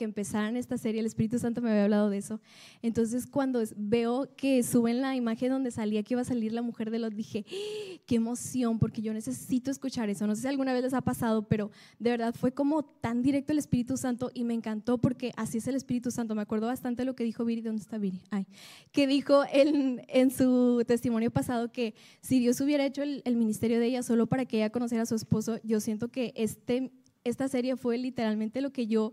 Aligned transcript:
que 0.00 0.04
empezaran 0.04 0.56
esta 0.56 0.78
serie, 0.78 1.00
el 1.00 1.06
Espíritu 1.06 1.38
Santo 1.38 1.60
me 1.60 1.68
había 1.68 1.84
hablado 1.84 2.08
de 2.08 2.16
eso. 2.16 2.40
Entonces 2.80 3.26
cuando 3.26 3.62
veo 3.76 4.34
que 4.34 4.62
suben 4.62 5.02
la 5.02 5.14
imagen 5.14 5.50
donde 5.50 5.70
salía 5.70 6.02
que 6.02 6.14
iba 6.14 6.22
a 6.22 6.24
salir 6.24 6.54
la 6.54 6.62
mujer 6.62 6.90
de 6.90 7.00
Lot, 7.00 7.12
dije, 7.12 7.44
¡Ah! 7.46 8.00
qué 8.06 8.14
emoción, 8.14 8.78
porque 8.78 9.02
yo 9.02 9.12
necesito 9.12 9.70
escuchar 9.70 10.08
eso. 10.08 10.26
No 10.26 10.34
sé 10.34 10.40
si 10.40 10.48
alguna 10.48 10.72
vez 10.72 10.84
les 10.84 10.94
ha 10.94 11.02
pasado, 11.02 11.46
pero 11.48 11.70
de 11.98 12.08
verdad 12.08 12.34
fue 12.34 12.52
como 12.54 12.82
tan 12.82 13.20
directo 13.20 13.52
el 13.52 13.58
Espíritu 13.58 13.98
Santo 13.98 14.30
y 14.32 14.44
me 14.44 14.54
encantó 14.54 14.96
porque 14.96 15.32
así 15.36 15.58
es 15.58 15.68
el 15.68 15.74
Espíritu 15.74 16.10
Santo. 16.10 16.34
Me 16.34 16.40
acuerdo 16.40 16.68
bastante 16.68 17.02
de 17.02 17.04
lo 17.04 17.14
que 17.14 17.24
dijo 17.24 17.44
Viri, 17.44 17.60
¿dónde 17.60 17.82
está 17.82 17.98
Viri? 17.98 18.22
Ay, 18.30 18.46
que 18.92 19.06
dijo 19.06 19.42
en, 19.52 20.00
en 20.08 20.30
su 20.30 20.82
testimonio 20.86 21.30
pasado 21.30 21.72
que 21.72 21.94
si 22.22 22.40
Dios 22.40 22.58
hubiera 22.62 22.86
hecho 22.86 23.02
el, 23.02 23.20
el 23.26 23.36
ministerio 23.36 23.78
de 23.78 23.84
ella 23.84 24.02
solo 24.02 24.28
para 24.28 24.46
que 24.46 24.56
ella 24.56 24.70
conociera 24.70 25.02
a 25.02 25.06
su 25.06 25.14
esposo, 25.14 25.60
yo 25.62 25.78
siento 25.78 26.08
que 26.08 26.32
este 26.36 26.90
esta 27.24 27.48
serie 27.48 27.76
fue 27.76 27.98
literalmente 27.98 28.60
lo 28.60 28.70
que 28.70 28.86
yo, 28.86 29.12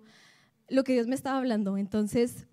lo 0.68 0.84
que 0.84 0.93
Dios 0.93 1.07
me 1.07 1.15
estaba 1.15 1.38
hablando. 1.38 1.77
Entonces, 1.77 2.47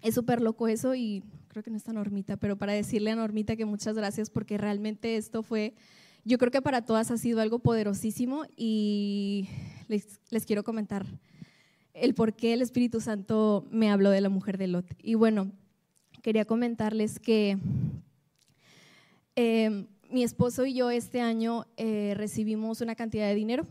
es 0.00 0.14
súper 0.14 0.40
loco 0.40 0.68
eso 0.68 0.94
y 0.94 1.22
creo 1.48 1.62
que 1.62 1.70
no 1.70 1.76
está 1.76 1.92
Normita, 1.92 2.36
pero 2.36 2.56
para 2.56 2.72
decirle 2.72 3.10
a 3.10 3.16
Normita 3.16 3.56
que 3.56 3.64
muchas 3.64 3.94
gracias 3.94 4.30
porque 4.30 4.58
realmente 4.58 5.16
esto 5.16 5.42
fue, 5.42 5.74
yo 6.24 6.38
creo 6.38 6.50
que 6.50 6.62
para 6.62 6.84
todas 6.84 7.10
ha 7.10 7.18
sido 7.18 7.40
algo 7.40 7.58
poderosísimo 7.58 8.44
y 8.56 9.48
les, 9.88 10.20
les 10.30 10.46
quiero 10.46 10.64
comentar 10.64 11.06
el 11.94 12.14
por 12.14 12.34
qué 12.34 12.54
el 12.54 12.62
Espíritu 12.62 13.00
Santo 13.00 13.66
me 13.70 13.90
habló 13.90 14.10
de 14.10 14.22
la 14.22 14.30
mujer 14.30 14.56
de 14.56 14.66
Lot. 14.66 14.86
Y 15.02 15.14
bueno, 15.14 15.52
quería 16.22 16.46
comentarles 16.46 17.20
que 17.20 17.58
eh, 19.36 19.86
mi 20.10 20.24
esposo 20.24 20.64
y 20.64 20.74
yo 20.74 20.90
este 20.90 21.20
año 21.20 21.66
eh, 21.76 22.14
recibimos 22.16 22.80
una 22.80 22.94
cantidad 22.94 23.26
de 23.26 23.34
dinero 23.34 23.66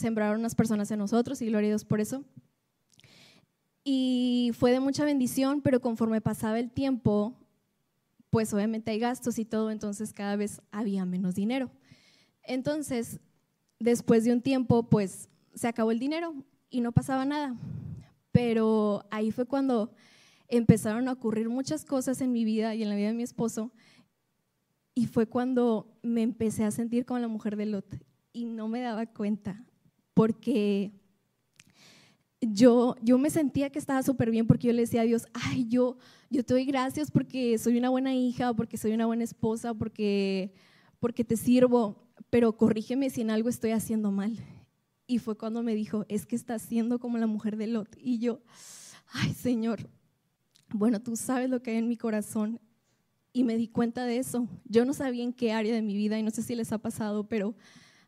sembraron 0.00 0.40
unas 0.40 0.54
personas 0.54 0.90
en 0.90 0.98
nosotros 0.98 1.40
y 1.42 1.46
gloria 1.46 1.68
a 1.68 1.72
Dios 1.72 1.84
por 1.84 2.00
eso. 2.00 2.24
Y 3.82 4.52
fue 4.58 4.72
de 4.72 4.80
mucha 4.80 5.04
bendición, 5.04 5.62
pero 5.62 5.80
conforme 5.80 6.20
pasaba 6.20 6.58
el 6.58 6.70
tiempo, 6.70 7.34
pues 8.30 8.52
obviamente 8.54 8.90
hay 8.90 8.98
gastos 8.98 9.38
y 9.38 9.44
todo, 9.44 9.70
entonces 9.70 10.12
cada 10.12 10.36
vez 10.36 10.60
había 10.70 11.04
menos 11.04 11.34
dinero. 11.34 11.70
Entonces, 12.42 13.20
después 13.78 14.24
de 14.24 14.32
un 14.32 14.42
tiempo, 14.42 14.88
pues 14.88 15.28
se 15.54 15.68
acabó 15.68 15.90
el 15.90 15.98
dinero 15.98 16.34
y 16.70 16.80
no 16.80 16.92
pasaba 16.92 17.24
nada. 17.24 17.56
Pero 18.32 19.04
ahí 19.10 19.32
fue 19.32 19.46
cuando 19.46 19.92
empezaron 20.48 21.08
a 21.08 21.12
ocurrir 21.12 21.48
muchas 21.48 21.84
cosas 21.84 22.20
en 22.20 22.32
mi 22.32 22.44
vida 22.44 22.74
y 22.74 22.82
en 22.82 22.88
la 22.88 22.96
vida 22.96 23.08
de 23.08 23.14
mi 23.14 23.22
esposo. 23.22 23.72
Y 24.94 25.06
fue 25.06 25.26
cuando 25.26 25.98
me 26.02 26.22
empecé 26.22 26.64
a 26.64 26.70
sentir 26.70 27.06
como 27.06 27.20
la 27.20 27.28
mujer 27.28 27.56
de 27.56 27.66
Lot 27.66 27.96
y 28.32 28.44
no 28.44 28.68
me 28.68 28.80
daba 28.80 29.06
cuenta 29.06 29.64
porque 30.14 30.92
yo, 32.40 32.96
yo 33.02 33.18
me 33.18 33.30
sentía 33.30 33.70
que 33.70 33.78
estaba 33.78 34.02
súper 34.02 34.30
bien 34.30 34.46
porque 34.46 34.68
yo 34.68 34.72
le 34.72 34.82
decía 34.82 35.02
a 35.02 35.04
Dios, 35.04 35.26
ay, 35.34 35.66
yo, 35.68 35.98
yo 36.30 36.44
te 36.44 36.54
doy 36.54 36.64
gracias 36.64 37.10
porque 37.10 37.58
soy 37.58 37.76
una 37.76 37.90
buena 37.90 38.14
hija, 38.14 38.54
porque 38.54 38.76
soy 38.76 38.92
una 38.92 39.06
buena 39.06 39.24
esposa, 39.24 39.74
porque, 39.74 40.52
porque 41.00 41.24
te 41.24 41.36
sirvo, 41.36 42.08
pero 42.30 42.56
corrígeme 42.56 43.10
si 43.10 43.20
en 43.20 43.30
algo 43.30 43.48
estoy 43.48 43.72
haciendo 43.72 44.10
mal. 44.10 44.38
Y 45.06 45.18
fue 45.18 45.36
cuando 45.36 45.62
me 45.62 45.74
dijo, 45.74 46.06
es 46.08 46.24
que 46.24 46.36
estás 46.36 46.62
siendo 46.62 46.98
como 46.98 47.18
la 47.18 47.26
mujer 47.26 47.56
de 47.56 47.66
Lot. 47.66 47.96
Y 47.98 48.18
yo, 48.18 48.40
ay 49.12 49.34
Señor, 49.34 49.88
bueno, 50.72 51.00
tú 51.02 51.16
sabes 51.16 51.50
lo 51.50 51.62
que 51.62 51.72
hay 51.72 51.78
en 51.78 51.88
mi 51.88 51.96
corazón. 51.96 52.60
Y 53.32 53.44
me 53.44 53.56
di 53.56 53.68
cuenta 53.68 54.06
de 54.06 54.18
eso. 54.18 54.48
Yo 54.64 54.84
no 54.84 54.92
sabía 54.92 55.22
en 55.22 55.32
qué 55.32 55.52
área 55.52 55.72
de 55.72 55.82
mi 55.82 55.94
vida, 55.94 56.18
y 56.18 56.22
no 56.22 56.30
sé 56.30 56.42
si 56.42 56.54
les 56.56 56.72
ha 56.72 56.78
pasado, 56.78 57.28
pero 57.28 57.54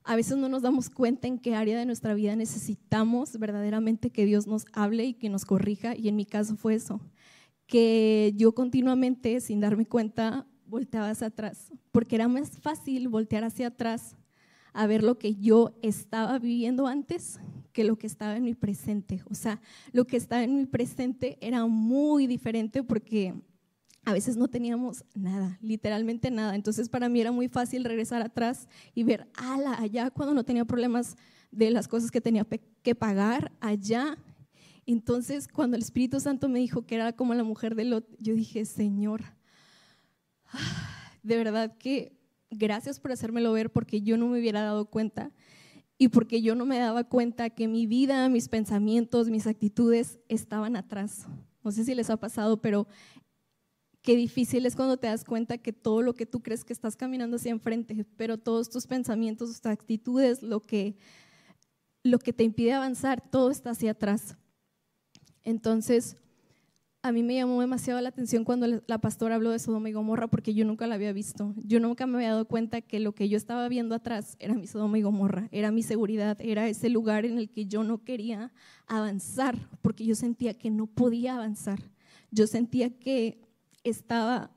a 0.04 0.16
veces 0.16 0.36
no 0.36 0.48
nos 0.48 0.62
damos 0.62 0.90
cuenta 0.90 1.28
en 1.28 1.38
qué 1.38 1.54
área 1.54 1.78
de 1.78 1.86
nuestra 1.86 2.14
vida 2.14 2.34
necesitamos 2.36 3.38
verdaderamente 3.38 4.10
que 4.10 4.24
Dios 4.24 4.46
nos 4.46 4.66
hable 4.72 5.04
y 5.04 5.14
que 5.14 5.28
nos 5.28 5.44
corrija. 5.44 5.96
Y 5.96 6.08
en 6.08 6.16
mi 6.16 6.24
caso 6.24 6.56
fue 6.56 6.74
eso, 6.74 7.00
que 7.66 8.32
yo 8.36 8.52
continuamente, 8.52 9.40
sin 9.40 9.60
darme 9.60 9.86
cuenta, 9.86 10.46
volteaba 10.66 11.10
hacia 11.10 11.28
atrás, 11.28 11.72
porque 11.92 12.16
era 12.16 12.28
más 12.28 12.58
fácil 12.58 13.08
voltear 13.08 13.44
hacia 13.44 13.68
atrás 13.68 14.16
a 14.72 14.86
ver 14.86 15.02
lo 15.02 15.18
que 15.18 15.34
yo 15.36 15.74
estaba 15.82 16.38
viviendo 16.38 16.86
antes 16.86 17.38
que 17.72 17.84
lo 17.84 17.96
que 17.96 18.06
estaba 18.06 18.36
en 18.36 18.44
mi 18.44 18.54
presente. 18.54 19.22
O 19.30 19.34
sea, 19.34 19.60
lo 19.92 20.06
que 20.06 20.16
estaba 20.16 20.42
en 20.42 20.56
mi 20.56 20.66
presente 20.66 21.38
era 21.40 21.66
muy 21.66 22.26
diferente 22.26 22.82
porque 22.82 23.34
a 24.04 24.12
veces 24.12 24.36
no 24.36 24.48
teníamos 24.48 25.04
nada, 25.14 25.58
literalmente 25.60 26.30
nada. 26.30 26.54
Entonces 26.54 26.88
para 26.88 27.08
mí 27.08 27.20
era 27.20 27.32
muy 27.32 27.48
fácil 27.48 27.84
regresar 27.84 28.22
atrás 28.22 28.68
y 28.94 29.04
ver, 29.04 29.28
ala, 29.34 29.74
allá 29.80 30.10
cuando 30.10 30.34
no 30.34 30.44
tenía 30.44 30.64
problemas 30.64 31.16
de 31.50 31.70
las 31.70 31.86
cosas 31.86 32.10
que 32.10 32.20
tenía 32.20 32.46
que 32.82 32.94
pagar, 32.94 33.52
allá. 33.60 34.18
Entonces 34.86 35.46
cuando 35.46 35.76
el 35.76 35.82
Espíritu 35.82 36.18
Santo 36.18 36.48
me 36.48 36.58
dijo 36.58 36.84
que 36.84 36.96
era 36.96 37.12
como 37.12 37.34
la 37.34 37.44
mujer 37.44 37.74
de 37.74 37.84
Lot, 37.84 38.06
yo 38.18 38.34
dije, 38.34 38.64
Señor, 38.64 39.22
de 41.22 41.36
verdad 41.36 41.76
que 41.78 42.18
gracias 42.50 42.98
por 42.98 43.12
hacérmelo 43.12 43.52
ver 43.52 43.70
porque 43.70 44.02
yo 44.02 44.16
no 44.16 44.26
me 44.26 44.40
hubiera 44.40 44.62
dado 44.62 44.86
cuenta 44.86 45.30
y 45.96 46.08
porque 46.08 46.42
yo 46.42 46.56
no 46.56 46.66
me 46.66 46.78
daba 46.78 47.04
cuenta 47.04 47.50
que 47.50 47.68
mi 47.68 47.86
vida, 47.86 48.28
mis 48.28 48.48
pensamientos, 48.48 49.30
mis 49.30 49.46
actitudes 49.46 50.18
estaban 50.28 50.74
atrás. 50.74 51.26
No 51.62 51.70
sé 51.70 51.84
si 51.84 51.94
les 51.94 52.10
ha 52.10 52.16
pasado, 52.16 52.60
pero 52.60 52.88
Qué 54.02 54.16
difícil 54.16 54.66
es 54.66 54.74
cuando 54.74 54.96
te 54.96 55.06
das 55.06 55.24
cuenta 55.24 55.58
que 55.58 55.72
todo 55.72 56.02
lo 56.02 56.14
que 56.14 56.26
tú 56.26 56.42
crees 56.42 56.64
que 56.64 56.72
estás 56.72 56.96
caminando 56.96 57.36
hacia 57.36 57.52
enfrente, 57.52 58.04
pero 58.16 58.36
todos 58.36 58.68
tus 58.68 58.88
pensamientos, 58.88 59.50
tus 59.50 59.66
actitudes, 59.66 60.42
lo 60.42 60.60
que, 60.60 60.96
lo 62.02 62.18
que 62.18 62.32
te 62.32 62.42
impide 62.42 62.72
avanzar, 62.72 63.22
todo 63.30 63.52
está 63.52 63.70
hacia 63.70 63.92
atrás. 63.92 64.36
Entonces, 65.44 66.16
a 67.04 67.10
mí 67.10 67.22
me 67.22 67.34
llamó 67.34 67.60
demasiado 67.60 68.00
la 68.00 68.08
atención 68.08 68.44
cuando 68.44 68.82
la 68.86 68.98
pastora 68.98 69.34
habló 69.36 69.50
de 69.50 69.58
Sodoma 69.58 69.88
y 69.88 69.92
Gomorra 69.92 70.28
porque 70.28 70.54
yo 70.54 70.64
nunca 70.64 70.86
la 70.88 70.96
había 70.96 71.12
visto. 71.12 71.54
Yo 71.64 71.80
nunca 71.80 72.06
me 72.06 72.16
había 72.16 72.30
dado 72.30 72.46
cuenta 72.46 72.80
que 72.80 73.00
lo 73.00 73.12
que 73.12 73.28
yo 73.28 73.36
estaba 73.36 73.68
viendo 73.68 73.94
atrás 73.94 74.36
era 74.38 74.54
mi 74.54 74.66
Sodoma 74.66 74.98
y 74.98 75.02
Gomorra, 75.02 75.48
era 75.50 75.72
mi 75.72 75.82
seguridad, 75.82 76.36
era 76.40 76.68
ese 76.68 76.88
lugar 76.88 77.24
en 77.24 77.38
el 77.38 77.50
que 77.50 77.66
yo 77.66 77.82
no 77.82 78.04
quería 78.04 78.52
avanzar 78.86 79.68
porque 79.80 80.04
yo 80.04 80.14
sentía 80.16 80.54
que 80.54 80.70
no 80.70 80.86
podía 80.86 81.34
avanzar. 81.34 81.80
Yo 82.30 82.46
sentía 82.46 82.90
que 82.98 83.51
estaba 83.84 84.50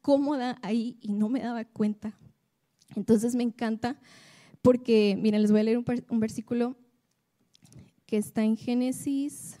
cómoda 0.00 0.58
ahí 0.62 0.98
y 1.00 1.12
no 1.12 1.28
me 1.28 1.40
daba 1.40 1.64
cuenta. 1.64 2.16
Entonces 2.94 3.34
me 3.34 3.42
encanta 3.42 3.98
porque, 4.62 5.16
miren, 5.20 5.42
les 5.42 5.50
voy 5.50 5.60
a 5.60 5.64
leer 5.64 5.78
un, 5.78 6.20
versículo 6.20 6.76
que 8.06 8.16
está 8.16 8.44
en 8.44 8.56
Génesis. 8.56 9.56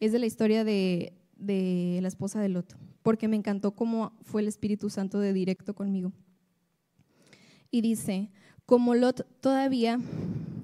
Es 0.00 0.12
de 0.12 0.18
la 0.18 0.26
historia 0.26 0.64
de, 0.64 1.12
de 1.36 1.98
la 2.02 2.08
esposa 2.08 2.40
de 2.40 2.48
Lot, 2.48 2.76
porque 3.02 3.28
me 3.28 3.36
encantó 3.36 3.72
cómo 3.74 4.12
fue 4.22 4.42
el 4.42 4.48
Espíritu 4.48 4.90
Santo 4.90 5.18
de 5.18 5.32
directo 5.32 5.74
conmigo. 5.74 6.12
Y 7.70 7.80
dice, 7.80 8.30
como 8.64 8.94
Lot 8.94 9.26
todavía 9.40 9.98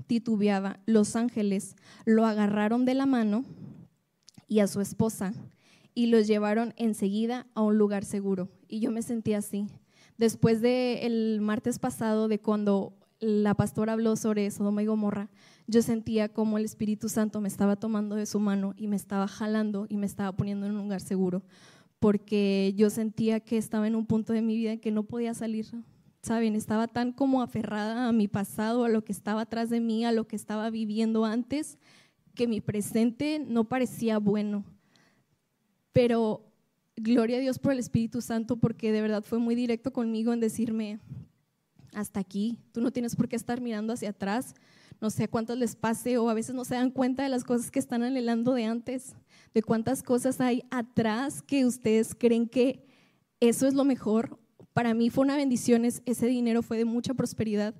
titubeaba, 0.07 0.81
los 0.87 1.17
ángeles 1.17 1.77
lo 2.05 2.27
agarraron 2.27 2.85
de 2.85 2.95
la 2.95 3.07
mano 3.07 3.45
y 4.49 4.61
a 4.61 4.67
su 4.67 4.81
esposa 4.81 5.33
y 5.95 6.07
los 6.07 6.27
llevaron 6.27 6.75
enseguida 6.77 7.47
a 7.55 7.63
un 7.63 7.79
lugar 7.79 8.05
seguro. 8.05 8.49
Y 8.69 8.81
yo 8.81 8.91
me 8.91 9.03
sentí 9.03 9.35
así. 9.35 9.67
Después 10.19 10.61
del 10.61 11.41
martes 11.41 11.79
pasado, 11.79 12.29
de 12.29 12.41
cuando 12.41 12.95
la 13.21 13.55
pastora 13.55 13.93
habló 13.93 14.17
sobre 14.17 14.51
Sodoma 14.51 14.83
y 14.83 14.87
Gomorra, 14.87 15.31
yo 15.67 15.81
sentía 15.83 16.29
como 16.29 16.59
el 16.59 16.65
Espíritu 16.65 17.09
Santo 17.09 17.41
me 17.41 17.49
estaba 17.49 17.77
tomando 17.77 18.17
de 18.17 18.27
su 18.27 18.41
mano 18.41 18.75
y 18.77 18.89
me 18.89 18.97
estaba 18.97 19.29
jalando 19.29 19.87
y 19.89 19.97
me 19.97 20.07
estaba 20.07 20.33
poniendo 20.33 20.67
en 20.67 20.73
un 20.73 20.83
lugar 20.83 21.01
seguro, 21.01 21.45
porque 22.01 22.75
yo 22.77 22.91
sentía 22.91 23.41
que 23.41 23.59
estaba 23.59 23.87
en 23.87 23.95
un 23.95 24.07
punto 24.07 24.33
de 24.33 24.43
mi 24.43 24.57
vida 24.57 24.73
en 24.73 24.81
que 24.81 24.91
no 24.91 25.05
podía 25.05 25.35
salir. 25.35 25.67
Saben, 26.23 26.57
estaba 26.57 26.89
tan 26.89 27.13
como 27.13 27.43
aferrada 27.43 28.09
a 28.09 28.13
mi 28.13 28.29
pasado, 28.29 28.85
a 28.85 28.89
lo 28.89 29.05
que 29.05 29.13
estaba 29.13 29.43
atrás 29.43 29.71
de 29.71 29.81
mí, 29.81 30.05
a 30.05 30.13
lo 30.13 30.27
que 30.27 30.37
estaba 30.37 30.71
viviendo 30.71 31.25
antes, 31.25 31.79
que 32.35 32.49
mi 32.49 32.61
presente 32.61 33.45
no 33.47 33.65
parecía 33.65 34.19
bueno. 34.19 34.65
Pero 35.93 36.53
gloria 36.97 37.39
a 37.39 37.41
Dios 37.41 37.59
por 37.59 37.73
el 37.73 37.79
Espíritu 37.79 38.21
Santo 38.21 38.57
porque 38.57 38.93
de 38.93 39.03
verdad 39.03 39.23
fue 39.23 39.39
muy 39.39 39.55
directo 39.55 39.93
conmigo 39.93 40.33
en 40.33 40.41
decirme, 40.41 41.01
hasta 41.93 42.21
aquí, 42.21 42.59
tú 42.73 42.81
no 42.81 42.91
tienes 42.91 43.17
por 43.17 43.29
qué 43.29 43.37
estar 43.37 43.61
mirando 43.61 43.93
hacia 43.93 44.11
atrás, 44.11 44.55
no 45.01 45.11
sé 45.11 45.29
cuántos 45.29 45.59
les 45.59 45.77
pase 45.77 46.17
o 46.19 46.31
a 46.31 46.35
veces 46.35 46.55
no 46.55 46.65
se 46.65 46.75
dan 46.75 46.91
cuenta 46.91 47.23
de 47.23 47.29
las 47.29 47.45
cosas 47.45 47.71
que 47.71 47.79
están 47.79 48.03
anhelando 48.03 48.55
de 48.55 48.65
antes, 48.65 49.15
de 49.53 49.63
cuántas 49.63 50.03
cosas 50.03 50.41
hay 50.41 50.63
atrás 50.71 51.43
que 51.43 51.67
ustedes 51.67 52.15
creen 52.15 52.49
que 52.49 52.87
eso 53.41 53.67
es 53.67 53.75
lo 53.75 53.85
mejor. 53.85 54.39
Para 54.73 54.95
mí 54.95 55.11
fue 55.11 55.25
una 55.25 55.37
bendición, 55.37 55.85
ese 55.85 56.27
dinero 56.27 56.63
fue 56.63 56.79
de 56.79 56.85
mucha 56.85 57.15
prosperidad, 57.15 57.75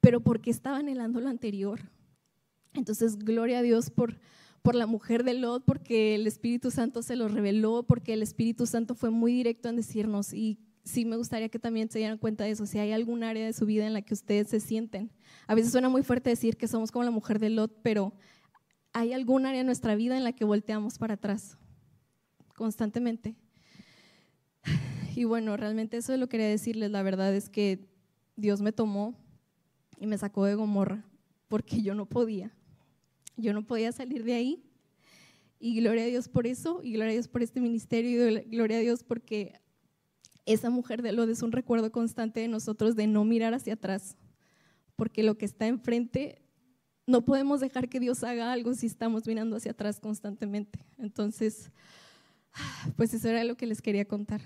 pero 0.00 0.20
porque 0.20 0.50
estaba 0.50 0.78
anhelando 0.78 1.20
lo 1.20 1.28
anterior. 1.28 1.80
Entonces, 2.74 3.18
gloria 3.18 3.58
a 3.58 3.62
Dios 3.62 3.90
por, 3.90 4.18
por 4.62 4.74
la 4.76 4.86
mujer 4.86 5.24
de 5.24 5.34
Lot, 5.34 5.64
porque 5.64 6.14
el 6.14 6.26
Espíritu 6.26 6.70
Santo 6.70 7.02
se 7.02 7.16
lo 7.16 7.28
reveló, 7.28 7.82
porque 7.82 8.12
el 8.12 8.22
Espíritu 8.22 8.66
Santo 8.66 8.94
fue 8.94 9.10
muy 9.10 9.32
directo 9.32 9.68
en 9.68 9.76
decirnos, 9.76 10.32
y 10.32 10.58
sí 10.84 11.04
me 11.04 11.16
gustaría 11.16 11.48
que 11.48 11.58
también 11.58 11.90
se 11.90 11.98
dieran 11.98 12.18
cuenta 12.18 12.44
de 12.44 12.50
eso, 12.50 12.64
si 12.66 12.78
hay 12.78 12.92
algún 12.92 13.24
área 13.24 13.44
de 13.44 13.52
su 13.52 13.66
vida 13.66 13.86
en 13.86 13.92
la 13.92 14.02
que 14.02 14.14
ustedes 14.14 14.48
se 14.48 14.60
sienten. 14.60 15.10
A 15.46 15.54
veces 15.54 15.72
suena 15.72 15.88
muy 15.88 16.02
fuerte 16.02 16.30
decir 16.30 16.56
que 16.56 16.68
somos 16.68 16.92
como 16.92 17.04
la 17.04 17.10
mujer 17.10 17.40
de 17.40 17.50
Lot, 17.50 17.80
pero 17.82 18.14
hay 18.92 19.12
algún 19.12 19.46
área 19.46 19.58
de 19.58 19.64
nuestra 19.64 19.96
vida 19.96 20.16
en 20.16 20.24
la 20.24 20.32
que 20.32 20.44
volteamos 20.44 20.98
para 20.98 21.14
atrás 21.14 21.58
constantemente. 22.54 23.34
Y 25.14 25.24
bueno, 25.24 25.58
realmente 25.58 25.98
eso 25.98 26.14
es 26.14 26.18
lo 26.18 26.26
que 26.26 26.38
quería 26.38 26.48
decirles. 26.48 26.90
La 26.90 27.02
verdad 27.02 27.34
es 27.34 27.50
que 27.50 27.86
Dios 28.34 28.62
me 28.62 28.72
tomó 28.72 29.14
y 29.98 30.06
me 30.06 30.16
sacó 30.16 30.46
de 30.46 30.54
Gomorra 30.54 31.04
porque 31.48 31.82
yo 31.82 31.94
no 31.94 32.06
podía. 32.06 32.50
Yo 33.36 33.52
no 33.52 33.66
podía 33.66 33.92
salir 33.92 34.24
de 34.24 34.34
ahí. 34.34 34.64
Y 35.58 35.76
gloria 35.80 36.04
a 36.04 36.06
Dios 36.06 36.28
por 36.28 36.46
eso, 36.46 36.80
y 36.82 36.92
gloria 36.92 37.10
a 37.10 37.14
Dios 37.14 37.28
por 37.28 37.42
este 37.42 37.60
ministerio, 37.60 38.28
y 38.28 38.44
gloria 38.50 38.78
a 38.78 38.80
Dios 38.80 39.04
porque 39.04 39.60
esa 40.44 40.70
mujer 40.70 41.02
de 41.02 41.12
Lot 41.12 41.28
es 41.28 41.42
un 41.42 41.52
recuerdo 41.52 41.92
constante 41.92 42.40
de 42.40 42.48
nosotros 42.48 42.96
de 42.96 43.06
no 43.06 43.24
mirar 43.24 43.54
hacia 43.54 43.74
atrás, 43.74 44.16
porque 44.96 45.22
lo 45.22 45.38
que 45.38 45.44
está 45.44 45.68
enfrente, 45.68 46.42
no 47.06 47.24
podemos 47.24 47.60
dejar 47.60 47.88
que 47.88 48.00
Dios 48.00 48.24
haga 48.24 48.52
algo 48.52 48.74
si 48.74 48.86
estamos 48.86 49.26
mirando 49.26 49.56
hacia 49.56 49.70
atrás 49.70 50.00
constantemente. 50.00 50.84
Entonces, 50.98 51.70
pues 52.96 53.14
eso 53.14 53.28
era 53.28 53.44
lo 53.44 53.56
que 53.56 53.66
les 53.66 53.82
quería 53.82 54.04
contar. 54.04 54.40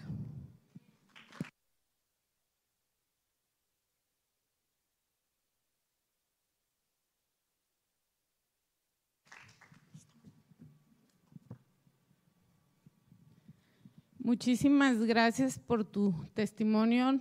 Muchísimas 14.27 14.99
gracias 15.05 15.57
por 15.57 15.85
tu 15.85 16.13
testimonio. 16.35 17.21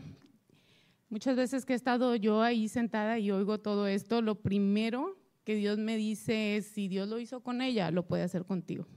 Muchas 1.08 1.36
veces 1.36 1.64
que 1.64 1.74
he 1.74 1.76
estado 1.76 2.16
yo 2.16 2.42
ahí 2.42 2.68
sentada 2.68 3.20
y 3.20 3.30
oigo 3.30 3.60
todo 3.60 3.86
esto, 3.86 4.24
lo 4.24 4.42
primero 4.42 5.16
que 5.44 5.54
Dios 5.54 5.78
me 5.78 5.98
dice 5.98 6.58
es, 6.58 6.66
si 6.66 6.88
Dios 6.88 7.08
lo 7.08 7.20
hizo 7.20 7.44
con 7.44 7.62
ella, 7.62 7.92
lo 7.92 8.08
puede 8.08 8.24
hacer 8.24 8.44
contigo. 8.44 8.88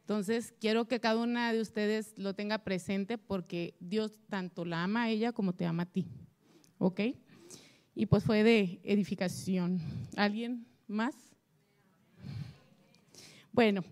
Entonces, 0.00 0.52
quiero 0.60 0.88
que 0.88 0.98
cada 0.98 1.22
una 1.22 1.52
de 1.52 1.60
ustedes 1.60 2.18
lo 2.18 2.34
tenga 2.34 2.64
presente 2.64 3.18
porque 3.18 3.76
Dios 3.78 4.18
tanto 4.28 4.64
la 4.64 4.82
ama 4.82 5.04
a 5.04 5.10
ella 5.10 5.30
como 5.30 5.54
te 5.54 5.64
ama 5.64 5.84
a 5.84 5.92
ti. 5.92 6.08
¿Ok? 6.78 7.02
Y 7.94 8.06
pues 8.06 8.24
fue 8.24 8.42
de 8.42 8.80
edificación. 8.82 9.80
¿Alguien 10.16 10.66
más? 10.88 11.14
Bueno, 13.52 13.84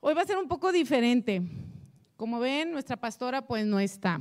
hoy 0.00 0.12
va 0.12 0.20
a 0.20 0.26
ser 0.26 0.36
un 0.36 0.48
poco 0.48 0.70
diferente. 0.70 1.69
Como 2.20 2.38
ven, 2.38 2.70
nuestra 2.70 2.98
pastora 2.98 3.46
pues 3.46 3.64
no 3.64 3.80
está. 3.80 4.20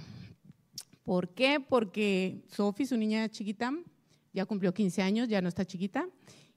¿Por 1.04 1.34
qué? 1.34 1.60
Porque 1.60 2.46
Sofi, 2.48 2.86
su 2.86 2.96
niña 2.96 3.28
chiquita, 3.28 3.74
ya 4.32 4.46
cumplió 4.46 4.74
15 4.74 5.02
años, 5.02 5.28
ya 5.28 5.42
no 5.42 5.50
está 5.50 5.66
chiquita, 5.66 6.08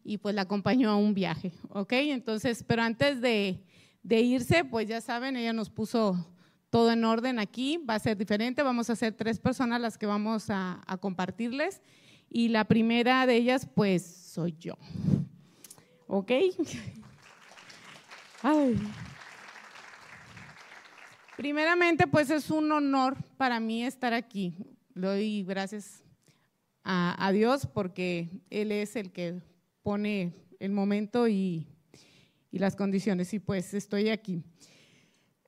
y 0.05 0.19
pues 0.19 0.37
la 0.37 0.43
acompañó 0.43 0.91
a 0.91 0.95
un 0.95 1.15
viaje, 1.15 1.51
¿ok? 1.71 1.95
Entonces, 1.95 2.63
pero 2.63 2.83
antes 2.83 3.21
de, 3.21 3.61
irse, 4.05 4.65
pues 4.65 4.87
ya 4.87 5.01
saben, 5.01 5.37
ella 5.37 5.53
nos 5.53 5.69
puso 5.69 6.33
todo 6.71 6.93
en 6.93 7.05
orden 7.05 7.41
aquí, 7.41 7.79
va 7.79 7.97
a 7.97 7.99
ser 7.99 8.17
diferente, 8.17 8.63
vamos 8.63 8.89
a 8.89 8.95
ser 8.95 9.13
tres 9.13 9.41
personas 9.41 9.81
las 9.81 9.99
que 9.99 10.07
vamos 10.07 10.45
a 10.49 10.81
compartirles, 11.01 11.83
y 12.31 12.51
la 12.51 12.67
primera 12.67 13.27
de 13.27 13.35
ellas, 13.35 13.69
pues 13.75 14.07
soy 14.07 14.55
yo, 14.61 14.75
¿ok? 16.07 16.31
Ay. 18.45 18.79
Primeramente, 21.43 22.07
pues 22.07 22.31
es 22.31 22.53
un 22.53 22.71
honor 22.71 23.17
para 23.37 23.59
mí 23.59 23.85
estar 23.85 24.15
aquí. 24.15 24.55
Le 24.95 25.07
doy 25.09 25.43
gracias 25.43 26.05
a, 26.85 27.33
Dios 27.33 27.67
porque 27.67 28.29
Él 28.49 28.71
es 28.71 28.95
el 28.95 29.11
que 29.11 29.43
pone 29.83 30.35
el 30.61 30.71
momento 30.71 31.27
y, 31.27 31.67
las 32.53 32.77
condiciones 32.77 33.35
y 33.35 33.41
pues 33.41 33.75
estoy 33.75 34.11
aquí. 34.11 34.41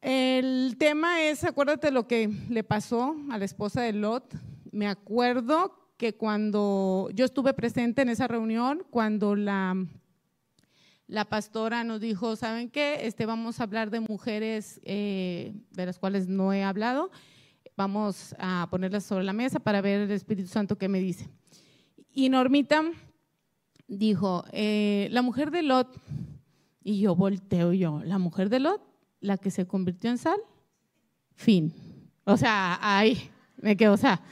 El 0.01 0.75
tema 0.81 1.23
es, 1.23 1.45
acuérdate 1.45 1.93
lo 1.93 2.09
que 2.09 2.29
le 2.49 2.65
pasó 2.65 3.15
a 3.31 3.39
la 3.39 3.45
esposa 3.45 3.83
de 3.83 3.93
Lot. 3.93 4.35
Me 4.73 4.89
acuerdo 4.89 5.93
que 5.97 6.17
cuando 6.17 7.09
yo 7.15 7.25
estuve 7.25 7.55
presente 7.55 8.03
en 8.03 8.09
esa 8.09 8.27
reunión, 8.27 8.85
cuando 8.91 9.37
la 9.37 9.77
la 11.07 11.25
pastora 11.25 11.85
nos 11.85 12.01
dijo, 12.01 12.37
¿saben 12.37 12.71
qué? 12.71 13.07
Este, 13.07 13.27
vamos 13.27 13.61
a 13.61 13.65
hablar 13.65 13.91
de 13.91 14.01
mujeres 14.01 14.81
eh, 14.85 15.55
de 15.71 15.87
las 15.87 15.99
cuales 15.99 16.29
no 16.29 16.53
he 16.53 16.63
hablado. 16.63 17.11
Vamos 17.77 18.35
a 18.39 18.69
ponerlas 18.71 19.05
sobre 19.05 19.25
la 19.25 19.33
mesa 19.33 19.61
para 19.61 19.81
ver 19.81 20.03
el 20.03 20.11
Espíritu 20.11 20.49
Santo 20.49 20.79
qué 20.79 20.89
me 20.89 21.01
dice. 21.01 21.29
Y 22.13 22.29
Normita 22.29 22.83
dijo, 23.87 24.45
eh, 24.53 25.09
la 25.11 25.23
mujer 25.23 25.51
de 25.51 25.63
Lot, 25.63 26.01
y 26.83 27.01
yo 27.01 27.15
volteo 27.15 27.73
yo, 27.73 28.01
la 28.05 28.19
mujer 28.19 28.49
de 28.49 28.61
Lot, 28.61 28.81
la 29.21 29.37
que 29.37 29.51
se 29.51 29.67
convirtió 29.67 30.11
en 30.11 30.19
sal, 30.19 30.39
fin. 31.35 31.75
O 32.25 32.37
sea, 32.37 32.79
ahí 32.81 33.31
me 33.57 33.77
quedo, 33.77 33.95
o 33.95 33.99
sea, 33.99 34.23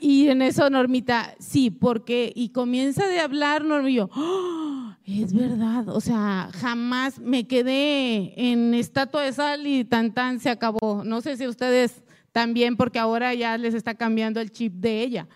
y 0.00 0.28
en 0.28 0.42
eso 0.42 0.68
Normita, 0.70 1.34
sí, 1.38 1.70
porque, 1.70 2.32
y 2.34 2.50
comienza 2.50 3.06
de 3.06 3.20
hablar 3.20 3.64
Normita, 3.64 3.90
y 3.90 3.94
yo, 3.94 4.10
¡Oh! 4.14 4.94
es 5.06 5.32
verdad, 5.32 5.88
o 5.88 6.00
sea, 6.00 6.50
jamás 6.54 7.18
me 7.18 7.46
quedé 7.46 8.34
en 8.36 8.74
estatua 8.74 9.22
de 9.22 9.32
sal 9.32 9.66
y 9.66 9.84
tan 9.84 10.12
tan 10.12 10.38
se 10.40 10.50
acabó. 10.50 11.02
No 11.04 11.20
sé 11.20 11.36
si 11.36 11.46
ustedes 11.46 12.02
también, 12.32 12.76
porque 12.76 12.98
ahora 12.98 13.34
ya 13.34 13.56
les 13.56 13.74
está 13.74 13.94
cambiando 13.94 14.40
el 14.40 14.50
chip 14.50 14.74
de 14.74 15.02
ella, 15.02 15.28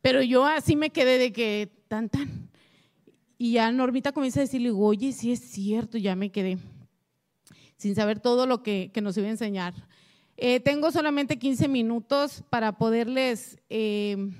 pero 0.00 0.22
yo 0.22 0.44
así 0.44 0.74
me 0.76 0.90
quedé 0.90 1.18
de 1.18 1.32
que 1.32 1.70
tan 1.88 2.08
tan. 2.08 2.50
Y 3.38 3.52
ya 3.52 3.70
Normita 3.72 4.12
comienza 4.12 4.40
a 4.40 4.42
decirle, 4.42 4.70
oye, 4.70 5.12
sí 5.12 5.32
es 5.32 5.40
cierto, 5.40 5.98
ya 5.98 6.14
me 6.14 6.30
quedé, 6.30 6.58
sin 7.76 7.94
saber 7.94 8.20
todo 8.20 8.46
lo 8.46 8.62
que, 8.62 8.90
que 8.92 9.00
nos 9.00 9.16
iba 9.16 9.26
a 9.26 9.30
enseñar. 9.30 9.74
Eh, 10.36 10.60
tengo 10.60 10.90
solamente 10.90 11.38
15 11.38 11.68
minutos 11.68 12.42
para 12.48 12.72
poderles 12.72 13.58
eh, 13.68 14.30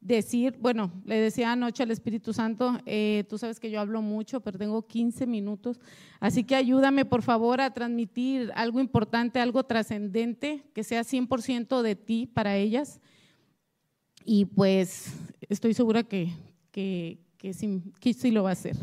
decir, 0.00 0.56
bueno, 0.60 0.90
le 1.04 1.16
decía 1.16 1.52
anoche 1.52 1.82
al 1.82 1.90
Espíritu 1.90 2.32
Santo, 2.32 2.78
eh, 2.86 3.24
tú 3.28 3.38
sabes 3.38 3.60
que 3.60 3.70
yo 3.70 3.80
hablo 3.80 4.02
mucho, 4.02 4.40
pero 4.40 4.58
tengo 4.58 4.86
15 4.86 5.26
minutos, 5.26 5.80
así 6.20 6.44
que 6.44 6.54
ayúdame 6.54 7.04
por 7.04 7.22
favor 7.22 7.60
a 7.60 7.72
transmitir 7.72 8.50
algo 8.54 8.80
importante, 8.80 9.40
algo 9.40 9.64
trascendente, 9.64 10.64
que 10.74 10.84
sea 10.84 11.02
100% 11.02 11.82
de 11.82 11.96
ti 11.96 12.26
para 12.26 12.56
ellas. 12.56 13.00
Y 14.24 14.44
pues 14.44 15.14
estoy 15.48 15.74
segura 15.74 16.02
que, 16.02 16.30
que, 16.70 17.18
que, 17.36 17.54
sí, 17.54 17.82
que 18.00 18.12
sí 18.12 18.30
lo 18.30 18.42
va 18.42 18.50
a 18.50 18.52
hacer. 18.52 18.76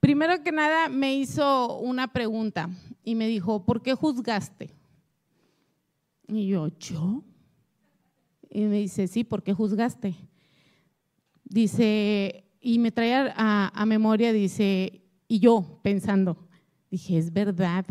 Primero 0.00 0.42
que 0.42 0.50
nada 0.50 0.88
me 0.88 1.14
hizo 1.14 1.78
una 1.78 2.12
pregunta 2.12 2.68
y 3.04 3.14
me 3.14 3.28
dijo, 3.28 3.64
¿por 3.64 3.82
qué 3.82 3.94
juzgaste? 3.94 4.74
Y 6.32 6.48
yo, 6.48 6.68
¿yo? 6.78 7.22
Y 8.48 8.62
me 8.62 8.78
dice, 8.78 9.06
sí, 9.06 9.22
¿por 9.22 9.42
qué 9.42 9.52
juzgaste? 9.52 10.14
Dice, 11.44 12.44
y 12.60 12.78
me 12.78 12.90
trae 12.90 13.32
a, 13.36 13.84
memoria, 13.86 14.32
dice, 14.32 15.02
y 15.28 15.40
yo 15.40 15.80
pensando, 15.82 16.48
dije, 16.90 17.18
es 17.18 17.32
verdad. 17.32 17.84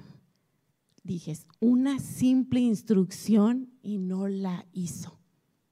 Dije, 1.04 1.32
es 1.32 1.48
una 1.60 2.00
simple 2.00 2.60
instrucción 2.60 3.70
y 3.82 3.98
no 3.98 4.28
la 4.28 4.66
hizo. 4.74 5.20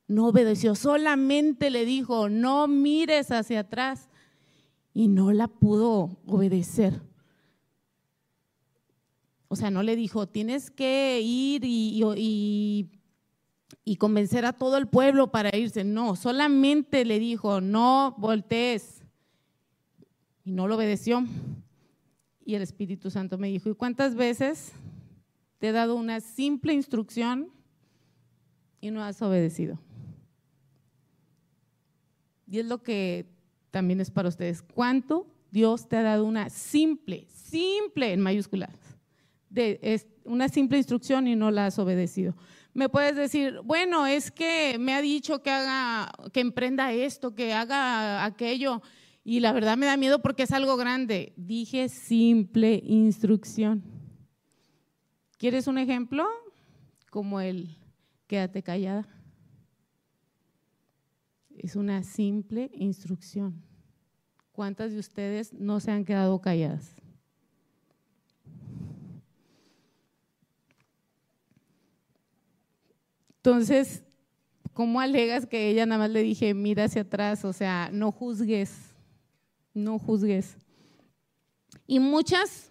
No 0.08 0.28
obedeció, 0.28 0.74
solamente 0.76 1.70
le 1.70 1.86
dijo, 1.86 2.30
no 2.30 2.68
mires 2.68 3.32
hacia 3.32 3.62
atrás 3.62 4.10
y 4.94 5.08
no 5.08 5.32
la 5.32 5.48
pudo 5.48 6.20
obedecer. 6.26 7.02
O 9.51 9.56
sea, 9.56 9.72
no 9.72 9.82
le 9.82 9.96
dijo, 9.96 10.27
tienes 10.27 10.70
que 10.70 11.20
ir 11.22 11.63
y, 11.65 12.88
convencer 13.98 14.46
a 14.46 14.53
todo 14.53 14.77
el 14.77 14.88
pueblo 14.88 15.32
para 15.32 15.56
irse. 15.58 15.84
No, 15.84 16.15
solamente 16.15 17.03
le 17.03 17.18
dijo, 17.18 17.60
no 17.60 18.15
voltees. 18.20 19.01
Y 20.46 20.51
no 20.51 20.68
lo 20.68 20.75
obedeció. 20.75 21.25
Y 22.46 22.53
el 22.53 22.62
Espíritu 22.62 23.10
Santo 23.10 23.39
me 23.39 23.48
dijo, 23.48 23.70
¿y 23.70 23.74
cuántas 23.74 24.13
veces 24.13 24.72
te 25.58 25.70
he 25.70 25.72
dado 25.72 25.96
una 25.96 26.22
simple 26.22 26.74
instrucción 26.74 27.50
y 28.79 28.91
no 28.91 29.03
has 29.03 29.20
obedecido? 29.24 29.79
Y 32.48 32.60
es 32.60 32.68
lo 32.68 32.84
que 32.84 33.25
también 33.72 34.00
es 34.00 34.12
para 34.12 34.29
ustedes. 34.29 34.62
¿Cuánto 34.62 35.25
Dios 35.50 35.89
te 35.89 35.98
ha 35.98 36.03
dado 36.03 36.24
una 36.25 36.51
simple, 36.51 37.27
simple 37.32 38.13
en 38.13 38.22
mayúsculas 38.22 38.88
de 39.50 40.01
una 40.25 40.50
simple 40.50 40.77
instrucción 40.77 41.27
y 41.27 41.36
no 41.36 41.51
la 41.51 41.68
has 41.68 41.79
obedecido. 41.79 42.36
Me 42.74 42.88
puedes 42.88 43.15
decir, 43.15 43.60
bueno, 43.63 44.06
es 44.06 44.32
que 44.32 44.77
me 44.79 44.94
ha 44.94 45.01
dicho 45.01 45.41
que 45.41 45.50
haga, 45.50 46.12
que 46.32 46.39
emprenda 46.39 46.94
esto, 46.94 47.34
que 47.34 47.53
haga 47.53 48.24
aquello, 48.24 48.82
y 49.24 49.41
la 49.41 49.51
verdad 49.51 49.77
me 49.77 49.86
da 49.86 49.98
miedo 49.98 50.22
porque 50.22 50.44
es 50.44 50.51
algo 50.51 50.77
grande. 50.77 51.34
Dije 51.36 51.89
simple 51.89 52.82
instrucción. 52.86 53.84
¿Quieres 55.38 55.68
un 55.68 55.77
ejemplo? 55.77 56.25
Como 57.10 57.39
el 57.39 57.77
quédate 58.27 58.63
callada. 58.63 59.08
es 61.58 61.75
una 61.75 62.03
simple 62.03 62.72
instrucción. 62.74 63.62
¿Cuántas 64.51 64.94
de 64.94 65.00
ustedes 65.00 65.53
no 65.53 65.79
se 65.79 65.91
han 65.91 66.06
quedado 66.06 66.39
calladas? 66.39 66.99
Entonces, 73.50 74.03
¿cómo 74.74 75.01
alegas 75.01 75.48
que 75.48 75.72
ella 75.72 75.88
nada 75.88 75.98
más 75.98 76.12
le 76.12 76.22
dije, 76.22 76.53
mira 76.53 76.84
hacia 76.84 77.01
atrás? 77.01 77.44
O 77.46 77.51
sea, 77.51 77.89
no 77.91 78.12
juzgues, 78.12 78.94
no 79.74 79.98
juzgues. 79.98 80.56
Y 81.88 82.00
muchas 82.00 82.70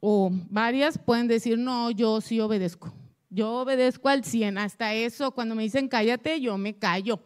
o 0.00 0.30
varias 0.50 0.98
pueden 0.98 1.28
decir, 1.28 1.56
no, 1.56 1.90
yo 1.90 2.20
sí 2.20 2.40
obedezco. 2.40 2.92
Yo 3.30 3.62
obedezco 3.62 4.10
al 4.10 4.22
100. 4.22 4.58
Hasta 4.58 4.92
eso, 4.92 5.30
cuando 5.30 5.54
me 5.54 5.62
dicen 5.62 5.88
cállate, 5.88 6.42
yo 6.42 6.58
me 6.58 6.76
callo. 6.76 7.20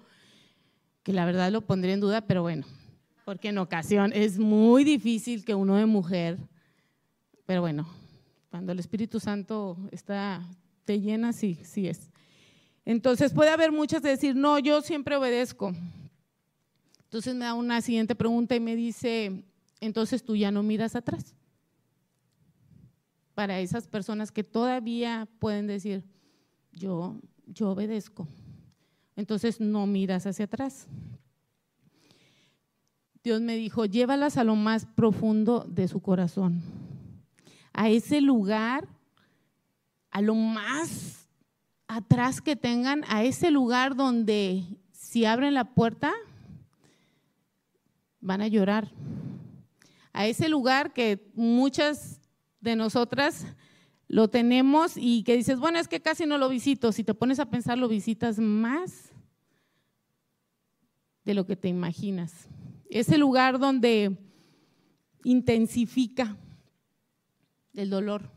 Que 1.02 1.12
la 1.12 1.24
verdad 1.24 1.50
lo 1.50 1.62
pondría 1.62 1.94
en 1.94 2.00
duda, 2.00 2.20
pero 2.20 2.42
bueno, 2.42 2.64
porque 3.24 3.48
en 3.48 3.58
ocasión 3.58 4.12
es 4.14 4.38
muy 4.38 4.84
difícil 4.84 5.44
que 5.44 5.56
uno 5.56 5.74
de 5.74 5.86
mujer, 5.86 6.38
pero 7.46 7.62
bueno, 7.62 7.84
cuando 8.48 8.70
el 8.70 8.78
Espíritu 8.78 9.18
Santo 9.18 9.76
está, 9.90 10.48
te 10.84 11.00
llena, 11.00 11.32
sí, 11.32 11.58
sí 11.64 11.88
es. 11.88 12.11
Entonces 12.84 13.32
puede 13.32 13.50
haber 13.50 13.72
muchas 13.72 14.02
de 14.02 14.10
decir, 14.10 14.34
no, 14.34 14.58
yo 14.58 14.82
siempre 14.82 15.16
obedezco. 15.16 15.72
Entonces 17.04 17.34
me 17.34 17.44
da 17.44 17.54
una 17.54 17.80
siguiente 17.80 18.14
pregunta 18.14 18.56
y 18.56 18.60
me 18.60 18.74
dice, 18.74 19.44
entonces 19.80 20.24
tú 20.24 20.34
ya 20.34 20.50
no 20.50 20.62
miras 20.62 20.96
atrás. 20.96 21.34
Para 23.34 23.60
esas 23.60 23.86
personas 23.86 24.32
que 24.32 24.44
todavía 24.44 25.28
pueden 25.38 25.66
decir, 25.66 26.04
yo, 26.72 27.20
yo 27.46 27.70
obedezco. 27.70 28.26
Entonces 29.14 29.60
no 29.60 29.86
miras 29.86 30.26
hacia 30.26 30.46
atrás. 30.46 30.88
Dios 33.22 33.40
me 33.40 33.56
dijo, 33.56 33.84
llévalas 33.84 34.36
a 34.36 34.44
lo 34.44 34.56
más 34.56 34.86
profundo 34.86 35.64
de 35.68 35.86
su 35.86 36.00
corazón, 36.00 36.60
a 37.72 37.88
ese 37.88 38.20
lugar, 38.20 38.88
a 40.10 40.20
lo 40.20 40.34
más 40.34 41.21
atrás 41.94 42.40
que 42.40 42.56
tengan 42.56 43.04
a 43.08 43.22
ese 43.22 43.50
lugar 43.50 43.96
donde 43.96 44.64
si 44.92 45.26
abren 45.26 45.52
la 45.52 45.74
puerta 45.74 46.12
van 48.20 48.40
a 48.40 48.48
llorar. 48.48 48.90
A 50.14 50.26
ese 50.26 50.48
lugar 50.48 50.94
que 50.94 51.30
muchas 51.34 52.20
de 52.60 52.76
nosotras 52.76 53.46
lo 54.08 54.28
tenemos 54.28 54.92
y 54.96 55.22
que 55.22 55.36
dices, 55.36 55.58
bueno, 55.58 55.78
es 55.78 55.88
que 55.88 56.00
casi 56.00 56.24
no 56.24 56.38
lo 56.38 56.48
visito. 56.48 56.92
Si 56.92 57.04
te 57.04 57.14
pones 57.14 57.38
a 57.40 57.50
pensar, 57.50 57.76
lo 57.76 57.88
visitas 57.88 58.38
más 58.38 59.10
de 61.24 61.34
lo 61.34 61.46
que 61.46 61.56
te 61.56 61.68
imaginas. 61.68 62.48
Ese 62.88 63.18
lugar 63.18 63.58
donde 63.58 64.18
intensifica 65.24 66.36
el 67.74 67.90
dolor 67.90 68.30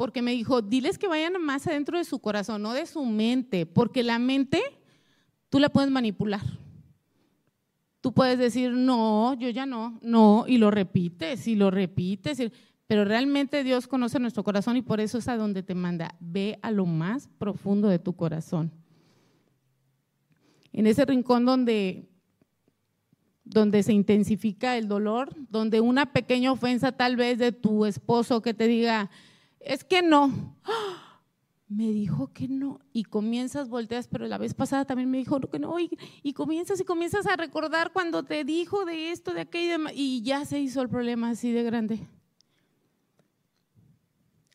porque 0.00 0.22
me 0.22 0.30
dijo, 0.30 0.62
diles 0.62 0.96
que 0.96 1.08
vayan 1.08 1.34
más 1.44 1.66
adentro 1.66 1.98
de 1.98 2.04
su 2.04 2.20
corazón, 2.20 2.62
no 2.62 2.72
de 2.72 2.86
su 2.86 3.04
mente, 3.04 3.66
porque 3.66 4.02
la 4.02 4.18
mente 4.18 4.62
tú 5.50 5.58
la 5.58 5.68
puedes 5.68 5.90
manipular. 5.90 6.40
Tú 8.00 8.14
puedes 8.14 8.38
decir, 8.38 8.72
no, 8.72 9.34
yo 9.34 9.50
ya 9.50 9.66
no, 9.66 9.98
no, 10.00 10.46
y 10.48 10.56
lo 10.56 10.70
repites, 10.70 11.46
y 11.46 11.54
lo 11.54 11.70
repites, 11.70 12.38
pero 12.86 13.04
realmente 13.04 13.62
Dios 13.62 13.86
conoce 13.86 14.18
nuestro 14.18 14.42
corazón 14.42 14.78
y 14.78 14.80
por 14.80 15.00
eso 15.00 15.18
es 15.18 15.28
a 15.28 15.36
donde 15.36 15.62
te 15.62 15.74
manda. 15.74 16.16
Ve 16.18 16.58
a 16.62 16.70
lo 16.70 16.86
más 16.86 17.28
profundo 17.36 17.88
de 17.88 17.98
tu 17.98 18.16
corazón. 18.16 18.72
En 20.72 20.86
ese 20.86 21.04
rincón 21.04 21.44
donde, 21.44 22.08
donde 23.44 23.82
se 23.82 23.92
intensifica 23.92 24.78
el 24.78 24.88
dolor, 24.88 25.36
donde 25.50 25.82
una 25.82 26.14
pequeña 26.14 26.52
ofensa 26.52 26.90
tal 26.90 27.16
vez 27.16 27.36
de 27.36 27.52
tu 27.52 27.84
esposo 27.84 28.40
que 28.40 28.54
te 28.54 28.66
diga, 28.66 29.10
es 29.60 29.84
que 29.84 30.02
no. 30.02 30.56
Me 31.68 31.92
dijo 31.92 32.32
que 32.32 32.48
no. 32.48 32.80
Y 32.92 33.04
comienzas, 33.04 33.68
volteas, 33.68 34.08
pero 34.08 34.26
la 34.26 34.38
vez 34.38 34.54
pasada 34.54 34.84
también 34.84 35.08
me 35.08 35.18
dijo 35.18 35.38
que 35.38 35.60
no. 35.60 35.76
Y, 35.78 36.32
comienzas 36.32 36.80
y 36.80 36.84
comienzas 36.84 37.28
a 37.28 37.36
recordar 37.36 37.92
cuando 37.92 38.24
te 38.24 38.42
dijo 38.42 38.84
de 38.84 39.12
esto, 39.12 39.32
de 39.32 39.42
aquello, 39.42 39.76
y 39.94 40.20
ya 40.22 40.44
se 40.44 40.58
hizo 40.58 40.82
el 40.82 40.88
problema 40.88 41.30
así 41.30 41.52
de 41.52 41.62
grande. 41.62 42.08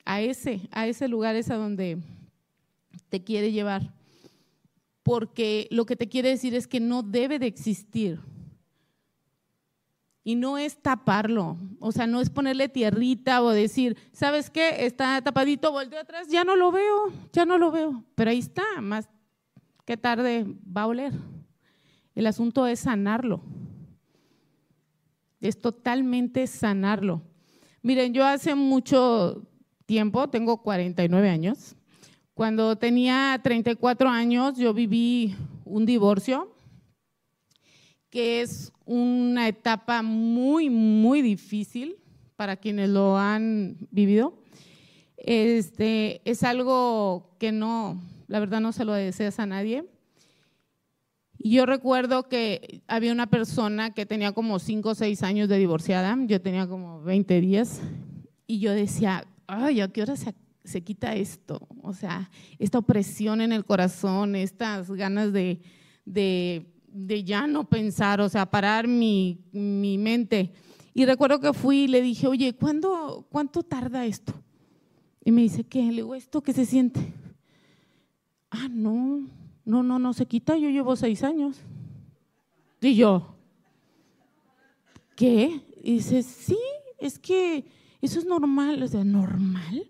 A 0.04 0.20
ese, 0.20 0.68
a 0.72 0.88
ese 0.88 1.08
lugar 1.08 1.38
es 1.38 1.50
a 1.50 1.56
donde 1.56 2.00
te 3.08 3.24
quiere 3.24 3.54
llevar. 3.54 3.94
Porque 5.02 5.70
lo 5.72 5.86
que 5.86 5.96
te 5.96 6.10
quiere 6.10 6.28
decir 6.28 6.54
es 6.54 6.68
que 6.68 6.82
no 6.82 7.02
debe 7.02 7.40
de 7.40 7.48
existir 7.48 8.20
y 10.28 10.34
no 10.34 10.58
es 10.58 10.82
taparlo, 10.82 11.56
o 11.80 11.92
sea, 11.92 12.08
no 12.08 12.20
es 12.20 12.32
ponerle 12.32 12.68
tierrita 12.68 13.44
o 13.44 13.52
decir, 13.52 13.96
¿sabes 14.12 14.50
qué? 14.50 14.88
Está 14.88 15.22
tapadito, 15.22 15.72
volteo 15.72 16.00
atrás, 16.00 16.28
ya 16.30 16.44
no 16.44 16.56
lo 16.56 16.72
veo, 16.72 17.14
ya 17.32 17.46
no 17.46 17.60
lo 17.60 17.70
veo. 17.70 18.04
Pero 18.16 18.32
ahí 18.32 18.40
está, 18.40 18.64
más 18.82 19.08
que 19.86 19.98
tarde 19.98 20.48
va 20.76 20.82
a 20.82 20.88
oler. 20.88 21.14
El 22.16 22.26
asunto 22.26 22.66
es 22.66 22.80
sanarlo. 22.80 23.44
Es 25.42 25.62
totalmente 25.62 26.48
sanarlo. 26.48 27.22
Miren, 27.84 28.12
yo 28.12 28.26
hace 28.26 28.56
mucho 28.56 29.44
tiempo, 29.86 30.28
tengo 30.28 30.64
49 30.64 31.30
años, 31.30 31.76
cuando 32.34 32.76
tenía 32.78 33.40
34 33.44 34.10
años 34.10 34.58
yo 34.58 34.74
viví 34.74 35.36
un 35.66 35.86
divorcio 35.86 36.52
que 38.10 38.42
es 38.42 38.74
una 38.86 39.48
etapa 39.48 40.02
muy, 40.02 40.70
muy 40.70 41.22
difícil 41.22 41.98
para 42.36 42.58
quienes 42.58 42.90
lo 42.90 43.18
han 43.18 43.78
vivido. 43.92 44.38
Este, 45.18 46.22
es 46.30 46.44
algo 46.44 47.36
que 47.40 47.52
no, 47.52 48.02
la 48.28 48.40
verdad 48.40 48.62
no 48.62 48.72
se 48.72 48.86
lo 48.86 48.94
deseas 48.94 49.40
a 49.40 49.46
nadie. 49.46 49.86
Yo 51.40 51.66
recuerdo 51.66 52.28
que 52.28 52.82
había 52.88 53.12
una 53.12 53.28
persona 53.28 53.94
que 53.94 54.06
tenía 54.06 54.32
como 54.32 54.60
5 54.60 54.90
o 54.90 54.96
6 54.96 55.24
años 55.24 55.50
de 55.50 55.58
divorciada, 55.58 56.18
yo 56.26 56.42
tenía 56.42 56.68
como 56.68 57.02
20 57.02 57.42
días, 57.42 57.82
y 58.48 58.60
yo 58.60 58.72
decía, 58.72 59.28
ay, 59.48 59.82
¿a 59.82 59.88
qué 59.90 60.02
hora 60.02 60.16
se, 60.16 60.34
se 60.64 60.82
quita 60.82 61.16
esto? 61.16 61.68
O 61.84 61.94
sea, 61.94 62.32
esta 62.58 62.80
opresión 62.80 63.42
en 63.42 63.52
el 63.52 63.66
corazón, 63.66 64.36
estas 64.36 64.90
ganas 64.92 65.34
de 65.34 66.66
de 66.96 67.26
ya 67.26 67.46
no 67.46 67.66
pensar, 67.66 68.22
o 68.22 68.30
sea, 68.30 68.46
parar 68.46 68.88
mi, 68.88 69.38
mente. 69.52 70.52
Y 70.94 71.06
recuerdo 71.06 71.42
que 71.42 71.52
fui 71.52 71.84
y 71.84 71.88
le 71.90 72.02
dije, 72.02 72.26
oye, 72.26 72.54
¿cuándo, 72.54 73.28
¿cuánto 73.30 73.64
tarda 73.64 74.06
esto? 74.06 74.34
Y 75.26 75.32
me 75.32 75.42
dice, 75.42 75.66
¿qué? 75.66 75.84
Le 75.84 75.98
digo, 75.98 76.16
¿esto 76.16 76.42
qué 76.42 76.54
se 76.54 76.66
siente? 76.66 77.14
Ah, 78.50 78.70
no, 78.70 79.28
no, 79.66 79.84
no, 79.84 80.00
no 80.00 80.14
se 80.14 80.26
quita, 80.26 80.58
yo 80.58 80.70
llevo 80.70 80.96
seis 80.96 81.22
años. 81.24 81.58
Y 82.80 82.96
yo, 82.96 83.36
¿qué? 85.18 85.62
Y 85.84 85.96
dice, 85.96 86.24
sí, 86.24 86.58
es 86.98 87.20
que 87.20 87.66
eso 88.02 88.20
es 88.20 88.26
normal, 88.26 88.82
o 88.82 88.88
sea, 88.88 89.04
normal. 89.04 89.86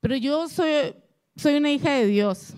Pero 0.00 0.16
yo 0.16 0.48
soy, 0.48 0.94
soy 1.34 1.56
una 1.56 1.72
hija 1.72 1.90
de 1.94 2.06
Dios, 2.06 2.54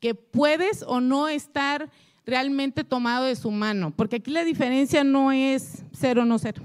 que 0.00 0.14
puedes 0.14 0.82
o 0.86 1.00
no 1.00 1.28
estar 1.28 1.90
realmente 2.26 2.84
tomado 2.84 3.24
de 3.24 3.36
su 3.36 3.50
mano, 3.50 3.92
porque 3.96 4.16
aquí 4.16 4.30
la 4.30 4.44
diferencia 4.44 5.04
no 5.04 5.32
es 5.32 5.84
cero 5.92 6.24
no 6.24 6.38
cero. 6.38 6.62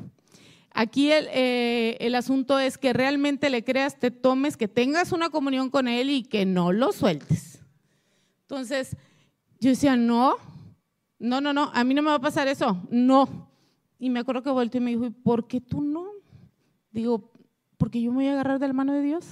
Aquí 0.71 1.11
el, 1.11 1.27
eh, 1.31 1.95
el, 2.01 2.15
asunto 2.15 2.59
es 2.59 2.77
que 2.77 2.91
realmente 2.91 3.49
le 3.49 3.63
creas, 3.63 3.97
te 3.97 4.11
tomes, 4.11 4.57
que 4.57 4.67
tengas 4.67 5.13
una 5.13 5.29
comunión 5.29 5.69
con 5.69 5.87
Él 5.87 6.09
y 6.09 6.23
que 6.23 6.45
no 6.45 6.73
lo 6.73 6.91
sueltes. 6.91 7.63
Entonces, 8.41 8.97
yo 9.61 9.69
decía, 9.69 9.95
no, 9.95 10.35
no, 11.17 11.39
no, 11.39 11.53
no, 11.53 11.71
a 11.73 11.83
mí 11.85 11.93
no 11.93 12.01
me 12.01 12.09
va 12.09 12.15
a 12.15 12.21
pasar 12.21 12.49
eso, 12.49 12.85
no. 12.91 13.49
Y 13.97 14.09
me 14.09 14.19
acuerdo 14.19 14.43
que 14.43 14.49
volteó 14.49 14.81
y 14.81 14.83
me 14.83 14.91
dijo, 14.91 15.05
¿y 15.05 15.11
por 15.11 15.47
qué 15.47 15.61
tú 15.61 15.81
no? 15.81 16.07
Digo, 16.91 17.31
porque 17.77 18.01
yo 18.01 18.11
me 18.11 18.17
voy 18.17 18.27
a 18.27 18.33
agarrar 18.33 18.59
de 18.59 18.67
la 18.67 18.73
mano 18.73 18.93
de 18.93 19.01
Dios. 19.01 19.25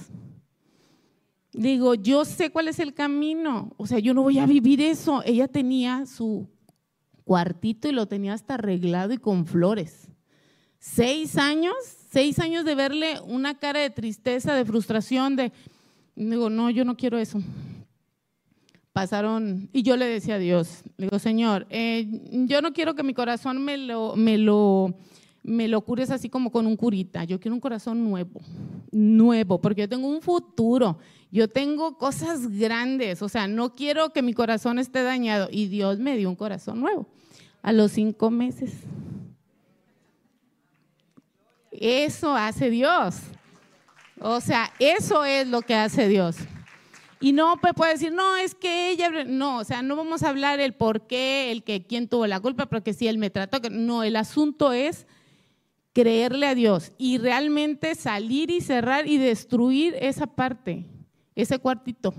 Digo, 1.54 1.94
yo 1.94 2.24
sé 2.24 2.50
cuál 2.50 2.66
es 2.66 2.80
el 2.80 2.94
camino, 2.94 3.72
o 3.76 3.86
sea, 3.86 4.00
yo 4.00 4.12
no 4.12 4.22
voy 4.22 4.40
a 4.40 4.46
vivir 4.46 4.80
eso. 4.80 5.22
Ella 5.24 5.46
tenía 5.46 6.04
su 6.04 6.48
cuartito 7.24 7.88
y 7.88 7.92
lo 7.92 8.06
tenía 8.06 8.34
hasta 8.34 8.54
arreglado 8.54 9.12
y 9.12 9.18
con 9.18 9.46
flores. 9.46 10.08
Seis 10.80 11.38
años, 11.38 11.74
seis 12.10 12.40
años 12.40 12.64
de 12.64 12.74
verle 12.74 13.20
una 13.26 13.58
cara 13.58 13.78
de 13.78 13.90
tristeza, 13.90 14.52
de 14.54 14.64
frustración, 14.64 15.36
de, 15.36 15.52
digo, 16.16 16.50
no, 16.50 16.70
yo 16.70 16.84
no 16.84 16.96
quiero 16.96 17.18
eso. 17.18 17.40
Pasaron, 18.92 19.70
y 19.72 19.82
yo 19.82 19.96
le 19.96 20.06
decía 20.06 20.34
a 20.34 20.38
Dios, 20.38 20.82
le 20.96 21.06
digo, 21.06 21.18
Señor, 21.20 21.66
eh, 21.70 22.20
yo 22.46 22.62
no 22.62 22.72
quiero 22.72 22.94
que 22.94 23.04
mi 23.04 23.14
corazón 23.14 23.64
me 23.64 23.78
lo, 23.78 24.16
me 24.16 24.38
lo, 24.38 24.94
me 25.44 25.68
lo 25.68 25.82
cures 25.82 26.10
así 26.10 26.28
como 26.28 26.50
con 26.50 26.66
un 26.66 26.76
curita, 26.76 27.22
yo 27.22 27.38
quiero 27.38 27.54
un 27.54 27.60
corazón 27.60 28.02
nuevo. 28.02 28.40
nuevo, 28.90 29.60
porque 29.60 29.82
yo 29.82 29.88
tengo 29.88 30.08
un 30.08 30.20
futuro, 30.20 30.98
yo 31.34 31.48
tengo 31.48 31.98
cosas 31.98 32.46
grandes, 32.46 33.20
o 33.20 33.28
sea, 33.28 33.48
no 33.48 33.72
quiero 33.72 34.12
que 34.12 34.22
mi 34.22 34.34
corazón 34.34 34.78
esté 34.78 35.02
dañado. 35.02 35.48
Y 35.50 35.66
Dios 35.66 35.98
me 35.98 36.16
dio 36.16 36.30
un 36.30 36.36
corazón 36.36 36.78
nuevo 36.78 37.08
a 37.60 37.72
los 37.72 37.90
cinco 37.90 38.30
meses. 38.30 38.70
Eso 41.72 42.36
hace 42.36 42.70
Dios. 42.70 43.16
O 44.20 44.40
sea, 44.40 44.72
eso 44.78 45.24
es 45.24 45.48
lo 45.48 45.62
que 45.62 45.74
hace 45.74 46.06
Dios. 46.06 46.36
Y 47.18 47.32
no 47.32 47.56
puede 47.56 47.94
decir, 47.94 48.12
no, 48.12 48.36
es 48.36 48.54
que 48.54 48.90
ella, 48.90 49.10
no, 49.26 49.58
o 49.58 49.64
sea, 49.64 49.82
no 49.82 49.96
vamos 49.96 50.22
a 50.22 50.28
hablar 50.28 50.60
el 50.60 50.72
por 50.72 51.08
qué, 51.08 51.50
el 51.50 51.64
que 51.64 51.84
quién 51.84 52.06
tuvo 52.06 52.28
la 52.28 52.38
culpa, 52.38 52.66
porque 52.66 52.92
si 52.92 53.08
él 53.08 53.18
me 53.18 53.30
trató, 53.30 53.58
no, 53.72 54.04
el 54.04 54.14
asunto 54.14 54.72
es 54.72 55.08
creerle 55.92 56.46
a 56.46 56.54
Dios 56.54 56.92
y 56.96 57.18
realmente 57.18 57.96
salir 57.96 58.52
y 58.52 58.60
cerrar 58.60 59.08
y 59.08 59.18
destruir 59.18 59.96
esa 59.98 60.28
parte, 60.28 60.84
ese 61.34 61.58
cuartito, 61.58 62.14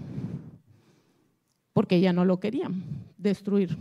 porque 1.74 2.00
ya 2.00 2.14
no 2.14 2.26
lo 2.26 2.40
querían 2.40 2.84
destruir. 3.18 3.78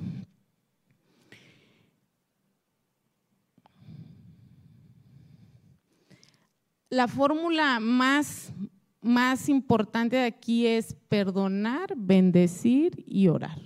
La 6.91 7.09
fórmula 7.09 7.81
más, 7.81 8.53
más 9.01 9.49
importante 9.49 10.17
de 10.17 10.27
aquí 10.27 10.67
es 10.67 10.95
perdonar, 11.09 11.95
bendecir 11.97 13.03
y 13.07 13.29
orar. 13.29 13.59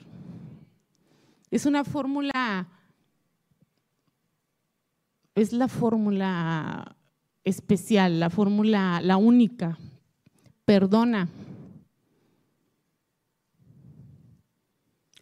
Es 1.51 1.67
una 1.67 1.85
fórmula 1.85 2.69
es 5.39 5.53
la 5.53 5.69
fórmula 5.69 6.97
especial, 7.45 8.19
la 8.19 8.29
fórmula, 8.29 9.01
la 9.01 9.17
única. 9.17 9.79
Perdona. 10.65 11.29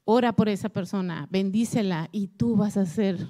Ora 0.09 0.33
por 0.33 0.49
esa 0.49 0.69
persona, 0.69 1.27
bendícela 1.33 2.09
y 2.13 2.29
tú 2.29 2.55
vas 2.55 2.77
a 2.77 2.87
ser, 2.87 3.27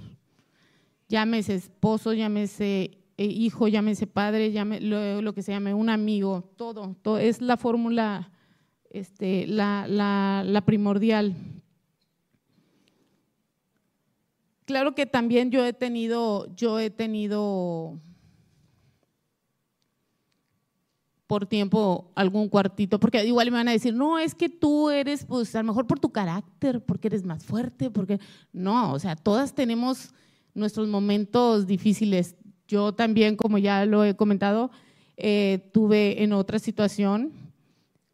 llámese 1.08 1.54
esposo, 1.54 2.12
llámese 2.12 2.98
eh, 3.16 3.24
hijo, 3.24 3.66
llámese 3.66 4.06
padre, 4.06 4.52
llame, 4.52 4.82
lo, 4.82 5.32
que 5.32 5.42
se 5.42 5.52
llame, 5.52 5.72
un 5.72 5.88
amigo, 5.88 6.52
todo, 6.58 6.94
todo 7.00 7.16
es 7.16 7.40
la 7.40 7.56
fórmula, 7.56 8.30
este, 8.90 9.46
la, 9.46 9.86
la, 9.88 10.44
la 10.44 10.60
primordial. 10.66 11.34
Claro 14.66 14.94
que 14.94 15.06
también 15.06 15.50
yo 15.50 15.64
he 15.64 15.72
tenido, 15.72 16.54
yo 16.56 16.78
he 16.78 16.90
tenido 16.90 17.98
por 21.26 21.46
tiempo 21.46 22.12
algún 22.14 22.48
cuartito, 22.48 23.00
porque 23.00 23.24
igual 23.24 23.50
me 23.50 23.58
van 23.58 23.68
a 23.68 23.72
decir, 23.72 23.94
no, 23.94 24.18
es 24.18 24.34
que 24.34 24.48
tú 24.48 24.90
eres, 24.90 25.24
pues 25.24 25.54
a 25.56 25.62
lo 25.62 25.68
mejor 25.68 25.86
por 25.86 25.98
tu 25.98 26.10
carácter, 26.10 26.84
porque 26.84 27.08
eres 27.08 27.24
más 27.24 27.44
fuerte, 27.44 27.90
porque 27.90 28.20
no, 28.52 28.92
o 28.92 28.98
sea, 28.98 29.16
todas 29.16 29.54
tenemos 29.54 30.14
nuestros 30.54 30.88
momentos 30.88 31.66
difíciles. 31.66 32.36
Yo 32.68 32.92
también, 32.92 33.36
como 33.36 33.58
ya 33.58 33.84
lo 33.86 34.04
he 34.04 34.14
comentado, 34.14 34.70
eh, 35.16 35.68
tuve 35.72 36.22
en 36.22 36.32
otra 36.32 36.58
situación, 36.58 37.32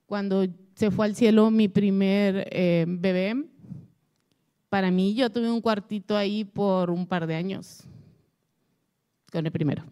cuando 0.06 0.46
se 0.74 0.90
fue 0.90 1.06
al 1.06 1.14
cielo 1.14 1.50
mi 1.50 1.68
primer 1.68 2.48
eh, 2.50 2.86
bebé, 2.88 3.44
para 4.70 4.90
mí, 4.90 5.14
yo 5.14 5.28
tuve 5.30 5.50
un 5.50 5.60
cuartito 5.60 6.16
ahí 6.16 6.44
por 6.44 6.90
un 6.90 7.06
par 7.06 7.26
de 7.26 7.34
años, 7.34 7.84
con 9.30 9.44
el 9.44 9.52
primero. 9.52 9.84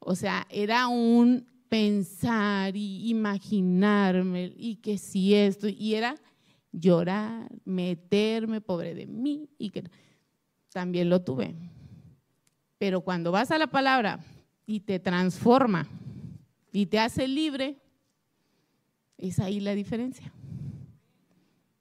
O 0.00 0.14
sea, 0.14 0.46
era 0.50 0.86
un 0.88 1.49
pensar 1.70 2.76
y 2.76 3.08
imaginarme 3.08 4.52
y 4.54 4.76
que 4.76 4.98
si 4.98 5.34
esto, 5.34 5.66
y 5.66 5.94
era 5.94 6.16
llorar, 6.70 7.50
meterme, 7.64 8.60
pobre 8.60 8.94
de 8.94 9.06
mí, 9.06 9.48
y 9.56 9.70
que 9.70 9.84
también 10.70 11.08
lo 11.08 11.22
tuve. 11.22 11.54
Pero 12.76 13.00
cuando 13.00 13.32
vas 13.32 13.50
a 13.50 13.56
la 13.56 13.68
palabra 13.68 14.20
y 14.66 14.80
te 14.80 14.98
transforma 14.98 15.88
y 16.70 16.84
te 16.84 16.98
hace 16.98 17.26
libre, 17.26 17.78
es 19.16 19.38
ahí 19.38 19.60
la 19.60 19.74
diferencia 19.74 20.30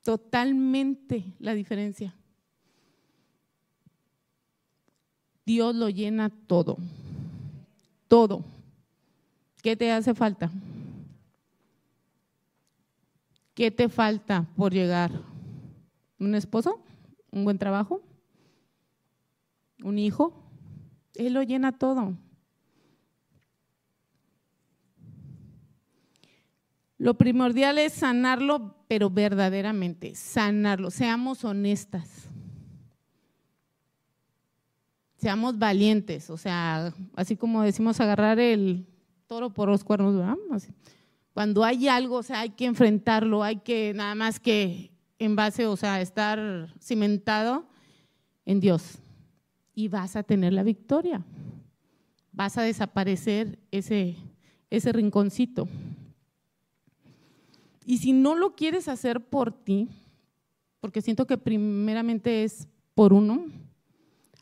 totalmente 0.09 1.35
la 1.37 1.53
diferencia. 1.53 2.15
Dios 5.45 5.75
lo 5.75 5.87
llena 5.89 6.31
todo, 6.47 6.77
todo. 8.07 8.43
¿Qué 9.61 9.75
te 9.75 9.91
hace 9.91 10.13
falta? 10.13 10.49
¿Qué 13.53 13.71
te 13.71 13.89
falta 13.89 14.45
por 14.55 14.73
llegar? 14.73 15.11
¿Un 16.17 16.33
esposo? 16.35 16.81
¿Un 17.31 17.43
buen 17.43 17.57
trabajo? 17.57 18.01
¿Un 19.83 19.99
hijo? 19.99 20.33
Él 21.15 21.33
lo 21.33 21.43
llena 21.43 21.77
todo. 21.77 22.15
Lo 26.97 27.13
primordial 27.15 27.77
es 27.77 27.93
sanarlo, 27.93 28.75
pero 28.87 29.09
verdaderamente, 29.09 30.15
sanarlo. 30.15 30.91
Seamos 30.91 31.43
honestas. 31.45 32.29
Seamos 35.17 35.57
valientes, 35.57 36.29
o 36.29 36.37
sea, 36.37 36.93
así 37.15 37.35
como 37.35 37.61
decimos 37.61 37.99
agarrar 37.99 38.39
el 38.39 38.88
toro 39.29 39.53
por 39.53 39.69
los 39.69 39.83
cuernos, 39.83 40.15
¿verdad? 40.15 40.37
Cuando 41.35 41.63
hay 41.63 41.87
algo, 41.87 42.15
o 42.15 42.23
sea, 42.23 42.39
hay 42.39 42.49
que 42.49 42.65
enfrentarlo, 42.65 43.43
hay 43.43 43.57
que 43.57 43.93
nada 43.93 44.15
más 44.15 44.39
que 44.39 44.89
en 45.19 45.35
base, 45.35 45.67
o 45.67 45.77
sea, 45.77 46.01
estar 46.01 46.73
cimentado 46.81 47.67
en 48.43 48.59
Dios. 48.59 48.97
Y 49.75 49.87
vas 49.87 50.15
a 50.15 50.23
tener 50.23 50.51
la 50.51 50.63
victoria. 50.63 51.23
Vas 52.31 52.57
a 52.57 52.63
desaparecer 52.63 53.59
ese, 53.69 54.17
ese 54.71 54.91
rinconcito. 54.91 55.67
Y 57.85 57.99
si 57.99 58.13
no 58.13 58.33
lo 58.33 58.55
quieres 58.55 58.87
hacer 58.87 59.23
por 59.23 59.51
ti, 59.51 59.89
porque 60.79 61.03
siento 61.03 61.27
que 61.27 61.37
primeramente 61.37 62.43
es 62.43 62.67
por 62.95 63.13
uno, 63.13 63.45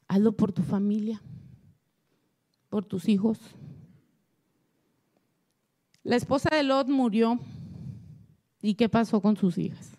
hazlo 0.08 0.32
por 0.32 0.54
tu 0.54 0.62
familia, 0.62 1.22
por 2.70 2.86
tus 2.86 3.10
hijos. 3.10 3.38
La 6.08 6.16
esposa 6.16 6.48
de 6.56 6.64
Lot 6.64 6.88
murió. 6.88 7.38
¿Y 8.62 8.76
qué 8.76 8.88
pasó 8.88 9.22
con 9.22 9.36
sus 9.36 9.58
hijas? 9.58 9.92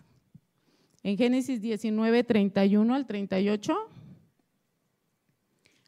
En 1.03 1.15
Génesis 1.17 1.61
19, 1.61 2.23
31 2.23 2.95
al 2.95 3.05
38, 3.05 3.77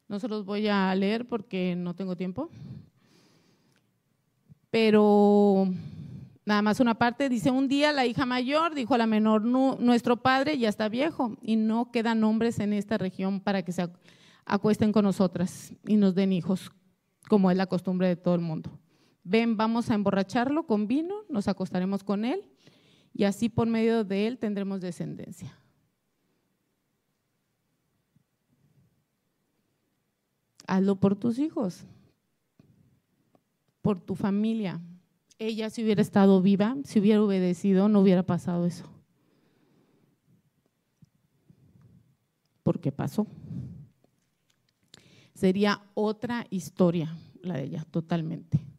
no 0.06 0.20
se 0.20 0.28
los 0.28 0.44
voy 0.44 0.68
a 0.68 0.94
leer 0.94 1.26
porque 1.26 1.74
no 1.76 1.96
tengo 1.96 2.14
tiempo, 2.14 2.50
pero 4.70 5.66
Nada 6.44 6.62
más 6.62 6.78
una 6.80 6.94
parte, 6.94 7.28
dice, 7.28 7.50
un 7.50 7.68
día 7.68 7.92
la 7.92 8.06
hija 8.06 8.26
mayor 8.26 8.74
dijo 8.74 8.94
a 8.94 8.98
la 8.98 9.06
menor, 9.06 9.44
nuestro 9.44 10.22
padre 10.22 10.58
ya 10.58 10.68
está 10.68 10.88
viejo 10.88 11.36
y 11.40 11.56
no 11.56 11.90
quedan 11.90 12.22
hombres 12.24 12.58
en 12.58 12.72
esta 12.72 12.98
región 12.98 13.40
para 13.40 13.62
que 13.62 13.70
se 13.70 13.88
acuesten 14.44 14.92
con 14.92 15.04
nosotras 15.04 15.72
y 15.86 15.96
nos 15.96 16.16
den 16.16 16.32
hijos, 16.32 16.72
como 17.28 17.50
es 17.50 17.56
la 17.56 17.66
costumbre 17.66 18.08
de 18.08 18.16
todo 18.16 18.34
el 18.34 18.40
mundo. 18.40 18.81
Ven, 19.24 19.56
vamos 19.56 19.90
a 19.90 19.94
emborracharlo 19.94 20.66
con 20.66 20.88
vino, 20.88 21.24
nos 21.28 21.48
acostaremos 21.48 22.02
con 22.02 22.24
él 22.24 22.44
y 23.14 23.24
así 23.24 23.48
por 23.48 23.68
medio 23.68 24.04
de 24.04 24.26
él 24.26 24.38
tendremos 24.38 24.80
descendencia. 24.80 25.56
Hazlo 30.66 30.96
por 30.96 31.16
tus 31.16 31.38
hijos, 31.38 31.84
por 33.82 34.00
tu 34.00 34.14
familia, 34.14 34.80
ella 35.38 35.70
si 35.70 35.82
hubiera 35.82 36.02
estado 36.02 36.40
viva, 36.40 36.76
si 36.84 37.00
hubiera 37.00 37.22
obedecido, 37.22 37.88
no 37.88 38.00
hubiera 38.00 38.22
pasado 38.22 38.66
eso. 38.66 38.88
Porque 42.62 42.92
pasó. 42.92 43.26
Sería 45.34 45.82
otra 45.94 46.46
historia 46.50 47.16
la 47.42 47.56
de 47.56 47.64
ella, 47.64 47.84
totalmente. 47.90 48.71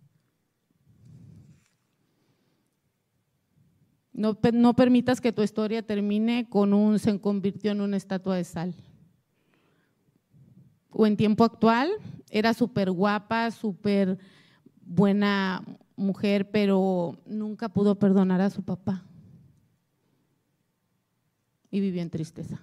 No, 4.14 4.36
permitas 4.76 5.20
que 5.20 5.32
tu 5.32 5.42
historia 5.42 5.82
termine 5.82 6.48
con 6.48 6.74
un 6.74 7.00
se 7.00 7.20
convirtió 7.20 7.72
en 7.72 7.82
una 7.82 7.98
estatua 7.98 8.36
de 8.36 8.44
sal. 8.44 8.76
O 10.92 11.08
en 11.08 11.18
tiempo 11.18 11.44
actual, 11.44 11.90
era 12.30 12.54
súper 12.54 12.92
guapa, 12.92 13.50
súper 13.50 14.20
buena 14.86 15.64
mujer, 15.96 16.52
pero 16.52 17.18
nunca 17.26 17.70
pudo 17.70 17.98
perdonar 17.98 18.40
a 18.42 18.52
su 18.52 18.62
papá. 18.62 19.04
Y 21.72 21.80
vivió 21.80 22.04
en 22.04 22.12
tristeza. 22.12 22.62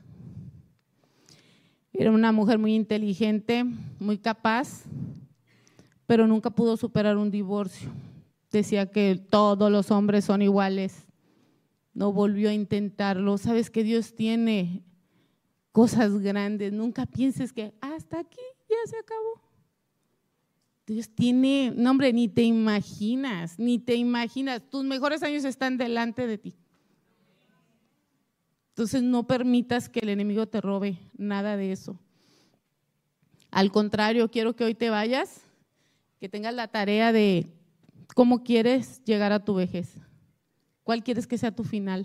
Era 1.92 2.12
una 2.12 2.30
mujer 2.30 2.58
muy 2.58 2.76
inteligente, 2.76 3.64
muy 3.98 4.18
capaz, 4.18 4.84
pero 6.06 6.28
nunca 6.28 6.50
pudo 6.50 6.76
superar 6.76 7.16
un 7.16 7.32
divorcio. 7.32 7.90
decía 8.52 8.86
que 8.86 9.16
todos 9.16 9.70
los 9.70 9.90
hombres 9.90 10.24
son 10.24 10.42
iguales. 10.42 11.09
No 12.00 12.14
volvió 12.14 12.48
a 12.48 12.54
intentarlo. 12.54 13.36
Sabes 13.36 13.68
que 13.68 13.84
Dios 13.84 14.14
tiene 14.14 14.82
cosas 15.70 16.18
grandes. 16.18 16.72
Nunca 16.72 17.04
pienses 17.04 17.52
que 17.52 17.74
hasta 17.82 18.20
aquí 18.20 18.40
ya 18.70 18.76
se 18.86 18.96
acabó. 18.96 19.42
Dios 20.86 21.10
tiene, 21.10 21.74
no 21.76 21.90
hombre, 21.90 22.14
ni 22.14 22.26
te 22.26 22.42
imaginas, 22.42 23.58
ni 23.58 23.78
te 23.78 23.96
imaginas. 23.96 24.62
Tus 24.70 24.82
mejores 24.82 25.22
años 25.22 25.44
están 25.44 25.76
delante 25.76 26.26
de 26.26 26.38
ti. 26.38 26.56
Entonces 28.70 29.02
no 29.02 29.26
permitas 29.26 29.90
que 29.90 30.00
el 30.00 30.08
enemigo 30.08 30.48
te 30.48 30.62
robe 30.62 30.96
nada 31.18 31.58
de 31.58 31.70
eso. 31.70 32.00
Al 33.50 33.70
contrario, 33.70 34.30
quiero 34.30 34.56
que 34.56 34.64
hoy 34.64 34.74
te 34.74 34.88
vayas, 34.88 35.42
que 36.18 36.30
tengas 36.30 36.54
la 36.54 36.68
tarea 36.68 37.12
de 37.12 37.46
cómo 38.14 38.42
quieres 38.42 39.04
llegar 39.04 39.32
a 39.32 39.44
tu 39.44 39.52
vejez. 39.52 40.00
¿Cuál 40.90 41.04
quieres 41.04 41.28
que 41.28 41.38
sea 41.38 41.54
tu 41.54 41.62
final? 41.62 42.04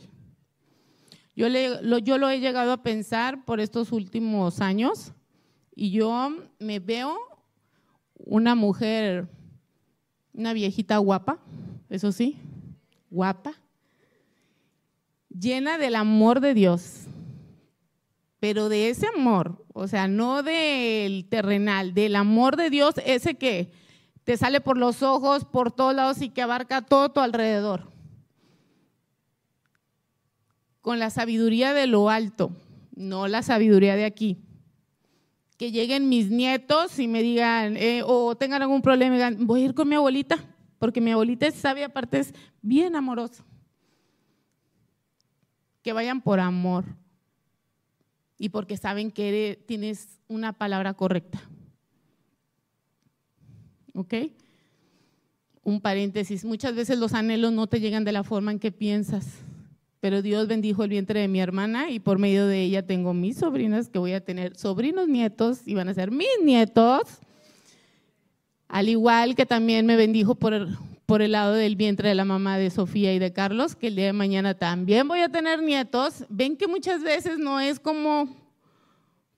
Yo, 1.36 1.48
lo, 1.50 1.98
yo 1.98 2.20
lo 2.20 2.30
he 2.30 2.40
llegado 2.40 2.72
a 2.72 2.84
pensar 2.84 3.44
por 3.44 3.60
estos 3.60 3.92
últimos 3.92 4.62
años 4.62 5.12
y 5.76 5.90
yo 5.90 6.30
me 6.60 6.78
veo 6.78 7.18
una 8.14 8.54
mujer, 8.54 9.28
una 10.34 10.54
viejita 10.54 11.00
guapa, 11.00 11.40
eso 11.90 12.12
sí, 12.12 12.38
guapa, 13.10 13.56
llena 15.30 15.80
del 15.80 15.96
amor 15.96 16.40
de 16.40 16.54
Dios, 16.54 17.06
pero 18.40 18.70
de 18.70 18.90
ese 18.90 19.08
amor, 19.08 19.66
o 19.74 19.88
sea, 19.88 20.08
no 20.08 20.44
del 20.44 21.26
terrenal, 21.28 21.96
del 21.96 22.16
amor 22.16 22.56
de 22.56 22.70
Dios, 22.70 22.94
ese 23.04 23.34
que 23.34 23.72
te 24.24 24.38
sale 24.38 24.62
por 24.62 24.78
los 24.78 25.02
ojos, 25.02 25.44
por 25.44 25.72
todos 25.72 25.96
lados 25.96 26.22
y 26.22 26.30
que 26.30 26.44
abarca 26.44 26.84
todo 26.84 27.10
tu 27.10 27.20
alrededor 27.20 27.95
con 30.86 31.00
la 31.00 31.10
sabiduría 31.10 31.74
de 31.74 31.88
lo 31.88 32.12
alto, 32.12 32.52
no 32.96 33.28
la 33.28 33.42
sabiduría 33.42 33.96
de 33.96 34.06
aquí. 34.06 34.38
Que 35.58 35.72
lleguen 35.72 36.10
mis 36.10 36.30
nietos 36.30 37.00
y 37.00 37.08
me 37.08 37.24
digan, 37.24 37.76
eh, 37.76 38.04
o 38.06 38.36
tengan 38.38 38.62
algún 38.62 38.84
problema 38.84 39.16
y 39.16 39.18
digan, 39.18 39.48
voy 39.48 39.64
a 39.64 39.66
ir 39.66 39.74
con 39.74 39.90
mi 39.90 39.96
abuelita, 39.96 40.38
porque 40.78 41.02
mi 41.02 41.10
abuelita 41.10 41.48
es 41.48 41.56
sabia, 41.56 41.88
aparte 41.88 42.20
es 42.20 42.36
bien 42.62 42.96
amorosa. 42.96 43.44
Que 45.82 45.92
vayan 45.92 46.22
por 46.22 46.40
amor 46.40 46.86
y 48.38 48.50
porque 48.50 48.78
saben 48.78 49.10
que 49.10 49.60
tienes 49.66 50.20
una 50.28 50.54
palabra 50.54 50.94
correcta. 50.94 51.42
¿Ok? 53.96 54.14
Un 55.64 55.82
paréntesis, 55.82 56.46
muchas 56.46 56.76
veces 56.76 57.00
los 57.00 57.16
anhelos 57.16 57.52
no 57.54 57.66
te 57.66 57.80
llegan 57.80 58.04
de 58.04 58.12
la 58.12 58.24
forma 58.24 58.52
en 58.52 58.60
que 58.60 58.72
piensas 58.72 59.45
pero 60.06 60.22
Dios 60.22 60.48
bendijo 60.48 60.84
el 60.84 60.92
vientre 60.92 61.22
de 61.22 61.28
mi 61.28 61.40
hermana 61.40 61.90
y 61.90 62.00
por 62.00 62.20
medio 62.20 62.46
de 62.46 62.62
ella 62.62 62.86
tengo 62.86 63.16
mis 63.16 63.38
sobrinas 63.38 63.90
que 63.90 63.98
voy 63.98 64.14
a 64.14 64.24
tener 64.24 64.56
sobrinos 64.56 65.08
nietos 65.08 65.62
y 65.66 65.74
van 65.74 65.90
a 65.90 65.96
ser 65.96 66.12
mis 66.12 66.28
nietos. 66.44 67.22
Al 68.68 68.88
igual 68.88 69.34
que 69.34 69.48
también 69.48 69.88
me 69.88 69.96
bendijo 69.96 70.36
por 70.36 70.54
el, 70.54 70.78
por 71.08 71.24
el 71.24 71.32
lado 71.32 71.54
del 71.54 71.76
vientre 71.76 72.10
de 72.10 72.14
la 72.14 72.24
mamá 72.24 72.60
de 72.60 72.70
Sofía 72.70 73.16
y 73.16 73.18
de 73.18 73.34
Carlos, 73.34 73.76
que 73.76 73.88
el 73.88 73.96
día 73.96 74.06
de 74.06 74.14
mañana 74.14 74.54
también 74.54 75.08
voy 75.08 75.22
a 75.22 75.30
tener 75.30 75.64
nietos. 75.64 76.24
Ven 76.30 76.56
que 76.56 76.68
muchas 76.68 77.02
veces 77.02 77.40
no 77.40 77.60
es 77.60 77.80
como, 77.80 78.30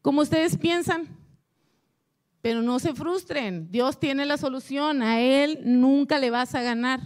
como 0.01 0.19
ustedes 0.19 0.57
piensan, 0.57 1.07
pero 2.41 2.61
no 2.61 2.79
se 2.79 2.93
frustren. 2.93 3.71
Dios 3.71 4.01
tiene 4.01 4.25
la 4.25 4.35
solución, 4.35 5.01
a 5.01 5.21
Él 5.21 5.59
nunca 5.63 6.19
le 6.19 6.29
vas 6.29 6.55
a 6.55 6.61
ganar 6.61 6.99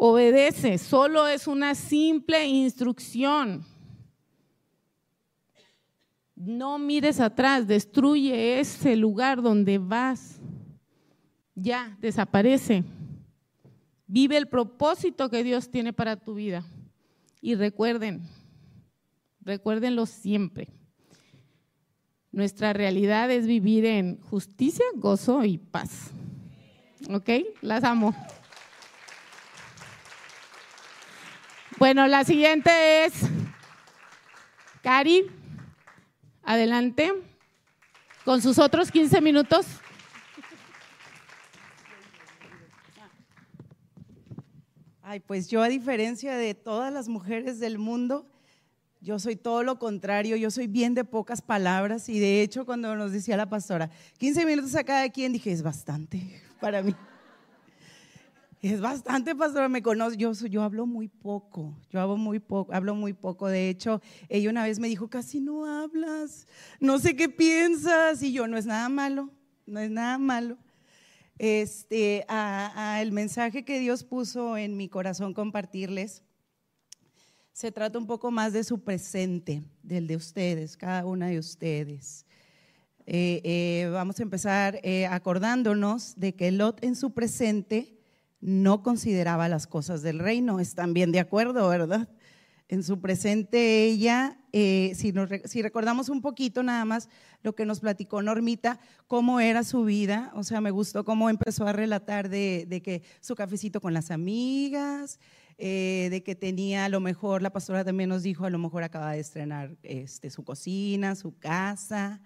obedece, 0.00 0.78
solo 0.78 1.26
es 1.26 1.48
una 1.48 1.74
simple 1.74 2.46
instrucción. 2.46 3.64
No 6.36 6.78
mires 6.78 7.18
atrás, 7.18 7.66
destruye 7.66 8.60
ese 8.60 8.94
lugar 8.94 9.42
donde 9.42 9.78
vas. 9.78 10.40
Ya, 11.56 11.98
desaparece. 12.00 12.84
Vive 14.06 14.36
el 14.36 14.46
propósito 14.46 15.28
que 15.28 15.42
Dios 15.42 15.68
tiene 15.68 15.92
para 15.92 16.14
tu 16.14 16.34
vida. 16.34 16.64
Y 17.40 17.56
recuerden, 17.56 18.22
recuérdenlo 19.40 20.06
siempre. 20.06 20.68
Nuestra 22.30 22.72
realidad 22.72 23.32
es 23.32 23.48
vivir 23.48 23.84
en 23.84 24.20
justicia, 24.20 24.84
gozo 24.94 25.44
y 25.44 25.58
paz. 25.58 26.12
¿Ok? 27.10 27.30
Las 27.62 27.82
amo. 27.82 28.14
Bueno, 31.78 32.08
la 32.08 32.24
siguiente 32.24 33.04
es 33.04 33.12
Cari. 34.82 35.30
Adelante. 36.42 37.12
Con 38.24 38.42
sus 38.42 38.58
otros 38.58 38.90
15 38.90 39.20
minutos. 39.20 39.64
Ay, 45.02 45.20
pues 45.20 45.48
yo 45.48 45.62
a 45.62 45.68
diferencia 45.68 46.36
de 46.36 46.52
todas 46.54 46.92
las 46.92 47.08
mujeres 47.08 47.60
del 47.60 47.78
mundo, 47.78 48.26
yo 49.00 49.20
soy 49.20 49.36
todo 49.36 49.62
lo 49.62 49.78
contrario, 49.78 50.34
yo 50.34 50.50
soy 50.50 50.66
bien 50.66 50.94
de 50.94 51.04
pocas 51.04 51.40
palabras 51.40 52.08
y 52.08 52.18
de 52.18 52.42
hecho 52.42 52.66
cuando 52.66 52.96
nos 52.96 53.12
decía 53.12 53.36
la 53.36 53.48
pastora, 53.48 53.88
15 54.18 54.44
minutos 54.44 54.74
a 54.74 54.82
cada 54.82 55.08
quien, 55.10 55.32
dije, 55.32 55.52
es 55.52 55.62
bastante 55.62 56.42
para 56.60 56.82
mí. 56.82 56.94
Es 58.60 58.80
bastante, 58.80 59.36
pastora, 59.36 59.68
me 59.68 59.82
conoce. 59.82 60.16
Yo, 60.16 60.32
yo 60.32 60.62
hablo 60.62 60.84
muy 60.84 61.06
poco, 61.06 61.76
yo 61.90 62.00
hablo 62.00 62.16
muy 62.16 62.40
poco, 62.40 62.72
hablo 62.74 62.96
muy 62.96 63.12
poco. 63.12 63.46
De 63.46 63.68
hecho, 63.68 64.00
ella 64.28 64.50
una 64.50 64.64
vez 64.64 64.80
me 64.80 64.88
dijo, 64.88 65.08
casi 65.08 65.38
no 65.40 65.64
hablas, 65.64 66.48
no 66.80 66.98
sé 66.98 67.14
qué 67.14 67.28
piensas. 67.28 68.20
Y 68.20 68.32
yo, 68.32 68.48
no 68.48 68.56
es 68.56 68.66
nada 68.66 68.88
malo, 68.88 69.30
no 69.64 69.78
es 69.78 69.90
nada 69.90 70.18
malo. 70.18 70.58
Este, 71.38 72.26
el 73.00 73.12
mensaje 73.12 73.64
que 73.64 73.78
Dios 73.78 74.02
puso 74.02 74.56
en 74.56 74.76
mi 74.76 74.88
corazón 74.88 75.34
compartirles, 75.34 76.24
se 77.52 77.70
trata 77.70 77.96
un 77.96 78.08
poco 78.08 78.32
más 78.32 78.52
de 78.52 78.64
su 78.64 78.82
presente, 78.82 79.62
del 79.84 80.08
de 80.08 80.16
ustedes, 80.16 80.76
cada 80.76 81.06
una 81.06 81.28
de 81.28 81.38
ustedes. 81.38 82.26
Eh, 83.06 83.40
eh, 83.44 83.88
vamos 83.92 84.18
a 84.18 84.22
empezar 84.22 84.80
eh, 84.82 85.06
acordándonos 85.06 86.14
de 86.16 86.34
que 86.34 86.50
Lot 86.50 86.84
en 86.84 86.96
su 86.96 87.12
presente 87.14 87.97
no 88.40 88.82
consideraba 88.82 89.48
las 89.48 89.66
cosas 89.66 90.02
del 90.02 90.18
reino. 90.18 90.60
Están 90.60 90.94
bien 90.94 91.12
de 91.12 91.20
acuerdo, 91.20 91.68
¿verdad? 91.68 92.08
En 92.68 92.82
su 92.82 93.00
presente 93.00 93.84
ella, 93.84 94.38
eh, 94.52 94.92
si, 94.94 95.62
recordamos 95.62 96.10
un 96.10 96.20
poquito 96.20 96.62
nada 96.62 96.84
más 96.84 97.08
lo 97.42 97.54
que 97.54 97.64
nos 97.64 97.80
platicó 97.80 98.20
Normita, 98.20 98.78
cómo 99.06 99.40
era 99.40 99.64
su 99.64 99.84
vida, 99.84 100.30
o 100.34 100.44
sea, 100.44 100.60
me 100.60 100.70
gustó 100.70 101.02
cómo 101.02 101.30
empezó 101.30 101.66
a 101.66 101.72
relatar 101.72 102.28
de, 102.28 102.82
que 102.84 103.02
su 103.20 103.34
cafecito 103.34 103.80
con 103.80 103.94
las 103.94 104.10
amigas, 104.10 105.18
eh, 105.56 106.08
de 106.10 106.22
que 106.22 106.34
tenía 106.34 106.84
a 106.84 106.88
lo 106.90 107.00
mejor, 107.00 107.40
la 107.40 107.54
pastora 107.54 107.86
también 107.86 108.10
nos 108.10 108.22
dijo, 108.22 108.44
a 108.44 108.50
lo 108.50 108.58
mejor 108.58 108.82
acaba 108.82 109.12
de 109.12 109.20
estrenar 109.20 109.74
este, 109.82 110.28
su 110.28 110.44
cocina, 110.44 111.14
su 111.14 111.38
casa. 111.38 112.20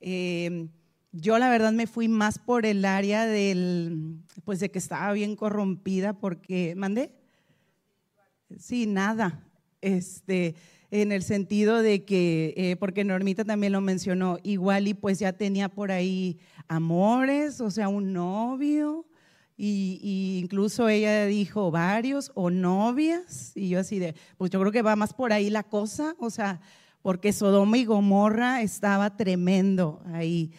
Eh, 0.00 0.68
yo 1.12 1.38
la 1.38 1.50
verdad 1.50 1.72
me 1.72 1.86
fui 1.86 2.08
más 2.08 2.38
por 2.38 2.66
el 2.66 2.84
área 2.84 3.26
del, 3.26 4.18
pues 4.44 4.60
de 4.60 4.70
que 4.70 4.78
estaba 4.78 5.12
bien 5.12 5.36
corrompida 5.36 6.14
porque, 6.14 6.74
¿mandé? 6.76 7.14
Sí, 8.58 8.86
nada. 8.86 9.44
Este, 9.80 10.54
en 10.90 11.10
el 11.10 11.22
sentido 11.22 11.82
de 11.82 12.04
que, 12.04 12.54
eh, 12.56 12.76
porque 12.76 13.04
Normita 13.04 13.44
también 13.44 13.72
lo 13.72 13.80
mencionó, 13.80 14.38
igual 14.42 14.88
y 14.88 14.94
pues 14.94 15.18
ya 15.18 15.32
tenía 15.32 15.68
por 15.68 15.90
ahí 15.90 16.38
amores, 16.68 17.60
o 17.60 17.70
sea, 17.70 17.88
un 17.88 18.12
novio, 18.12 19.06
y, 19.56 20.40
incluso 20.42 20.88
ella 20.88 21.26
dijo 21.26 21.70
varios 21.70 22.30
o 22.34 22.50
novias, 22.50 23.52
y 23.54 23.68
yo 23.68 23.80
así 23.80 23.98
de, 23.98 24.14
pues 24.36 24.50
yo 24.50 24.60
creo 24.60 24.72
que 24.72 24.82
va 24.82 24.96
más 24.96 25.14
por 25.14 25.32
ahí 25.32 25.50
la 25.50 25.62
cosa, 25.62 26.14
o 26.18 26.30
sea, 26.30 26.60
porque 27.00 27.32
Sodoma 27.32 27.78
y 27.78 27.84
Gomorra 27.84 28.62
estaba 28.62 29.16
tremendo 29.16 30.02
ahí. 30.12 30.52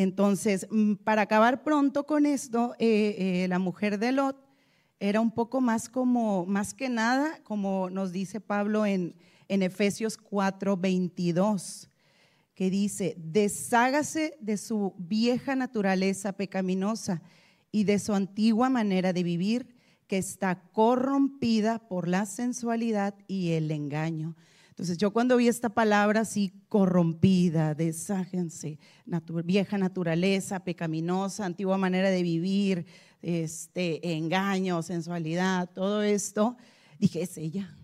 Entonces, 0.00 0.66
mm, 0.70 0.94
para 0.94 1.20
acabar 1.20 1.62
pronto 1.62 2.04
con 2.04 2.24
esto, 2.24 2.74
eh, 2.78 3.16
eh, 3.18 3.48
la 3.48 3.58
mujer 3.58 3.98
de 3.98 4.12
Lot 4.12 4.34
era 4.98 5.20
un 5.20 5.30
poco 5.30 5.60
más 5.60 5.90
como, 5.90 6.46
más 6.46 6.72
que 6.72 6.88
nada, 6.88 7.38
como 7.44 7.90
nos 7.90 8.10
dice 8.10 8.40
Pablo 8.40 8.86
en, 8.86 9.14
Efesios 9.46 10.16
4, 10.16 10.78
22, 10.78 11.90
que 12.54 12.70
dice, 12.70 13.14
deshágase 13.18 14.38
de 14.40 14.56
su 14.56 14.94
vieja 14.96 15.54
naturaleza 15.54 16.32
pecaminosa 16.32 17.20
y 17.70 17.84
de 17.84 17.98
su 17.98 18.14
antigua 18.14 18.70
manera 18.70 19.12
de 19.12 19.22
vivir 19.22 19.76
que 20.06 20.16
está 20.16 20.62
corrompida 20.72 21.78
por 21.78 22.08
la 22.08 22.24
sensualidad 22.24 23.14
y 23.28 23.50
el 23.50 23.70
engaño. 23.70 24.34
Entonces 24.70 24.96
yo 24.96 25.12
cuando 25.12 25.36
vi 25.36 25.48
esta 25.48 25.68
palabra 25.68 26.20
así 26.20 26.52
corrompida, 26.68 27.74
desájense, 27.74 28.78
vieja 29.44 29.76
naturaleza, 29.78 30.64
pecaminosa, 30.64 31.44
antigua 31.44 31.76
manera 31.76 32.10
de 32.10 32.22
vivir, 32.22 32.86
este, 33.20 34.14
engaño, 34.16 34.82
sensualidad, 34.82 35.68
todo 35.74 36.02
esto, 36.02 36.56
dije, 36.98 37.22
es 37.22 37.36
ella. 37.36 37.76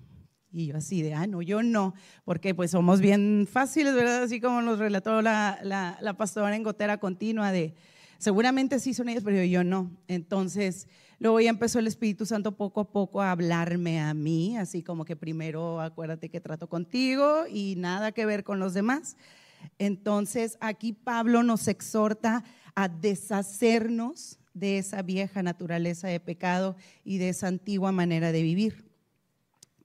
Y 0.52 0.68
yo 0.68 0.76
así 0.78 1.02
de, 1.02 1.12
ah, 1.12 1.26
no, 1.26 1.42
yo 1.42 1.62
no, 1.62 1.92
porque 2.24 2.54
pues 2.54 2.70
somos 2.70 3.00
bien 3.00 3.46
fáciles, 3.50 3.94
¿verdad? 3.94 4.22
Así 4.22 4.40
como 4.40 4.62
nos 4.62 4.78
relató 4.78 5.20
la, 5.20 5.58
la, 5.62 5.98
la 6.00 6.16
pastora 6.16 6.56
en 6.56 6.62
gotera 6.62 6.98
continua 6.98 7.52
de, 7.52 7.74
seguramente 8.18 8.78
sí 8.78 8.94
son 8.94 9.10
ellos, 9.10 9.22
pero 9.22 9.42
yo 9.44 9.64
no. 9.64 9.90
Entonces, 10.08 10.88
luego 11.18 11.40
ya 11.40 11.50
empezó 11.50 11.78
el 11.78 11.86
Espíritu 11.86 12.26
Santo 12.26 12.56
poco 12.56 12.80
a 12.80 12.90
poco 12.90 13.20
a 13.22 13.30
hablarme 13.30 14.00
a 14.00 14.14
mí, 14.14 14.56
así 14.56 14.82
como 14.82 15.04
que 15.04 15.16
primero 15.16 15.80
acuérdate 15.80 16.28
que 16.28 16.40
trato 16.40 16.68
contigo 16.68 17.44
y 17.50 17.74
nada 17.76 18.12
que 18.12 18.26
ver 18.26 18.44
con 18.44 18.58
los 18.58 18.74
demás. 18.74 19.16
Entonces, 19.78 20.58
aquí 20.60 20.92
Pablo 20.92 21.42
nos 21.42 21.68
exhorta 21.68 22.44
a 22.74 22.88
deshacernos 22.88 24.38
de 24.54 24.78
esa 24.78 25.02
vieja 25.02 25.42
naturaleza 25.42 26.08
de 26.08 26.20
pecado 26.20 26.76
y 27.04 27.18
de 27.18 27.28
esa 27.28 27.48
antigua 27.48 27.92
manera 27.92 28.32
de 28.32 28.42
vivir. 28.42 28.86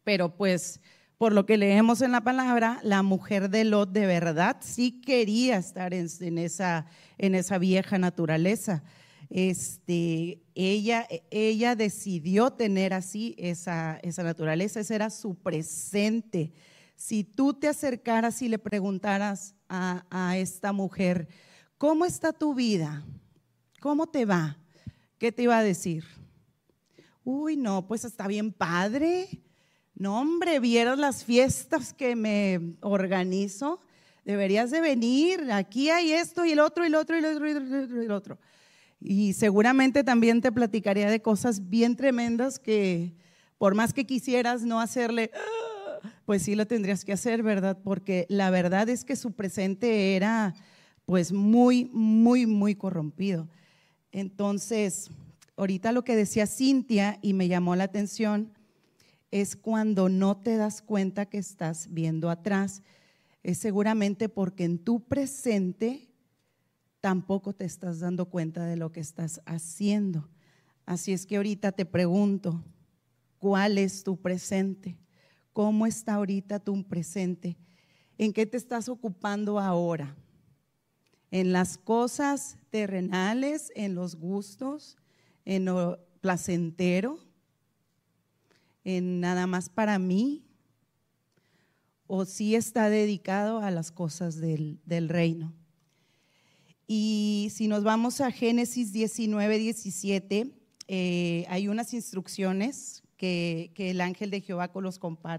Pero 0.04 0.36
pues, 0.36 0.80
por 1.18 1.34
lo 1.34 1.46
que 1.46 1.58
leemos 1.58 2.02
en 2.02 2.12
la 2.12 2.22
palabra, 2.22 2.80
la 2.84 3.04
mujer 3.04 3.50
de 3.50 3.64
Lot 3.64 3.92
de 3.92 4.06
verdad 4.06 4.58
sí 4.62 5.02
quería 5.02 5.58
estar 5.58 5.94
en, 5.94 6.38
esa, 6.38 6.86
en 7.18 7.36
esa 7.36 7.58
vieja 7.58 7.98
naturaleza. 7.98 8.84
Este, 9.34 10.44
ella, 10.56 11.08
ella 11.30 11.78
decidió 11.78 12.52
tener 12.52 12.94
así 12.94 13.34
esa, 13.38 13.98
esa 14.04 14.24
naturaleza, 14.24 14.82
ese 14.82 14.94
era 14.94 15.10
su 15.10 15.36
presente. 15.36 16.52
Si 16.98 17.24
tú 17.24 17.54
te 17.54 17.70
acercaras 17.70 18.42
y 18.42 18.50
le 18.50 18.60
preguntaras 18.60 19.56
a, 19.70 20.06
a 20.10 20.38
esta 20.38 20.74
mujer, 20.74 21.30
¿cómo 21.78 22.04
está 22.04 22.34
tu 22.34 22.54
vida? 22.54 23.06
¿Cómo 23.80 24.06
te 24.08 24.26
va? 24.26 24.58
¿Qué 25.18 25.32
te 25.32 25.44
iba 25.44 25.58
a 25.58 25.64
decir? 25.64 26.04
Uy, 27.24 27.56
no, 27.56 27.88
pues 27.88 28.04
está 28.04 28.28
bien 28.28 28.52
padre. 28.52 29.30
No, 29.96 30.20
hombre, 30.20 30.60
vieras 30.60 31.00
las 31.00 31.24
fiestas 31.24 31.94
que 31.94 32.18
me 32.18 32.76
organizo. 32.82 33.80
Deberías 34.26 34.72
de 34.72 34.82
venir. 34.82 35.54
Aquí 35.54 35.90
hay 35.90 36.12
esto 36.12 36.44
y 36.44 36.52
el 36.52 36.60
otro 36.60 36.84
y 36.84 36.88
el 36.88 36.96
otro 36.96 37.16
y 37.16 37.20
el 37.20 37.26
otro 37.26 37.48
y 37.48 38.06
el 38.06 38.12
otro. 38.12 38.38
Y 39.02 39.34
seguramente 39.34 40.04
también 40.04 40.42
te 40.42 40.52
platicaría 40.52 41.10
de 41.10 41.22
cosas 41.22 41.70
bien 41.70 41.96
tremendas 41.96 42.60
que 42.60 43.14
por 43.58 43.74
más 43.74 43.94
que 43.94 44.06
quisieras 44.06 44.62
no 44.62 44.80
hacerle, 44.80 45.32
pues 46.26 46.44
sí 46.44 46.56
lo 46.56 46.68
tendrías 46.68 47.04
que 47.04 47.14
hacer, 47.14 47.42
¿verdad? 47.42 47.78
Porque 47.84 48.28
la 48.30 48.52
verdad 48.52 48.88
es 48.90 49.04
que 49.04 49.16
su 49.16 49.32
presente 49.32 50.16
era 50.16 50.54
pues 51.06 51.34
muy, 51.34 51.90
muy, 51.92 52.46
muy 52.46 52.76
corrompido. 52.76 53.50
Entonces, 54.12 55.10
ahorita 55.58 55.92
lo 55.92 56.04
que 56.04 56.16
decía 56.16 56.46
Cintia 56.46 57.18
y 57.22 57.34
me 57.34 57.48
llamó 57.48 57.76
la 57.76 57.86
atención 57.86 58.54
es 59.32 59.56
cuando 59.56 60.10
no 60.10 60.38
te 60.38 60.58
das 60.58 60.82
cuenta 60.82 61.26
que 61.26 61.40
estás 61.40 61.88
viendo 61.92 62.30
atrás. 62.30 62.84
Es 63.44 63.58
seguramente 63.58 64.30
porque 64.30 64.64
en 64.64 64.78
tu 64.78 65.00
presente 65.02 66.11
tampoco 67.02 67.54
te 67.54 67.66
estás 67.66 68.00
dando 68.00 68.28
cuenta 68.28 68.66
de 68.66 68.78
lo 68.78 68.92
que 68.92 69.00
estás 69.00 69.42
haciendo. 69.46 70.30
Así 70.86 71.12
es 71.12 71.26
que 71.26 71.36
ahorita 71.36 71.72
te 71.74 71.86
pregunto, 71.86 72.64
¿cuál 73.38 73.78
es 73.78 74.04
tu 74.04 74.16
presente? 74.18 74.98
¿Cómo 75.52 75.86
está 75.86 76.14
ahorita 76.14 76.60
tu 76.60 76.88
presente? 76.88 77.58
¿En 78.18 78.32
qué 78.32 78.46
te 78.46 78.56
estás 78.56 78.88
ocupando 78.88 79.60
ahora? 79.60 80.16
en 81.32 81.54
las 81.54 81.78
cosas 81.78 82.58
terrenales, 82.70 83.72
en 83.76 83.96
los 83.96 84.16
gustos, 84.16 84.98
en 85.46 85.66
lo 85.66 85.98
placentero, 86.20 87.20
en 88.84 89.22
nada 89.22 89.48
más 89.48 89.70
para 89.70 89.98
mí, 89.98 90.46
o 92.06 92.26
si 92.26 92.56
está 92.56 92.90
dedicado 92.90 93.60
a 93.60 93.72
las 93.72 93.92
cosas 93.92 94.36
del, 94.42 94.82
reino. 95.08 95.54
Y 96.94 97.48
si 97.54 97.70
nos 97.70 97.86
vamos 97.86 98.20
a 98.20 98.32
Génesis 98.32 98.92
19, 98.92 99.60
17, 99.60 100.52
eh, 100.90 101.46
hay 101.48 101.70
unas 101.70 101.94
instrucciones 101.94 103.02
que, 103.16 103.72
el 103.78 104.02
ángel 104.02 104.30
de 104.30 104.42
Jehová 104.42 104.70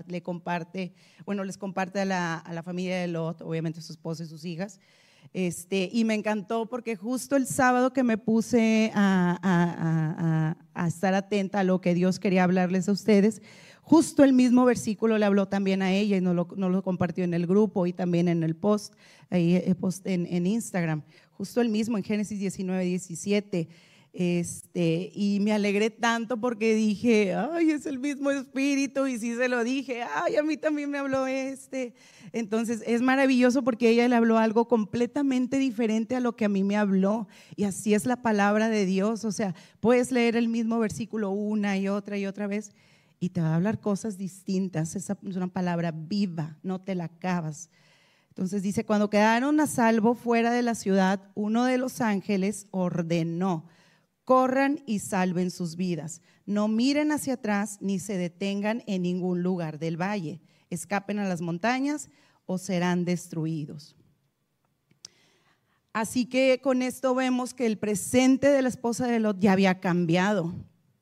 le 0.06 0.22
comparte, 0.22 0.94
bueno, 1.26 1.44
les 1.44 1.58
comparte 1.58 2.00
a 2.00 2.04
la, 2.06 2.38
a 2.38 2.54
la 2.54 2.62
familia 2.62 2.98
de 2.98 3.08
Lot, 3.08 3.42
obviamente 3.42 3.82
su 3.82 3.92
esposa 3.92 4.24
y 4.24 4.28
sus 4.28 4.46
hijas, 4.46 4.80
este, 5.34 5.88
y 5.92 6.04
me 6.04 6.14
encantó 6.14 6.66
porque 6.66 6.94
justo 6.96 7.36
el 7.36 7.46
sábado 7.46 7.92
que 7.92 8.02
me 8.02 8.18
puse 8.18 8.90
a, 8.94 10.56
estar 10.86 11.14
atenta 11.14 11.60
a 11.60 11.64
lo 11.64 11.80
que 11.80 11.94
Dios 11.94 12.18
quería 12.18 12.44
hablarles 12.44 12.88
a 12.88 12.92
ustedes, 12.92 13.40
justo 13.82 14.24
el 14.24 14.32
mismo 14.32 14.64
versículo 14.64 15.18
le 15.18 15.26
habló 15.26 15.46
también 15.46 15.82
a 15.82 15.92
ella 15.92 16.16
y 16.16 16.20
nos 16.20 16.34
lo, 16.34 16.48
lo 16.56 16.82
compartió 16.82 17.24
en 17.24 17.34
el 17.34 17.46
grupo 17.46 17.86
y 17.86 17.92
también 17.92 18.28
en 18.28 18.42
el 18.42 18.56
post, 18.56 18.94
ahí, 19.28 19.56
eh, 19.56 19.76
en, 20.04 20.26
en 20.26 20.46
Instagram. 20.46 21.02
Justo 21.32 21.60
el 21.60 21.68
mismo 21.68 21.98
en 21.98 22.04
Génesis 22.04 22.38
19, 22.38 22.84
17. 22.84 23.68
Este, 24.14 25.10
y 25.14 25.40
me 25.40 25.52
alegré 25.52 25.88
tanto 25.88 26.38
porque 26.38 26.74
dije, 26.74 27.34
ay, 27.34 27.70
es 27.70 27.86
el 27.86 27.98
mismo 27.98 28.30
espíritu, 28.30 29.06
y 29.06 29.18
sí 29.18 29.34
se 29.34 29.48
lo 29.48 29.64
dije, 29.64 30.02
ay, 30.02 30.36
a 30.36 30.42
mí 30.42 30.58
también 30.58 30.90
me 30.90 30.98
habló 30.98 31.26
este. 31.26 31.94
Entonces 32.34 32.82
es 32.86 33.00
maravilloso 33.00 33.64
porque 33.64 33.88
ella 33.88 34.06
le 34.08 34.14
habló 34.14 34.38
algo 34.38 34.68
completamente 34.68 35.58
diferente 35.58 36.14
a 36.14 36.20
lo 36.20 36.36
que 36.36 36.44
a 36.44 36.50
mí 36.50 36.62
me 36.62 36.76
habló, 36.76 37.26
y 37.56 37.64
así 37.64 37.94
es 37.94 38.04
la 38.04 38.20
palabra 38.20 38.68
de 38.68 38.84
Dios. 38.84 39.24
O 39.24 39.32
sea, 39.32 39.54
puedes 39.80 40.12
leer 40.12 40.36
el 40.36 40.48
mismo 40.48 40.78
versículo 40.78 41.30
una 41.30 41.78
y 41.78 41.88
otra 41.88 42.18
y 42.18 42.26
otra 42.26 42.46
vez, 42.46 42.72
y 43.22 43.28
te 43.28 43.40
va 43.40 43.52
a 43.52 43.54
hablar 43.54 43.78
cosas 43.78 44.18
distintas. 44.18 44.96
Esa 44.96 45.16
es 45.24 45.36
una 45.36 45.46
palabra 45.46 45.92
viva, 45.92 46.58
no 46.64 46.80
te 46.80 46.96
la 46.96 47.04
acabas. 47.04 47.70
Entonces 48.30 48.64
dice, 48.64 48.84
cuando 48.84 49.10
quedaron 49.10 49.60
a 49.60 49.68
salvo 49.68 50.14
fuera 50.14 50.50
de 50.50 50.62
la 50.62 50.74
ciudad, 50.74 51.30
uno 51.36 51.64
de 51.64 51.78
los 51.78 52.00
ángeles 52.00 52.66
ordenó 52.72 53.64
corran 54.24 54.82
y 54.86 54.98
salven 55.00 55.52
sus 55.52 55.76
vidas. 55.76 56.20
No 56.46 56.66
miren 56.66 57.12
hacia 57.12 57.34
atrás 57.34 57.78
ni 57.80 58.00
se 58.00 58.16
detengan 58.16 58.82
en 58.86 59.02
ningún 59.02 59.42
lugar 59.42 59.78
del 59.78 60.00
valle. 60.00 60.40
Escapen 60.68 61.20
a 61.20 61.28
las 61.28 61.40
montañas 61.40 62.08
o 62.46 62.58
serán 62.58 63.04
destruidos. 63.04 63.94
Así 65.92 66.26
que 66.26 66.60
con 66.60 66.82
esto 66.82 67.14
vemos 67.14 67.54
que 67.54 67.66
el 67.66 67.78
presente 67.78 68.48
de 68.48 68.62
la 68.62 68.68
esposa 68.68 69.06
de 69.06 69.20
Lot 69.20 69.38
ya 69.38 69.52
había 69.52 69.78
cambiado. 69.78 70.54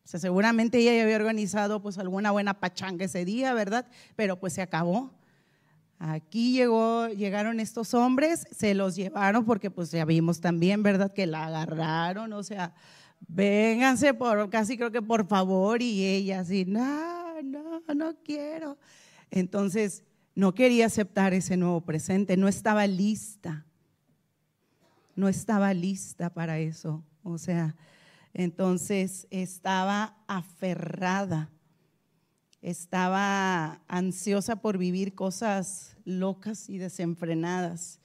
O 0.04 0.08
sea, 0.08 0.18
seguramente 0.18 0.78
ella 0.78 0.94
ya 0.94 1.02
había 1.02 1.16
organizado 1.16 1.80
pues 1.82 1.98
alguna 1.98 2.30
buena 2.30 2.58
pachanga 2.58 3.04
ese 3.04 3.24
día, 3.24 3.54
¿verdad? 3.54 3.86
Pero 4.16 4.40
pues 4.40 4.54
se 4.54 4.62
acabó. 4.62 5.12
Aquí 5.98 6.52
llegó, 6.52 7.08
llegaron 7.08 7.60
estos 7.60 7.92
hombres, 7.92 8.46
se 8.50 8.74
los 8.74 8.96
llevaron 8.96 9.44
porque 9.44 9.70
pues 9.70 9.90
ya 9.90 10.06
vimos 10.06 10.40
también, 10.40 10.82
¿verdad? 10.82 11.12
Que 11.12 11.26
la 11.26 11.46
agarraron, 11.46 12.32
o 12.32 12.42
sea, 12.42 12.72
vénganse 13.28 14.14
por, 14.14 14.48
casi 14.48 14.78
creo 14.78 14.90
que 14.90 15.02
por 15.02 15.28
favor, 15.28 15.82
y 15.82 16.06
ella 16.06 16.40
así, 16.40 16.64
no, 16.64 17.42
no, 17.42 17.82
no 17.94 18.14
quiero. 18.24 18.78
Entonces, 19.30 20.02
no 20.34 20.54
quería 20.54 20.86
aceptar 20.86 21.34
ese 21.34 21.58
nuevo 21.58 21.82
presente, 21.82 22.38
no 22.38 22.48
estaba 22.48 22.86
lista, 22.86 23.66
no 25.14 25.28
estaba 25.28 25.74
lista 25.74 26.32
para 26.32 26.58
eso. 26.58 27.04
O 27.22 27.36
sea, 27.36 27.76
entonces 28.32 29.26
estaba 29.30 30.16
aferrada, 30.26 31.50
estaba 32.62 33.82
ansiosa 33.88 34.56
por 34.56 34.78
vivir 34.78 35.14
cosas 35.14 35.96
locas 36.04 36.68
y 36.68 36.78
desenfrenadas. 36.78 38.00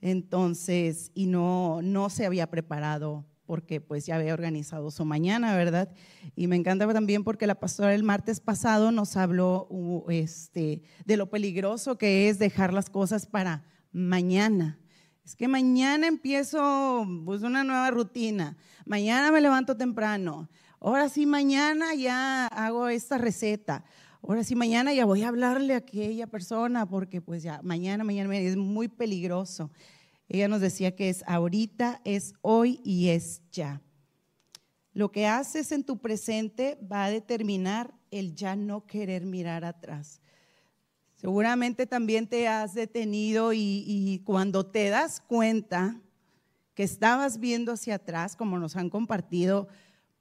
Entonces, 0.00 1.10
y 1.14 1.26
no, 1.26 1.80
no 1.82 2.10
se 2.10 2.26
había 2.26 2.50
preparado 2.50 3.24
porque 3.46 3.80
pues 3.80 4.06
ya 4.06 4.16
había 4.16 4.34
organizado 4.34 4.90
su 4.90 5.04
mañana, 5.04 5.56
¿verdad? 5.56 5.92
Y 6.34 6.46
me 6.46 6.56
encanta 6.56 6.90
también 6.92 7.24
porque 7.24 7.46
la 7.46 7.60
pastora 7.60 7.94
el 7.94 8.02
martes 8.02 8.40
pasado 8.40 8.90
nos 8.90 9.16
habló 9.16 9.68
este, 10.08 10.82
de 11.04 11.16
lo 11.16 11.30
peligroso 11.30 11.98
que 11.98 12.28
es 12.28 12.38
dejar 12.38 12.72
las 12.72 12.90
cosas 12.90 13.26
para 13.26 13.64
mañana. 13.92 14.78
Es 15.24 15.36
que 15.36 15.48
mañana 15.48 16.06
empiezo 16.06 17.06
pues, 17.24 17.42
una 17.42 17.64
nueva 17.64 17.90
rutina, 17.90 18.58
mañana 18.84 19.32
me 19.32 19.40
levanto 19.40 19.74
temprano, 19.74 20.50
ahora 20.80 21.08
sí 21.08 21.24
mañana 21.24 21.94
ya 21.94 22.46
hago 22.46 22.88
esta 22.88 23.16
receta, 23.16 23.86
ahora 24.22 24.44
sí 24.44 24.54
mañana 24.54 24.92
ya 24.92 25.06
voy 25.06 25.22
a 25.22 25.28
hablarle 25.28 25.72
a 25.72 25.78
aquella 25.78 26.26
persona 26.26 26.84
porque 26.84 27.22
pues 27.22 27.42
ya 27.42 27.60
mañana, 27.62 28.04
mañana 28.04 28.36
es 28.36 28.56
muy 28.56 28.88
peligroso. 28.88 29.70
Ella 30.28 30.46
nos 30.46 30.60
decía 30.60 30.94
que 30.94 31.08
es 31.08 31.24
ahorita, 31.26 32.02
es 32.04 32.34
hoy 32.42 32.80
y 32.84 33.08
es 33.08 33.42
ya. 33.50 33.80
Lo 34.92 35.10
que 35.10 35.26
haces 35.26 35.72
en 35.72 35.84
tu 35.84 36.02
presente 36.02 36.78
va 36.90 37.06
a 37.06 37.10
determinar 37.10 37.94
el 38.10 38.34
ya 38.34 38.56
no 38.56 38.86
querer 38.86 39.24
mirar 39.24 39.64
atrás. 39.64 40.20
Seguramente 41.14 41.86
también 41.86 42.26
te 42.26 42.48
has 42.48 42.74
detenido 42.74 43.52
y, 43.52 44.20
cuando 44.24 44.66
te 44.66 44.88
das 44.88 45.20
cuenta 45.20 46.00
que 46.74 46.82
estabas 46.82 47.38
viendo 47.38 47.72
hacia 47.72 47.96
atrás, 47.96 48.36
como 48.36 48.58
nos 48.58 48.76
han 48.76 48.90
compartido 48.90 49.68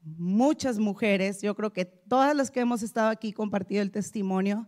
muchas 0.02 0.78
mujeres, 0.78 1.42
yo 1.42 1.56
creo 1.56 1.74
que 1.74 1.86
todas 1.86 2.36
las 2.36 2.52
que 2.52 2.60
hemos 2.60 2.84
estado 2.84 3.10
aquí 3.10 3.34
compartido 3.34 3.82
el 3.82 3.92
testimonio, 3.92 4.68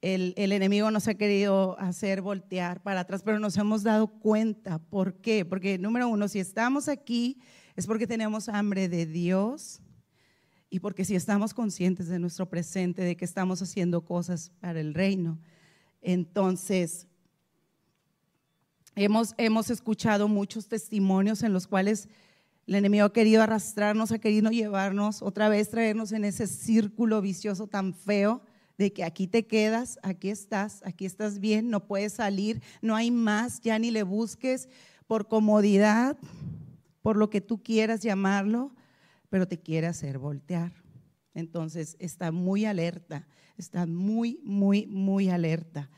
el, 0.00 0.34
enemigo 0.36 0.90
nos 0.90 1.08
ha 1.08 1.14
querido 1.14 1.78
hacer 1.78 2.20
voltear 2.20 2.82
para 2.82 3.00
atrás, 3.00 3.22
pero 3.22 3.38
nos 3.38 3.56
hemos 3.56 3.82
dado 3.82 4.06
cuenta. 4.06 4.78
¿Por 4.78 5.14
qué? 5.14 5.44
Porque 5.44 5.78
número 5.78 6.08
uno, 6.08 6.28
si 6.28 6.38
estamos 6.38 6.88
aquí 6.88 7.38
es 7.76 7.86
porque 7.86 8.06
tenemos 8.06 8.48
hambre 8.48 8.88
de 8.88 9.06
Dios 9.06 9.80
y 10.70 10.80
porque 10.80 11.04
si 11.04 11.14
estamos 11.14 11.54
conscientes 11.54 12.08
de 12.08 12.18
nuestro 12.18 12.48
presente, 12.48 13.02
de 13.02 13.16
que 13.16 13.24
estamos 13.24 13.62
haciendo 13.62 14.04
cosas 14.04 14.50
para 14.60 14.80
el 14.80 14.94
reino. 14.94 15.38
Entonces, 16.02 17.06
hemos, 18.96 19.34
hemos 19.38 19.70
escuchado 19.70 20.28
muchos 20.28 20.66
testimonios 20.68 21.42
en 21.42 21.52
los 21.52 21.66
cuales 21.66 22.08
el 22.66 22.76
enemigo 22.76 23.04
ha 23.04 23.12
querido 23.12 23.42
arrastrarnos, 23.42 24.10
ha 24.10 24.18
querido 24.18 24.50
llevarnos, 24.50 25.22
otra 25.22 25.48
vez 25.48 25.68
traernos 25.68 26.12
en 26.12 26.24
ese 26.24 26.46
círculo 26.46 27.20
vicioso 27.20 27.66
tan 27.66 27.92
feo 27.94 28.42
de 28.78 28.92
que 28.92 29.04
aquí 29.04 29.26
te 29.26 29.46
quedas, 29.46 29.98
aquí 30.02 30.30
estás, 30.30 30.82
aquí 30.84 31.04
estás 31.04 31.38
bien, 31.38 31.70
no 31.70 31.86
puedes 31.86 32.14
salir, 32.14 32.62
no 32.82 32.96
hay 32.96 33.10
más, 33.10 33.60
ya 33.60 33.78
ni 33.78 33.90
le 33.90 34.02
busques 34.02 34.68
por 35.06 35.28
comodidad, 35.28 36.16
por 37.02 37.16
lo 37.16 37.30
que 37.30 37.40
tú 37.40 37.62
quieras 37.62 38.00
llamarlo, 38.00 38.74
pero 39.34 39.48
te 39.48 39.58
quiere 39.58 39.88
hacer 39.88 40.20
voltear. 40.20 40.72
Entonces 41.34 41.96
está 41.98 42.30
muy 42.30 42.66
alerta, 42.66 43.26
está 43.56 43.84
muy, 43.84 44.38
muy, 44.44 44.86
muy 44.86 45.28
alerta. 45.28 45.90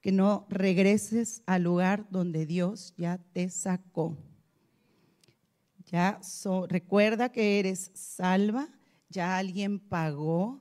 Que 0.00 0.10
no 0.10 0.44
regreses 0.50 1.44
al 1.46 1.62
lugar 1.62 2.08
donde 2.10 2.46
Dios 2.46 2.92
ya 2.96 3.18
te 3.32 3.48
sacó. 3.48 4.18
Ya 5.86 6.18
recuerda 6.68 7.30
que 7.30 7.60
eres 7.60 7.92
salva, 7.94 8.68
ya 9.08 9.38
alguien 9.38 9.78
pagó 9.78 10.60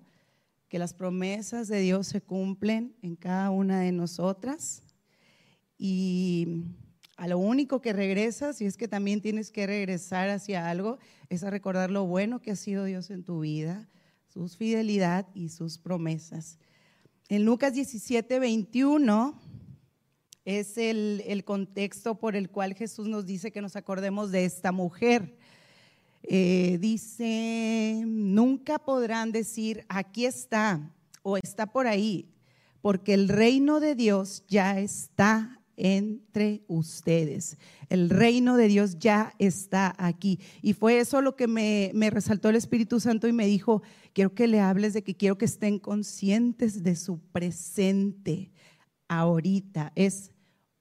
que 0.67 0.77
las 0.77 0.93
promesas 0.93 1.67
de 1.67 1.79
Dios 1.79 2.05
se 2.05 2.21
cumplen 2.21 2.95
en 3.01 3.15
cada 3.15 3.49
una 3.49 3.79
de 3.79 3.91
nosotras. 3.91 4.83
Y 5.79 6.67
a 7.15 7.27
lo 7.27 7.37
único 7.37 7.81
que 7.81 7.93
regresas, 7.93 8.59
y 8.61 8.65
es 8.65 8.77
que 8.77 8.87
también 8.87 9.21
tienes 9.21 9.51
que 9.51 9.67
regresar 9.67 10.29
hacia 10.29 10.69
algo, 10.69 10.97
es 11.29 11.43
a 11.43 11.49
recordar 11.49 11.91
lo 11.91 12.05
bueno 12.05 12.41
que 12.41 12.51
ha 12.51 12.55
sido 12.55 12.85
Dios 12.85 13.09
en 13.09 13.23
tu 13.23 13.41
vida, 13.41 13.89
su 14.27 14.47
fidelidad 14.47 15.27
y 15.35 15.49
sus 15.49 15.77
promesas. 15.77 16.57
En 17.29 17.45
Lucas 17.45 17.73
17, 17.73 18.39
21 18.39 19.39
es 20.45 20.77
el, 20.77 21.43
contexto 21.45 22.15
por 22.15 22.35
el 22.35 22.49
cual 22.49 22.73
Jesús 22.73 23.07
nos 23.07 23.25
dice 23.25 23.51
que 23.51 23.61
nos 23.61 23.75
acordemos 23.75 24.31
de 24.31 24.45
esta 24.45 24.71
mujer. 24.71 25.37
Eh, 26.23 26.77
dice, 26.81 28.03
nunca 28.05 28.79
podrán 28.79 29.31
decir, 29.31 29.85
aquí 29.87 30.25
está 30.25 30.93
o 31.21 31.37
está 31.37 31.67
por 31.67 31.87
ahí, 31.87 32.29
porque 32.81 33.13
el 33.13 33.29
reino 33.29 33.79
de 33.79 33.95
Dios 33.95 34.43
ya 34.47 34.79
está 34.79 35.62
entre 35.77 36.63
ustedes. 36.67 37.57
El 37.89 38.09
reino 38.09 38.57
de 38.57 38.67
Dios 38.67 38.99
ya 38.99 39.33
está 39.39 39.95
aquí. 39.97 40.39
Y 40.61 40.73
fue 40.73 40.99
eso 40.99 41.21
lo 41.21 41.35
que 41.35 41.47
me, 41.47 41.91
me, 41.93 42.09
resaltó 42.09 42.49
el 42.49 42.55
Espíritu 42.55 42.99
Santo 42.99 43.27
y 43.27 43.33
me 43.33 43.45
dijo, 43.45 43.81
quiero 44.13 44.33
que 44.33 44.47
le 44.47 44.59
hables 44.59 44.93
de 44.93 45.03
que 45.03 45.15
quiero 45.15 45.37
que 45.37 45.45
estén 45.45 45.79
conscientes 45.79 46.83
de 46.83 46.95
su 46.95 47.19
presente. 47.19 48.51
Ahorita 49.07 49.91
es 49.95 50.31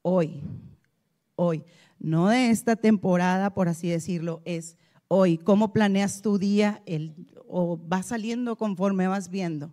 hoy, 0.02 0.42
hoy. 1.36 1.64
No 1.98 2.28
de 2.28 2.50
esta 2.50 2.76
temporada, 2.76 3.54
por 3.54 3.68
así 3.68 3.88
decirlo, 3.88 4.42
es 4.44 4.76
hoy? 5.14 5.38
¿Cómo 5.38 5.72
planeas 5.72 6.22
tu 6.22 6.38
día? 6.38 6.82
El, 6.86 7.14
¿O 7.46 7.78
va 7.86 8.02
saliendo 8.02 8.56
conforme 8.56 9.06
vas 9.06 9.28
viendo? 9.28 9.72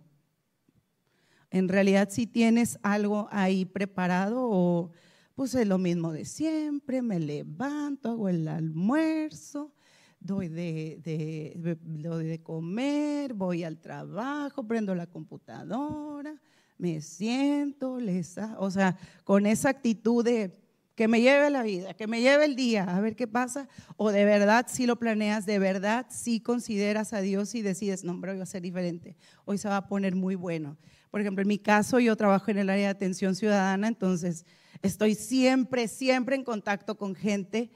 En 1.50 1.68
realidad, 1.68 2.08
si 2.10 2.26
tienes 2.26 2.78
algo 2.82 3.26
ahí 3.32 3.64
preparado 3.64 4.48
o 4.48 4.90
pues 5.40 5.54
es 5.54 5.66
lo 5.66 5.78
mismo 5.78 6.12
de 6.12 6.26
siempre, 6.26 7.00
me 7.00 7.18
levanto, 7.18 8.10
hago 8.10 8.28
el 8.28 8.46
almuerzo, 8.46 9.72
doy 10.20 10.48
de 10.48 12.40
comer, 12.42 13.32
voy 13.32 13.64
al 13.64 13.78
trabajo, 13.78 14.68
prendo 14.68 14.94
la 14.94 15.06
computadora, 15.06 16.34
me 16.76 17.00
siento, 17.00 17.98
les, 17.98 18.36
o 18.58 18.70
sea, 18.70 18.98
con 19.24 19.46
esa 19.46 19.70
actitud 19.70 20.22
de 20.22 20.60
que 20.94 21.08
me 21.08 21.22
lleve 21.22 21.48
la 21.48 21.62
vida, 21.62 21.94
que 21.94 22.06
me 22.06 22.20
lleve 22.20 22.44
el 22.44 22.54
día, 22.54 22.84
a 22.94 23.00
ver 23.00 23.16
qué 23.16 23.26
pasa, 23.26 23.66
o 23.96 24.10
de 24.12 24.26
verdad 24.26 24.66
si 24.68 24.84
lo 24.84 24.96
planeas, 24.96 25.46
de 25.46 25.58
verdad 25.58 26.04
si 26.10 26.40
consideras 26.40 27.14
a 27.14 27.22
Dios 27.22 27.54
y 27.54 27.62
decides, 27.62 28.04
no, 28.04 28.12
hombre, 28.12 28.32
hoy 28.32 28.36
va 28.36 28.42
a 28.42 28.46
ser 28.46 28.60
diferente, 28.60 29.16
hoy 29.46 29.56
se 29.56 29.70
va 29.70 29.78
a 29.78 29.88
poner 29.88 30.14
muy 30.14 30.34
bueno. 30.34 30.76
Por 31.10 31.22
ejemplo, 31.22 31.40
en 31.40 31.48
mi 31.48 31.58
caso 31.58 31.98
yo 31.98 32.14
trabajo 32.14 32.50
en 32.50 32.58
el 32.58 32.68
área 32.68 32.88
de 32.88 32.90
atención 32.90 33.34
ciudadana, 33.34 33.88
entonces 33.88 34.44
estoy 34.82 35.14
siempre, 35.14 35.88
siempre 35.88 36.36
en 36.36 36.44
contacto 36.44 36.96
con 36.96 37.14
gente 37.14 37.70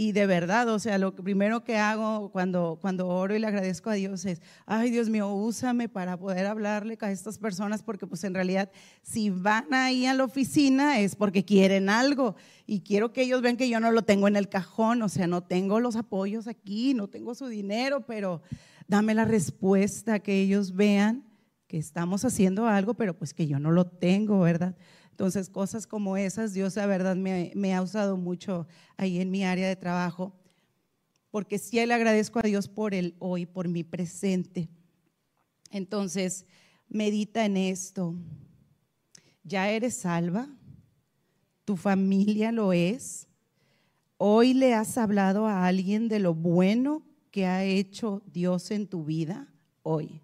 y 0.00 0.12
de 0.12 0.26
verdad, 0.26 0.68
o 0.68 0.78
sea, 0.78 0.96
lo 0.96 1.12
primero 1.12 1.64
que 1.64 1.76
hago 1.76 2.30
cuando, 2.30 2.78
cuando 2.80 3.08
oro 3.08 3.34
y 3.34 3.40
le 3.40 3.48
agradezco 3.48 3.90
a 3.90 3.94
Dios 3.94 4.24
es, 4.26 4.40
ay 4.64 4.92
Dios 4.92 5.08
mío, 5.08 5.28
úsame 5.28 5.88
para 5.88 6.16
poder 6.16 6.46
hablarle 6.46 6.96
a 7.00 7.10
estas 7.10 7.36
personas, 7.36 7.82
porque 7.82 8.06
pues 8.06 8.22
en 8.22 8.32
realidad 8.32 8.70
si 9.02 9.30
van 9.30 9.74
ahí 9.74 10.06
a 10.06 10.14
la 10.14 10.22
oficina 10.22 11.00
es 11.00 11.16
porque 11.16 11.44
quieren 11.44 11.90
algo 11.90 12.36
y 12.64 12.82
quiero 12.82 13.12
que 13.12 13.22
ellos 13.22 13.42
vean 13.42 13.56
que 13.56 13.68
yo 13.68 13.80
no 13.80 13.90
lo 13.90 14.02
tengo 14.02 14.28
en 14.28 14.36
el 14.36 14.48
cajón, 14.48 15.02
o 15.02 15.08
sea, 15.08 15.26
no 15.26 15.42
tengo 15.42 15.80
los 15.80 15.96
apoyos 15.96 16.46
aquí, 16.46 16.94
no 16.94 17.08
tengo 17.08 17.34
su 17.34 17.48
dinero, 17.48 18.06
pero 18.06 18.40
dame 18.86 19.14
la 19.14 19.24
respuesta, 19.24 20.20
que 20.20 20.40
ellos 20.40 20.76
vean 20.76 21.24
que 21.66 21.76
estamos 21.76 22.24
haciendo 22.24 22.68
algo, 22.68 22.94
pero 22.94 23.18
pues 23.18 23.34
que 23.34 23.48
yo 23.48 23.58
no 23.58 23.72
lo 23.72 23.84
tengo, 23.84 24.38
¿verdad? 24.38 24.76
Entonces, 25.18 25.50
cosas 25.50 25.88
como 25.88 26.16
esas, 26.16 26.54
Dios 26.54 26.76
la 26.76 26.86
verdad 26.86 27.16
me, 27.16 27.74
ha 27.74 27.82
usado 27.82 28.16
mucho 28.16 28.68
ahí 28.96 29.20
en 29.20 29.32
mi 29.32 29.44
área 29.44 29.66
de 29.66 29.74
trabajo, 29.74 30.32
porque 31.32 31.58
sí 31.58 31.84
le 31.84 31.92
agradezco 31.92 32.38
a 32.38 32.42
Dios 32.42 32.68
por 32.68 32.94
el 32.94 33.16
hoy, 33.18 33.44
por 33.44 33.66
mi 33.66 33.82
presente. 33.82 34.68
Entonces, 35.72 36.46
medita 36.88 37.44
en 37.44 37.56
esto. 37.56 38.14
Ya 39.42 39.68
eres 39.68 39.96
salva, 39.96 40.48
tu 41.64 41.76
familia 41.76 42.52
lo 42.52 42.72
es. 42.72 43.26
Hoy 44.18 44.54
le 44.54 44.72
has 44.72 44.96
hablado 44.98 45.48
a 45.48 45.66
alguien 45.66 46.06
de 46.06 46.20
lo 46.20 46.32
bueno 46.32 47.02
que 47.32 47.44
ha 47.44 47.64
hecho 47.64 48.22
Dios 48.32 48.70
en 48.70 48.86
tu 48.86 49.02
vida 49.02 49.52
hoy. 49.82 50.22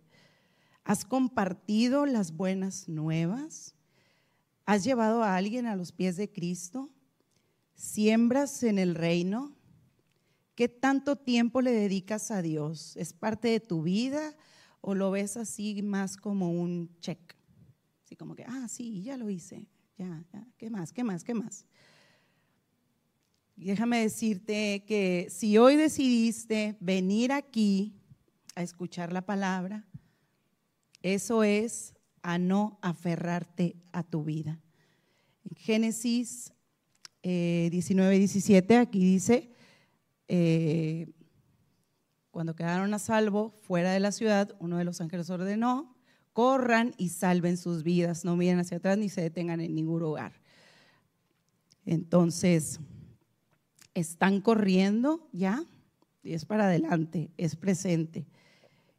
¿Has 0.85 1.05
compartido 1.05 2.07
las 2.07 2.31
buenas 2.37 2.89
nuevas? 2.89 3.75
¿Has 4.67 4.85
llevado 4.85 5.23
a 5.23 5.37
alguien 5.37 5.67
a 5.67 5.77
los 5.77 5.93
pies 5.93 6.17
de 6.17 6.31
Cristo? 6.31 6.91
¿Siembras 7.75 8.63
en 8.63 8.79
el 8.79 8.95
reino? 8.95 9.55
¿Qué 10.55 10.69
tanto 10.69 11.17
tiempo 11.17 11.61
le 11.61 11.73
dedicas 11.73 12.31
a 12.31 12.41
Dios? 12.41 12.97
¿Es 12.97 13.13
parte 13.13 13.49
de 13.49 13.61
tu 13.61 13.83
vida 13.83 14.35
o 14.81 14.95
lo 14.95 15.11
ves 15.11 15.37
así 15.37 15.83
más 15.83 16.17
como 16.17 16.51
un 16.51 16.97
check? 17.01 17.35
Así 18.05 18.17
como 18.17 18.35
que, 18.35 18.45
ah, 18.45 18.69
sí, 18.69 19.03
ya 19.03 19.17
lo 19.17 19.29
hice. 19.29 19.69
Ya, 19.99 20.25
ya, 20.33 20.47
¿qué 20.57 20.71
más? 20.71 20.93
¿Qué 20.93 21.05
más? 21.05 21.25
¿Qué 21.25 21.35
más? 21.35 21.67
déjame 23.57 24.01
decirte 24.01 24.85
que 24.87 25.29
si 25.31 25.59
hoy 25.59 25.77
decidiste 25.77 26.77
venir 26.81 27.33
aquí 27.33 27.95
a 28.55 28.63
escuchar 28.63 29.13
la 29.13 29.25
palabra, 29.25 29.87
eso 31.03 31.45
es 31.45 31.95
a 32.25 32.39
no 32.39 32.79
aferrarte 32.81 33.77
a 33.93 34.03
tu 34.03 34.25
vida. 34.25 34.59
En 35.45 35.55
Génesis 35.57 36.53
19, 37.23 38.17
eh, 38.17 38.19
17, 38.19 38.79
aquí 38.79 38.99
dice, 38.99 39.53
eh, 40.27 41.13
cuando 42.31 42.57
quedaron 42.57 42.95
a 42.95 42.99
salvo 42.99 43.51
fuera 43.61 43.93
de 43.93 44.01
la 44.01 44.11
ciudad, 44.11 44.57
uno 44.59 44.79
de 44.79 44.85
los 44.85 45.03
ángeles 45.03 45.29
ordenó, 45.29 45.95
corran 46.33 46.95
y 46.97 47.11
salven 47.11 47.59
sus 47.59 47.83
vidas, 47.83 48.25
no 48.25 48.37
miren 48.37 48.59
hacia 48.59 48.79
atrás 48.79 48.97
ni 48.97 49.11
se 49.11 49.21
detengan 49.21 49.61
en 49.61 49.75
ningún 49.75 50.01
lugar. 50.01 50.33
Entonces, 51.85 52.81
están 53.93 54.41
corriendo 54.41 55.29
ya, 55.31 55.63
y 56.23 56.33
es 56.33 56.47
para 56.47 56.65
adelante, 56.65 57.31
es 57.37 57.55
presente 57.55 58.27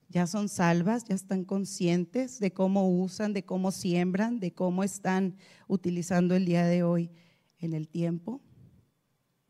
ya 0.10 0.28
son 0.28 0.50
salvas, 0.50 1.06
ya 1.06 1.16
están 1.16 1.44
conscientes 1.44 2.40
de 2.40 2.52
cómo 2.52 2.90
usan, 2.90 3.34
de 3.34 3.44
cómo 3.44 3.72
siembran, 3.72 4.40
de 4.40 4.54
cómo 4.54 4.84
están 4.84 5.36
utilizando 5.68 6.36
el 6.36 6.46
día 6.46 6.66
de 6.66 6.84
hoy 6.84 7.12
en 7.60 7.74
el 7.74 7.88
tiempo 7.88 8.42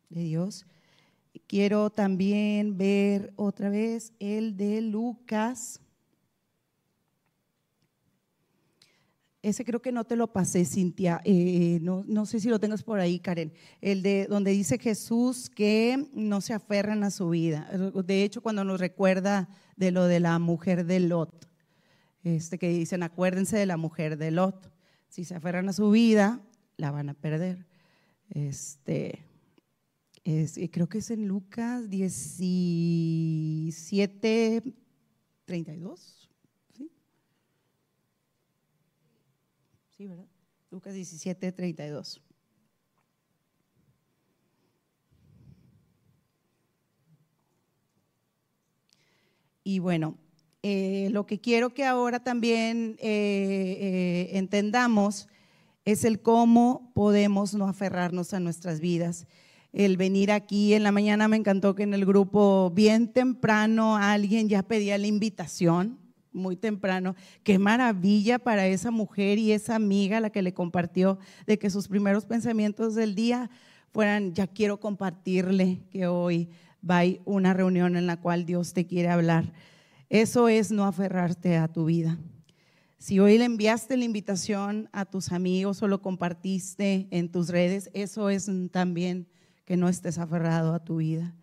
de 0.09 0.23
Dios. 0.23 0.65
Quiero 1.47 1.89
también 1.89 2.77
ver 2.77 3.33
otra 3.35 3.69
vez 3.69 4.13
el 4.19 4.55
de 4.55 4.81
Lucas. 4.81 5.81
ese 9.49 9.63
creo 9.63 9.79
que 9.79 9.91
no 9.91 10.05
te 10.05 10.15
lo 10.15 10.33
pasé, 10.33 10.65
Cintia, 10.65 11.21
eh, 11.23 11.77
no, 11.83 12.03
no, 12.07 12.25
sé 12.25 12.39
si 12.39 12.49
lo 12.49 12.59
tengas 12.59 12.81
por 12.81 12.99
ahí, 12.99 13.19
Karen, 13.19 13.53
el 13.79 14.01
de 14.01 14.25
donde 14.25 14.49
dice 14.49 14.79
Jesús 14.79 15.51
que 15.51 16.09
no 16.15 16.41
se 16.41 16.53
aferran 16.53 17.03
a 17.03 17.11
su 17.11 17.29
vida. 17.29 17.69
De 18.03 18.23
hecho, 18.23 18.41
cuando 18.41 18.63
nos 18.63 18.79
recuerda 18.79 19.47
de 19.75 19.91
lo 19.91 20.05
de 20.05 20.19
la 20.19 20.39
mujer 20.39 20.85
de 20.85 20.99
Lot, 20.99 21.47
este, 22.23 22.57
que 22.57 22.69
dicen, 22.69 23.03
acuérdense 23.03 23.57
de 23.57 23.65
la 23.65 23.77
mujer 23.77 24.17
de 24.17 24.31
Lot. 24.31 24.71
Si 25.09 25.25
se 25.25 25.35
aferran 25.35 25.69
a 25.69 25.73
su 25.73 25.91
vida, 25.91 26.41
la 26.77 26.91
van 26.91 27.09
a 27.09 27.13
perder. 27.13 27.67
Este, 28.29 29.25
creo 30.71 30.89
que 30.89 30.97
es 30.99 31.11
en 31.11 31.27
Lucas 31.27 31.89
17, 31.89 34.63
32. 35.45 36.29
¿Sí? 36.75 36.91
Sí, 39.89 40.07
¿verdad? 40.07 40.27
Lucas 40.71 40.93
17, 40.93 41.51
32. 41.51 42.21
Y 49.67 49.79
bueno, 49.79 50.15
eh, 50.61 51.09
lo 51.11 51.25
que 51.25 51.41
quiero 51.41 51.73
que 51.73 51.85
ahora 51.85 52.19
también 52.23 52.97
eh, 52.99 53.77
eh, 53.81 54.29
entendamos 54.33 55.27
es 55.85 56.05
el 56.05 56.21
cómo 56.21 56.91
podemos 56.93 57.55
no 57.55 57.67
aferrarnos 57.67 58.35
a 58.35 58.39
nuestras 58.39 58.79
vidas. 58.79 59.25
El 59.73 59.97
venir 59.97 60.31
aquí 60.31 60.75
en 60.75 60.83
la 60.83 60.91
mañana 60.91 61.27
me 61.27 61.35
encantó 61.35 61.73
que 61.73 61.81
en 61.81 61.95
el 61.95 62.05
grupo 62.05 62.71
bien 62.75 63.11
temprano 63.11 63.97
alguien 63.97 64.49
ya 64.49 64.61
pedía 64.61 64.99
la 64.99 65.07
invitación, 65.07 65.97
muy 66.31 66.55
temprano. 66.55 67.15
Qué 67.43 67.57
maravilla 67.57 68.37
para 68.37 68.67
esa 68.67 68.91
mujer 68.91 69.39
y 69.39 69.51
esa 69.51 69.75
amiga 69.75 70.19
la 70.19 70.29
que 70.29 70.43
le 70.43 70.53
compartió 70.53 71.17
de 71.47 71.57
que 71.57 71.71
sus 71.71 71.87
primeros 71.87 72.27
pensamientos 72.27 72.93
del 72.93 73.15
día 73.15 73.49
fueran, 73.91 74.35
ya 74.35 74.45
quiero 74.45 74.79
compartirle 74.79 75.79
que 75.89 76.05
hoy 76.05 76.49
va 76.89 77.01
a 77.01 77.05
una 77.25 77.53
reunión 77.53 77.95
en 77.97 78.07
la 78.07 78.19
cual 78.19 78.45
Dios 78.45 78.73
te 78.73 78.85
quiere 78.85 79.09
hablar. 79.09 79.51
Eso 80.09 80.47
es 80.47 80.71
no 80.71 80.85
aferrarte 80.85 81.57
a 81.57 81.67
tu 81.67 81.85
vida. 81.85 82.17
Si 82.97 83.19
hoy 83.19 83.37
le 83.37 83.45
enviaste 83.45 83.97
la 83.97 84.05
invitación 84.05 84.89
a 84.91 85.05
tus 85.05 85.31
amigos 85.31 85.83
o 85.83 85.87
lo 85.87 86.01
compartiste 86.01 87.07
en 87.11 87.29
tus 87.29 87.49
redes, 87.49 87.89
eso 87.93 88.29
es 88.29 88.49
también 88.71 89.27
que 89.65 89.77
no 89.77 89.89
estés 89.89 90.17
aferrado 90.17 90.73
a 90.73 90.83
tu 90.83 90.97
vida. 90.97 91.35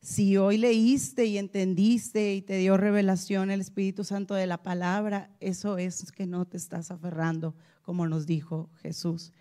Si 0.00 0.36
hoy 0.36 0.56
leíste 0.56 1.24
y 1.26 1.36
entendiste 1.38 2.34
y 2.34 2.42
te 2.42 2.58
dio 2.58 2.76
revelación 2.76 3.50
el 3.50 3.60
Espíritu 3.60 4.04
Santo 4.04 4.34
de 4.34 4.46
la 4.46 4.62
palabra, 4.62 5.30
eso 5.40 5.78
es 5.78 6.12
que 6.12 6.26
no 6.26 6.44
te 6.44 6.56
estás 6.56 6.90
aferrando, 6.90 7.54
como 7.82 8.06
nos 8.06 8.26
dijo 8.26 8.70
Jesús. 8.76 9.32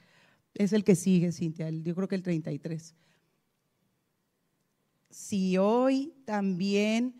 Es 0.55 0.73
el 0.73 0.83
que 0.83 0.95
sigue, 0.95 1.31
Cintia, 1.31 1.69
yo 1.69 1.93
creo 1.95 2.07
que 2.07 2.15
el 2.15 2.23
33. 2.23 2.95
Si 5.15 5.55
hoy 5.55 6.13
también 6.25 7.15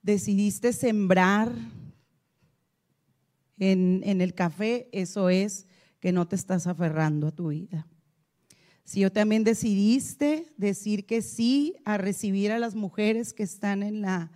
decidiste 0.00 0.72
sembrar 0.72 1.52
en, 3.58 4.20
el 4.20 4.32
café, 4.32 4.88
eso 4.92 5.28
es 5.28 5.66
que 5.98 6.12
no 6.12 6.28
te 6.28 6.36
estás 6.36 6.68
aferrando 6.68 7.26
a 7.26 7.32
tu 7.32 7.48
vida. 7.48 7.88
Si 8.84 9.00
yo 9.00 9.10
también 9.10 9.42
decidiste 9.42 10.54
decir 10.56 11.04
que 11.04 11.20
sí 11.20 11.74
a 11.84 11.98
recibir 11.98 12.52
a 12.52 12.60
las 12.60 12.76
mujeres 12.76 13.32
que 13.32 13.42
están 13.42 13.82
en 13.82 14.02
la, 14.02 14.30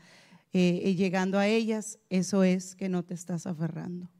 eh, 0.52 0.82
eh, 0.82 0.96
llegando 0.96 1.38
a 1.38 1.46
ellas, 1.46 2.00
eso 2.08 2.42
es 2.42 2.74
que 2.74 2.88
no 2.88 3.04
te 3.04 3.14
estás 3.14 3.46
aferrando. 3.46 4.10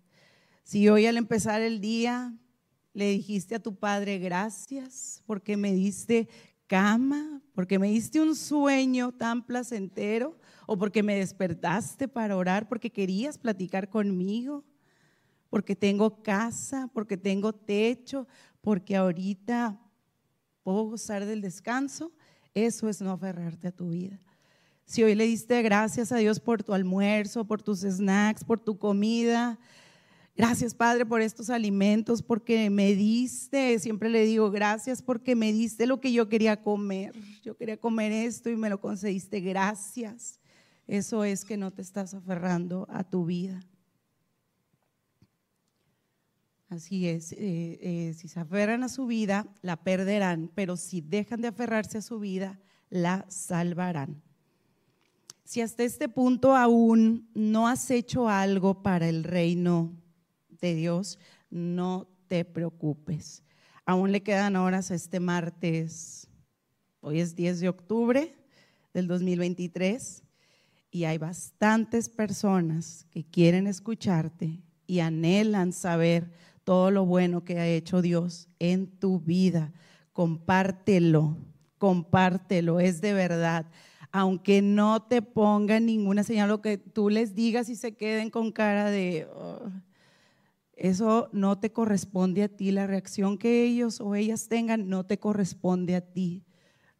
Si 0.63 0.89
hoy 0.89 1.07
al 1.07 1.17
empezar 1.17 1.61
el 1.61 1.81
día 1.81 2.39
le 2.93 3.11
dijiste 3.11 3.57
a 3.57 3.63
tu 3.63 3.75
padre 3.75 4.19
gracias 4.19 5.23
porque 5.27 5.57
me 5.57 5.73
diste 5.73 6.29
cama, 6.71 7.43
porque 7.53 7.81
me 7.81 7.89
diste 7.89 8.21
un 8.21 8.37
sueño 8.37 9.11
tan 9.11 9.45
placentero, 9.45 10.39
o 10.67 10.79
porque 10.79 11.03
me 11.03 11.17
despertaste 11.17 12.07
para 12.07 12.37
orar, 12.37 12.69
porque 12.69 12.93
querías 12.93 13.39
platicar 13.39 13.89
conmigo, 13.89 14.65
porque 15.49 15.75
tengo 15.75 16.23
casa, 16.23 16.89
porque 16.95 17.17
tengo 17.17 17.53
techo, 17.53 18.29
porque 18.61 18.95
ahorita 18.95 19.81
puedo 20.63 20.85
gozar 20.85 21.27
del 21.27 21.41
descanso, 21.41 22.13
eso 22.55 22.89
es 22.89 23.01
no 23.01 23.11
aferrarte 23.11 23.67
a 23.67 23.73
tu 23.73 23.89
vida. 23.89 24.21
Si 24.85 25.03
hoy 25.03 25.17
le 25.17 25.25
diste 25.25 25.61
gracias 25.63 26.13
a 26.13 26.19
Dios 26.19 26.39
por 26.39 26.63
tu 26.63 26.73
almuerzo, 26.73 27.45
por 27.45 27.61
tus 27.63 27.81
snacks, 27.81 28.45
por 28.45 28.61
tu 28.61 28.79
comida, 28.79 29.59
Gracias, 30.37 30.75
Padre, 30.75 31.05
por 31.05 31.21
estos 31.21 31.51
alimentos, 31.51 32.23
porque 32.23 32.71
me 32.71 32.95
diste, 32.95 33.79
siempre 33.79 34.09
le 34.09 34.25
digo, 34.25 34.51
gracias 34.51 35.03
porque 35.03 35.35
me 35.35 35.53
diste 35.53 35.87
lo 35.87 36.01
que 36.01 36.13
yo 36.13 36.29
quería 36.29 36.63
comer. 36.63 37.15
Yo 37.43 37.57
quería 37.57 37.77
comer 37.77 38.13
esto 38.13 38.49
y 38.49 38.57
me 38.57 38.71
lo 38.71 38.81
concediste. 38.81 39.41
Gracias. 39.41 40.41
Eso 40.87 41.25
es 41.25 41.45
que 41.45 41.57
no 41.57 41.71
te 41.71 41.83
estás 41.83 42.15
aferrando 42.15 42.87
a 42.91 43.05
tu 43.05 43.27
vida. 43.27 43.61
Así 46.71 47.09
es, 47.09 47.33
eh, 47.33 47.39
eh, 47.39 48.15
si 48.17 48.29
se 48.29 48.39
aferran 48.39 48.85
a 48.85 48.89
su 48.89 49.07
vida, 49.07 49.53
la 49.61 49.77
perderán, 49.77 50.53
pero 50.55 50.77
si 50.77 51.01
dejan 51.01 51.41
de 51.41 51.49
aferrarse 51.49 51.99
a 51.99 52.03
su 52.03 52.21
vida, 52.21 52.61
la 52.91 53.27
salvarán. 53.29 54.23
Si 55.45 55.61
hasta 55.61 55.83
este 55.83 56.09
punto 56.09 56.55
aún 56.55 57.29
no 57.35 57.67
has 57.67 57.91
hecho 57.91 58.29
algo 58.29 58.85
para 58.85 59.09
el 59.09 59.25
reino 59.25 60.00
de 60.61 60.75
Dios, 60.75 61.19
no 61.51 62.09
te 62.29 62.45
preocupes. 62.45 63.43
Aún 63.85 64.13
le 64.13 64.23
quedan 64.23 64.57
horas 64.57 64.91
a 64.91 64.95
este 64.95 65.21
martes. 65.21 66.29
Hoy 67.01 67.21
es 67.21 67.35
10 67.35 67.61
de 67.61 67.69
octubre 67.69 68.37
del 68.93 69.07
2023 69.07 70.23
y 70.91 71.05
hay 71.05 71.19
bastantes 71.19 72.09
personas 72.09 73.07
que 73.11 73.25
quieren 73.25 73.67
escucharte 73.67 74.61
y 74.87 75.01
anhelan 75.01 75.73
saber 75.73 76.31
todo 76.65 76.91
lo 76.91 77.07
bueno 77.07 77.45
que 77.45 77.59
ha 77.59 77.67
hecho 77.67 78.03
Dios 78.03 78.49
en 78.59 78.87
tu 78.87 79.21
vida. 79.21 79.73
Compártelo, 80.13 81.37
compártelo, 81.79 82.81
es 82.81 83.01
de 83.01 83.13
verdad. 83.13 83.67
Aunque 84.13 84.61
no 84.61 85.03
te 85.03 85.23
pongan 85.23 85.87
ninguna 85.87 86.25
señal, 86.25 86.49
lo 86.49 86.61
que 86.61 86.79
tú 86.79 87.09
les 87.09 87.35
digas 87.35 87.69
y 87.69 87.77
se 87.77 87.97
queden 87.97 88.31
con 88.31 88.51
cara 88.51 88.91
de, 88.91 89.29
oh, 89.35 89.71
eso 90.81 91.31
no 91.33 91.59
te 91.59 91.73
corresponde 91.73 92.43
a 92.43 92.49
ti. 92.49 92.71
La 92.71 92.87
reacción 92.87 93.37
que 93.37 93.65
ellos 93.65 94.01
o 94.01 94.15
ellas 94.15 94.49
tengan 94.49 94.89
no 94.89 95.05
te 95.05 95.19
corresponde 95.19 95.95
a 95.95 96.01
ti. 96.01 96.47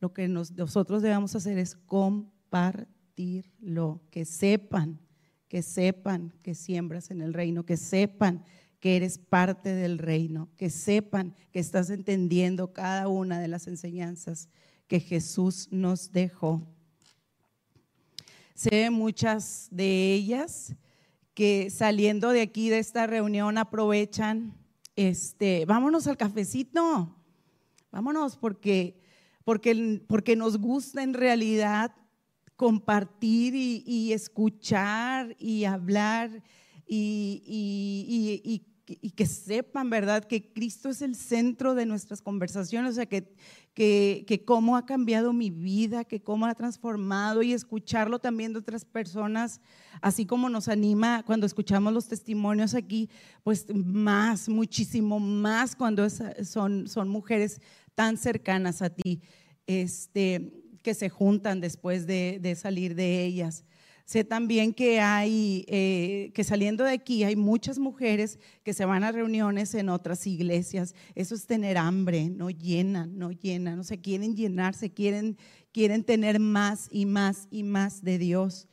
Lo 0.01 0.13
que 0.13 0.29
nosotros 0.29 1.01
debemos 1.01 1.35
hacer 1.35 1.57
es 1.57 1.77
compartirlo, 1.77 4.03
que 4.11 4.27
sepan, 4.27 5.01
que 5.49 5.63
sepan 5.63 6.35
que 6.43 6.55
siembras 6.55 7.11
en 7.11 7.23
el 7.23 7.33
reino, 7.33 7.65
que 7.65 7.79
sepan 7.79 8.45
que 8.81 8.97
eres 8.97 9.17
parte 9.17 9.75
del 9.75 9.97
reino, 9.97 10.51
que 10.59 10.69
sepan 10.69 11.35
que 11.51 11.61
estás 11.61 11.89
entendiendo 11.89 12.75
cada 12.75 13.09
una 13.09 13.41
de 13.41 13.49
las 13.49 13.67
enseñanzas 13.67 14.51
que 14.89 15.01
Jesús 15.01 15.69
nos 15.71 16.13
dejó. 16.13 16.69
Sé 18.55 18.91
muchas 18.91 19.69
de 19.71 20.13
ellas 20.13 20.75
que 21.35 21.71
saliendo 21.71 22.31
de 22.31 22.43
aquí, 22.43 22.69
de 22.69 22.79
esta 22.79 23.07
reunión, 23.07 23.59
aprovechan, 23.59 24.55
este, 24.97 25.65
vámonos 25.67 26.07
al 26.07 26.17
cafecito, 26.17 27.17
vámonos 27.91 28.37
porque, 28.37 29.01
porque, 29.45 30.03
porque 30.07 30.37
nos 30.37 30.59
gusta 30.59 31.03
en 31.03 31.15
realidad 31.15 31.95
compartir 32.57 33.55
y, 33.55 34.13
escuchar 34.13 35.35
y 35.39 35.65
hablar 35.65 36.43
y, 36.87 37.43
y, 37.47 38.67
y, 39.03 39.11
que 39.13 39.25
sepan, 39.25 39.89
¿verdad?, 39.89 40.25
que 40.25 40.53
Cristo 40.53 40.91
es 40.91 41.01
el 41.01 41.15
centro 41.15 41.75
de 41.75 41.87
nuestras 41.87 42.21
conversaciones, 42.21 42.93
o 42.93 42.95
sea, 42.97 43.07
que, 43.07 43.35
que, 43.75 44.43
cómo 44.45 44.77
ha 44.77 44.85
cambiado 44.85 45.33
mi 45.33 45.51
vida, 45.51 46.05
que 46.05 46.21
cómo 46.21 46.47
ha 46.47 46.55
transformado 46.55 47.43
y 47.43 47.53
escucharlo 47.53 48.19
también 48.19 48.53
de 48.53 48.59
otras 48.59 48.85
personas, 48.85 49.61
así 50.03 50.27
como 50.27 50.49
nos 50.49 50.69
anima 50.69 51.23
cuando 51.25 51.47
escuchamos 51.47 51.93
los 51.93 52.09
testimonios 52.09 52.75
aquí, 52.75 53.09
pues 53.43 53.67
más, 53.75 54.49
muchísimo 54.49 55.21
más 55.21 55.77
cuando 55.77 56.09
son, 56.11 57.09
mujeres 57.09 57.61
tan 57.95 58.17
cercanas 58.17 58.83
a 58.83 58.91
ti, 58.91 59.23
este, 59.67 60.53
que 60.83 60.95
se 60.95 61.09
juntan 61.09 61.61
después 61.61 62.07
de, 62.07 62.39
de 62.41 62.55
salir 62.57 62.95
de 62.95 63.25
ellas. 63.25 63.65
Sé 64.11 64.25
también 64.25 64.75
que 64.75 64.99
hay, 64.99 65.65
eh, 65.69 66.33
que 66.35 66.43
saliendo 66.43 66.83
de 66.83 66.91
aquí 66.91 67.23
hay 67.23 67.37
muchas 67.37 67.79
mujeres 67.79 68.41
que 68.65 68.75
se 68.75 68.85
van 68.85 69.05
a 69.05 69.13
reuniones 69.13 69.73
en 69.75 69.89
otras 69.89 70.27
iglesias. 70.27 70.97
Eso 71.15 71.37
es 71.37 71.47
tener 71.47 71.79
hambre, 71.79 72.29
no 72.29 72.51
llenan, 72.51 73.17
no 73.17 73.31
llenan, 73.31 73.77
no 73.77 73.85
se 73.85 74.01
quieren 74.01 74.35
llenarse, 74.35 74.91
quieren, 74.91 75.39
quieren 75.71 76.03
tener 76.03 76.41
más 76.41 76.89
y 76.91 77.07
más 77.07 77.47
y 77.53 77.63
más 77.63 78.03
de 78.03 78.19
Dios. 78.19 78.67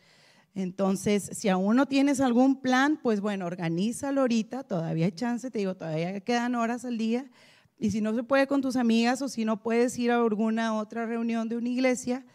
Entonces, 0.55 1.29
si 1.33 1.49
aún 1.49 1.75
no 1.75 1.85
tienes 1.85 2.19
algún 2.19 2.59
plan, 2.59 2.99
pues 2.99 3.21
bueno, 3.21 3.45
organízalo 3.45 4.21
ahorita, 4.21 4.63
todavía 4.63 5.05
hay 5.05 5.11
chance, 5.11 5.51
te 5.51 5.59
digo, 5.59 5.75
todavía 5.75 6.19
quedan 6.21 6.55
horas 6.55 6.83
al 6.83 6.97
día. 6.97 7.29
Y 7.77 7.91
si 7.91 8.01
no 8.01 8.15
se 8.15 8.23
puede 8.23 8.47
con 8.47 8.63
tus 8.63 8.75
amigas 8.75 9.21
o 9.21 9.29
si 9.29 9.45
no 9.45 9.61
puedes 9.61 9.99
ir 9.99 10.09
a 10.09 10.15
alguna 10.15 10.73
otra 10.73 11.05
reunión 11.05 11.47
de 11.47 11.57
una 11.57 11.69
iglesia, 11.69 12.25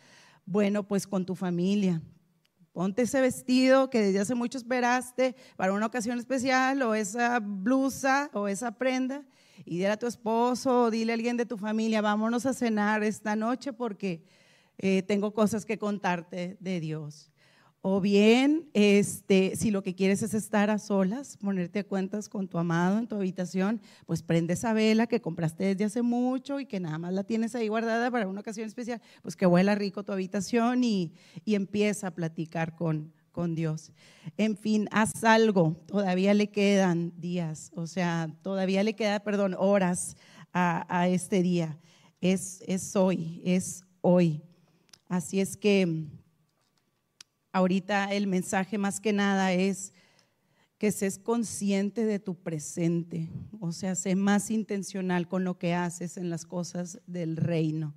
bueno, 0.47 0.87
pues 0.87 1.09
con 1.09 1.27
tu 1.27 1.35
familia. 1.35 2.01
Ponte 2.73 3.03
ese 3.03 3.21
vestido 3.21 3.91
que 3.91 4.01
desde 4.01 4.21
hace 4.21 4.35
mucho 4.35 4.57
esperaste 4.57 5.37
para 5.57 5.75
una 5.75 5.87
ocasión 5.87 6.19
especial 6.19 6.81
o 6.83 6.95
esa 6.95 7.39
blusa 7.41 8.31
o 8.33 8.49
esa 8.49 8.73
prenda 8.73 9.25
y 9.65 9.77
dile 9.77 9.89
a 9.89 9.99
tu 9.99 10.07
esposo 10.07 10.85
o 10.85 10.91
dile 10.91 11.13
a 11.13 11.15
alguien 11.15 11.37
de 11.37 11.47
tu 11.47 11.59
familia, 11.59 12.01
vámonos 12.01 12.47
a 12.47 12.55
cenar 12.55 13.03
esta 13.03 13.37
noche 13.37 13.73
porque 13.73 14.25
eh, 14.79 15.03
tengo 15.03 15.35
cosas 15.35 15.67
que 15.67 15.79
contarte 15.79 16.57
de 16.61 16.81
Dios. 16.81 17.32
O 17.85 18.01
bien, 18.01 18.71
este, 18.75 19.57
si 19.57 19.73
lo 19.73 19.83
que 19.83 19.97
quieres 19.97 20.23
es 20.23 20.35
estar 20.35 20.71
a 20.71 20.79
solas, 20.79 21.37
ponerte 21.37 21.81
a 21.81 21.85
cuentas 21.85 22.29
con 22.29 22.47
tu 22.47 22.59
amado 22.59 22.97
en 22.97 23.09
tu 23.09 23.17
habitación, 23.17 23.81
pues 24.07 24.23
prende 24.23 24.53
esa 24.53 24.73
vela 24.73 25.09
que 25.09 25.21
compraste 25.21 25.65
desde 25.65 25.87
hace 25.87 26.01
mucho 26.01 26.61
y 26.61 26.67
que 26.67 26.79
nada 26.79 26.99
más 26.99 27.13
la 27.13 27.25
tienes 27.25 27.57
ahí 27.57 27.67
guardada 27.67 28.09
para 28.13 28.29
una 28.29 28.39
ocasión 28.39 28.69
especial, 28.69 29.03
pues 29.23 29.35
que 29.35 29.47
huela 29.47 29.75
rico 29.75 30.05
tu 30.05 30.13
habitación 30.13 30.85
y, 30.85 31.13
empieza 31.45 32.07
a 32.07 32.15
platicar 32.15 32.77
con, 32.77 33.13
con 33.33 33.57
Dios. 33.57 33.91
En 34.37 34.57
fin, 34.57 34.89
haz 34.93 35.25
algo, 35.25 35.77
todavía 35.87 36.35
le 36.35 36.51
quedan 36.51 37.13
días, 37.21 37.73
o 37.75 37.89
sea, 37.89 38.33
todavía 38.43 38.85
le 38.85 38.95
queda, 38.95 39.19
perdón, 39.25 39.57
horas 39.59 40.17
a, 40.53 40.87
a 40.89 41.09
este 41.09 41.43
día. 41.43 41.81
Es, 42.21 42.63
es 42.69 42.95
hoy, 42.95 43.43
es 43.45 43.85
hoy. 44.03 44.41
Así 45.09 45.41
es 45.41 45.57
que 45.57 46.07
ahorita 47.53 48.13
el 48.13 48.27
mensaje 48.27 48.79
más 48.79 49.01
que 49.01 49.13
nada 49.13 49.53
es 49.53 49.93
que 50.79 50.91
seas 50.91 51.19
consciente 51.19 52.05
de 52.05 52.19
tu 52.19 52.35
presente, 52.35 53.29
o 53.61 53.71
sea, 53.71 53.95
sé 53.95 54.17
más 54.17 54.51
intencional 54.51 55.29
con 55.29 55.45
lo 55.45 55.57
que 55.57 55.75
haces 55.75 56.17
en 56.17 56.29
las 56.29 56.45
cosas 56.45 57.01
del 57.07 57.37
reino. 57.37 57.95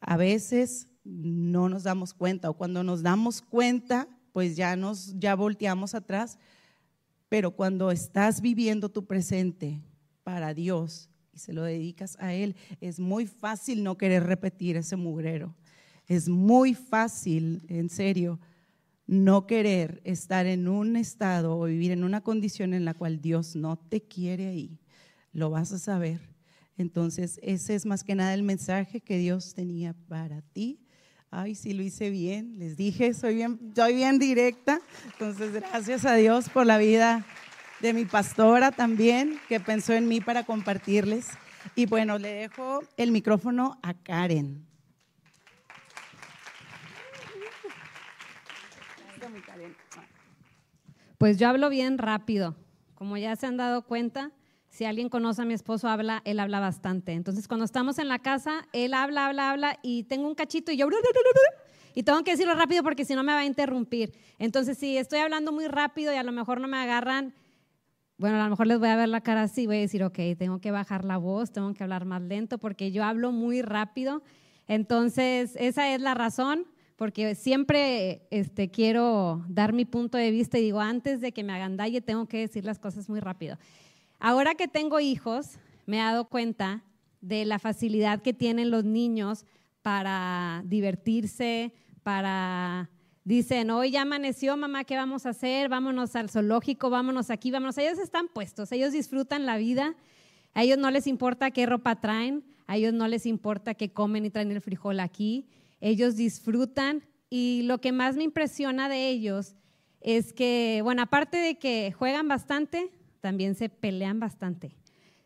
A 0.00 0.16
veces 0.16 0.88
no 1.04 1.68
nos 1.68 1.84
damos 1.84 2.12
cuenta 2.12 2.50
o 2.50 2.54
cuando 2.54 2.82
nos 2.82 3.02
damos 3.02 3.40
cuenta, 3.40 4.08
pues 4.32 4.56
ya 4.56 4.74
nos 4.74 5.16
ya 5.18 5.36
volteamos 5.36 5.94
atrás, 5.94 6.38
pero 7.28 7.52
cuando 7.52 7.92
estás 7.92 8.40
viviendo 8.40 8.88
tu 8.88 9.06
presente 9.06 9.80
para 10.24 10.54
Dios 10.54 11.08
y 11.32 11.38
se 11.38 11.52
lo 11.52 11.62
dedicas 11.62 12.16
a 12.18 12.34
él, 12.34 12.56
es 12.80 12.98
muy 12.98 13.26
fácil 13.26 13.84
no 13.84 13.96
querer 13.96 14.24
repetir 14.24 14.76
ese 14.76 14.96
mugrero. 14.96 15.54
Es 16.10 16.28
muy 16.28 16.74
fácil, 16.74 17.62
en 17.68 17.88
serio, 17.88 18.40
no 19.06 19.46
querer 19.46 20.00
estar 20.02 20.44
en 20.44 20.66
un 20.66 20.96
estado 20.96 21.56
o 21.56 21.66
vivir 21.66 21.92
en 21.92 22.02
una 22.02 22.20
condición 22.20 22.74
en 22.74 22.84
la 22.84 22.94
cual 22.94 23.20
Dios 23.20 23.54
no 23.54 23.78
te 23.78 24.00
quiere 24.00 24.48
ahí. 24.48 24.80
Lo 25.32 25.50
vas 25.50 25.70
a 25.70 25.78
saber. 25.78 26.20
Entonces, 26.76 27.38
ese 27.44 27.76
es 27.76 27.86
más 27.86 28.02
que 28.02 28.16
nada 28.16 28.34
el 28.34 28.42
mensaje 28.42 29.00
que 29.00 29.18
Dios 29.18 29.54
tenía 29.54 29.94
para 30.08 30.42
ti. 30.42 30.80
Ay, 31.30 31.54
sí 31.54 31.74
lo 31.74 31.82
hice 31.84 32.10
bien. 32.10 32.58
Les 32.58 32.76
dije, 32.76 33.14
soy 33.14 33.36
bien, 33.36 33.72
soy 33.76 33.94
bien 33.94 34.18
directa. 34.18 34.80
Entonces, 35.12 35.52
gracias 35.52 36.04
a 36.06 36.16
Dios 36.16 36.48
por 36.48 36.66
la 36.66 36.78
vida 36.78 37.24
de 37.80 37.92
mi 37.92 38.04
pastora 38.04 38.72
también, 38.72 39.38
que 39.48 39.60
pensó 39.60 39.92
en 39.92 40.08
mí 40.08 40.20
para 40.20 40.42
compartirles. 40.42 41.28
Y 41.76 41.86
bueno, 41.86 42.18
le 42.18 42.32
dejo 42.32 42.82
el 42.96 43.12
micrófono 43.12 43.78
a 43.84 43.94
Karen. 43.94 44.69
Pues 51.18 51.38
yo 51.38 51.48
hablo 51.48 51.68
bien 51.68 51.98
rápido. 51.98 52.56
Como 52.94 53.16
ya 53.16 53.36
se 53.36 53.46
han 53.46 53.56
dado 53.56 53.82
cuenta, 53.82 54.32
si 54.68 54.84
alguien 54.84 55.08
conoce 55.08 55.42
a 55.42 55.44
mi 55.44 55.54
esposo, 55.54 55.88
habla, 55.88 56.22
él 56.24 56.38
habla 56.40 56.60
bastante. 56.60 57.12
Entonces, 57.12 57.48
cuando 57.48 57.64
estamos 57.64 57.98
en 57.98 58.08
la 58.08 58.18
casa, 58.18 58.66
él 58.72 58.94
habla, 58.94 59.26
habla, 59.26 59.50
habla 59.50 59.78
y 59.82 60.04
tengo 60.04 60.28
un 60.28 60.34
cachito 60.34 60.72
y 60.72 60.76
yo... 60.76 60.88
Y 61.92 62.04
tengo 62.04 62.22
que 62.22 62.30
decirlo 62.30 62.54
rápido 62.54 62.84
porque 62.84 63.04
si 63.04 63.14
no 63.14 63.24
me 63.24 63.32
va 63.32 63.40
a 63.40 63.44
interrumpir. 63.44 64.12
Entonces, 64.38 64.78
si 64.78 64.96
estoy 64.96 65.18
hablando 65.18 65.50
muy 65.50 65.66
rápido 65.66 66.12
y 66.12 66.16
a 66.16 66.22
lo 66.22 66.30
mejor 66.30 66.60
no 66.60 66.68
me 66.68 66.76
agarran, 66.76 67.34
bueno, 68.16 68.38
a 68.38 68.44
lo 68.44 68.50
mejor 68.50 68.66
les 68.66 68.78
voy 68.78 68.90
a 68.90 68.96
ver 68.96 69.08
la 69.08 69.22
cara 69.22 69.42
así, 69.42 69.66
voy 69.66 69.78
a 69.78 69.80
decir, 69.80 70.04
ok, 70.04 70.18
tengo 70.38 70.60
que 70.60 70.70
bajar 70.70 71.04
la 71.04 71.16
voz, 71.16 71.52
tengo 71.52 71.72
que 71.74 71.82
hablar 71.82 72.04
más 72.04 72.22
lento 72.22 72.58
porque 72.58 72.92
yo 72.92 73.02
hablo 73.02 73.32
muy 73.32 73.62
rápido. 73.62 74.22
Entonces, 74.68 75.56
esa 75.56 75.92
es 75.92 76.00
la 76.00 76.14
razón 76.14 76.66
porque 77.00 77.34
siempre 77.34 78.26
este, 78.30 78.70
quiero 78.70 79.42
dar 79.48 79.72
mi 79.72 79.86
punto 79.86 80.18
de 80.18 80.30
vista 80.30 80.58
y 80.58 80.64
digo, 80.64 80.82
antes 80.82 81.22
de 81.22 81.32
que 81.32 81.42
me 81.42 81.54
agandalle, 81.54 82.02
tengo 82.02 82.26
que 82.26 82.40
decir 82.40 82.66
las 82.66 82.78
cosas 82.78 83.08
muy 83.08 83.20
rápido. 83.20 83.56
Ahora 84.18 84.54
que 84.54 84.68
tengo 84.68 85.00
hijos, 85.00 85.52
me 85.86 85.96
he 85.96 86.00
dado 86.00 86.26
cuenta 86.26 86.84
de 87.22 87.46
la 87.46 87.58
facilidad 87.58 88.20
que 88.20 88.34
tienen 88.34 88.70
los 88.70 88.84
niños 88.84 89.46
para 89.80 90.62
divertirse, 90.66 91.72
para... 92.02 92.90
Dicen, 93.24 93.70
hoy 93.70 93.92
ya 93.92 94.02
amaneció, 94.02 94.54
mamá, 94.58 94.84
¿qué 94.84 94.96
vamos 94.96 95.24
a 95.24 95.30
hacer? 95.30 95.70
Vámonos 95.70 96.14
al 96.16 96.28
zoológico, 96.28 96.90
vámonos 96.90 97.30
aquí, 97.30 97.50
vámonos. 97.50 97.78
Ellos 97.78 97.98
están 97.98 98.28
puestos, 98.28 98.72
ellos 98.72 98.92
disfrutan 98.92 99.46
la 99.46 99.56
vida, 99.56 99.96
a 100.52 100.64
ellos 100.64 100.76
no 100.76 100.90
les 100.90 101.06
importa 101.06 101.50
qué 101.50 101.64
ropa 101.64 101.98
traen, 101.98 102.44
a 102.66 102.76
ellos 102.76 102.92
no 102.92 103.08
les 103.08 103.24
importa 103.24 103.72
qué 103.72 103.90
comen 103.90 104.26
y 104.26 104.30
traen 104.30 104.50
el 104.50 104.60
frijol 104.60 105.00
aquí 105.00 105.46
ellos 105.80 106.16
disfrutan 106.16 107.04
y 107.28 107.62
lo 107.64 107.80
que 107.80 107.92
más 107.92 108.16
me 108.16 108.24
impresiona 108.24 108.88
de 108.88 109.08
ellos 109.08 109.54
es 110.00 110.32
que, 110.32 110.80
bueno, 110.82 111.02
aparte 111.02 111.36
de 111.36 111.58
que 111.58 111.92
juegan 111.92 112.28
bastante, 112.28 112.90
también 113.20 113.54
se 113.54 113.68
pelean 113.68 114.18
bastante. 114.18 114.76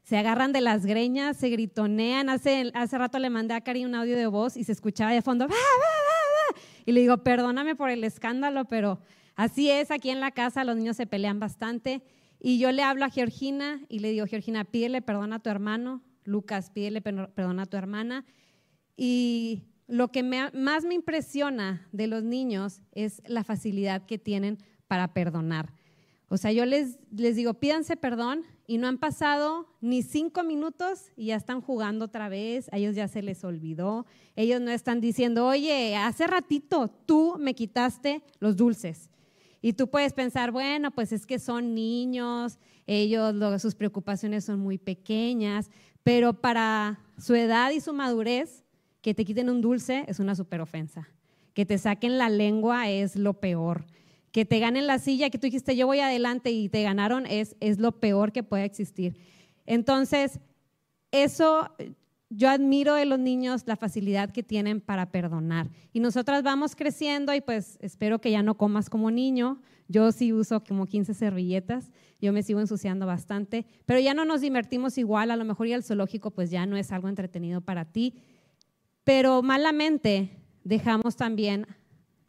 Se 0.03 0.19
agarran 0.19 0.53
de 0.53 0.61
las 0.61 0.85
greñas, 0.85 1.37
se 1.39 1.49
gritonean. 1.49 2.29
Hace, 2.29 2.71
hace 2.75 2.99
rato 2.99 3.19
le 3.19 3.31
mandé 3.31 3.55
a 3.55 3.63
Cari 3.63 3.85
un 3.85 3.95
audio 3.95 4.17
de 4.17 4.27
voz 4.27 4.57
y 4.57 4.65
se 4.65 4.73
escuchaba 4.73 5.13
de 5.13 5.23
fondo. 5.23 5.49
Y 6.87 6.93
le 6.93 7.01
digo, 7.01 7.19
perdóname 7.19 7.77
por 7.77 7.89
el 7.89 8.05
escándalo, 8.05 8.67
pero 8.67 9.01
así 9.37 9.71
es 9.71 9.91
aquí 9.91 10.11
en 10.11 10.21
la 10.21 10.33
casa, 10.33 10.65
los 10.65 10.77
niños 10.77 10.97
se 10.99 11.07
pelean 11.07 11.41
bastante. 11.41 12.03
Y 12.39 12.59
yo 12.59 12.73
le 12.73 12.83
hablo 12.83 13.07
a 13.07 13.11
Georgina 13.11 13.81
y 13.89 14.01
le 14.01 14.11
digo, 14.11 14.27
Georgina, 14.27 14.65
pídele 14.65 15.01
perdón 15.01 15.33
a 15.33 15.39
tu 15.39 15.49
hermano. 15.49 16.03
Lucas, 16.25 16.69
pídele 16.69 17.01
perdón 17.01 17.59
a 17.59 17.65
tu 17.65 17.79
hermana. 17.79 18.27
Y 18.99 19.63
lo 19.87 20.09
que 20.09 20.23
más 20.23 20.85
me 20.85 20.95
impresiona 20.95 21.87
de 21.93 22.07
los 22.07 22.25
niños 22.25 22.81
es 22.93 23.23
la 23.27 23.45
facilidad 23.45 24.07
que 24.07 24.19
tienen 24.19 24.59
para 24.89 25.13
perdonar. 25.13 25.73
O 26.29 26.37
sea, 26.37 26.53
yo 26.53 26.65
les, 26.65 26.99
les 27.11 27.37
digo, 27.37 27.55
pídanse 27.55 27.97
perdón 27.97 28.43
y 28.67 28.79
no 28.79 28.89
han 28.89 28.99
pasado 28.99 29.69
ni 29.81 30.03
cinco 30.03 30.43
minutos 30.43 31.13
y 31.17 31.27
ya 31.27 31.37
están 31.37 31.61
jugando 31.61 32.07
otra 32.07 32.29
vez, 32.29 32.69
a 32.73 32.79
ellos 32.79 32.97
ya 32.97 33.09
se 33.09 33.23
les 33.23 33.45
olvidó, 33.45 34.07
ellos 34.35 34.61
no 34.61 34.71
están 34.71 35.01
diciendo, 35.01 35.47
oye, 35.47 35.97
hace 35.97 36.27
ratito 36.27 36.89
tú 37.07 37.37
me 37.39 37.55
quitaste 37.55 38.23
los 38.41 38.57
dulces. 38.57 39.11
Y 39.61 39.75
tú 39.75 39.89
puedes 39.89 40.13
pensar, 40.13 40.51
bueno, 40.51 40.91
pues 40.91 41.13
es 41.13 41.25
que 41.25 41.39
son 41.39 41.75
niños, 41.75 42.59
ellos, 42.87 43.35
sus 43.63 43.75
preocupaciones 43.75 44.45
son 44.45 44.61
muy 44.61 44.77
pequeñas, 44.77 45.71
pero 46.03 46.35
para 46.35 47.01
su 47.19 47.35
edad 47.35 47.71
y 47.71 47.81
su 47.81 47.93
madurez, 47.93 48.64
que 49.05 49.13
te 49.13 49.27
quiten 49.27 49.51
un 49.51 49.61
dulce 49.61 50.07
es 50.09 50.19
una 50.19 50.35
super 50.35 50.63
ofensa. 50.63 51.07
Que 51.53 51.67
te 51.67 51.77
saquen 51.77 52.17
la 52.17 52.31
lengua 52.31 52.89
es 52.89 53.17
lo 53.17 53.35
peor. 53.35 53.85
Que 54.33 54.47
te 54.47 54.59
ganen 54.61 54.87
la 54.87 54.99
silla, 54.99 55.29
que 55.29 55.37
tú 55.37 55.47
dijiste 55.47 55.77
yo 55.77 55.87
voy 55.87 56.01
adelante 56.01 56.51
y 56.53 56.71
te 56.71 56.83
ganaron, 56.83 57.27
es, 57.27 57.55
es 57.61 57.79
lo 57.79 58.01
peor 58.01 58.33
que 58.33 58.43
puede 58.43 58.65
existir. 58.65 59.19
Entonces, 59.67 60.41
eso 61.11 61.71
yo 62.31 62.49
admiro 62.49 62.95
de 62.95 63.05
los 63.05 63.19
niños 63.19 63.65
la 63.67 63.77
facilidad 63.77 64.31
que 64.31 64.43
tienen 64.43 64.81
para 64.81 65.11
perdonar. 65.11 65.69
Y 65.93 66.01
nosotras 66.01 66.43
vamos 66.43 66.75
creciendo 66.75 67.35
y 67.35 67.43
pues 67.43 67.77
espero 67.83 68.23
que 68.23 68.31
ya 68.31 68.43
no 68.43 68.57
comas 68.57 68.89
como 68.89 69.11
niño. 69.11 69.61
Yo 69.87 70.13
sí 70.13 70.33
uso 70.33 70.65
como 70.65 70.87
15 70.87 71.13
servilletas, 71.13 71.93
yo 72.23 72.33
me 72.33 72.43
sigo 72.43 72.59
ensuciando 72.59 73.05
bastante, 73.05 73.67
pero 73.85 74.01
ya 74.01 74.15
no 74.15 74.25
nos 74.25 74.41
divertimos 74.41 74.97
igual, 74.97 75.31
a 75.31 75.37
lo 75.37 75.45
mejor 75.45 75.67
ir 75.67 75.75
al 75.75 75.85
zoológico 75.85 76.31
pues 76.31 76.51
ya 76.51 76.65
no 76.65 76.79
es 76.79 76.91
algo 76.91 77.11
entretenido 77.11 77.61
para 77.61 77.85
ti 77.85 78.15
pero 79.05 79.43
malamente 79.43 80.31
dejamos 80.65 81.17
también 81.17 81.67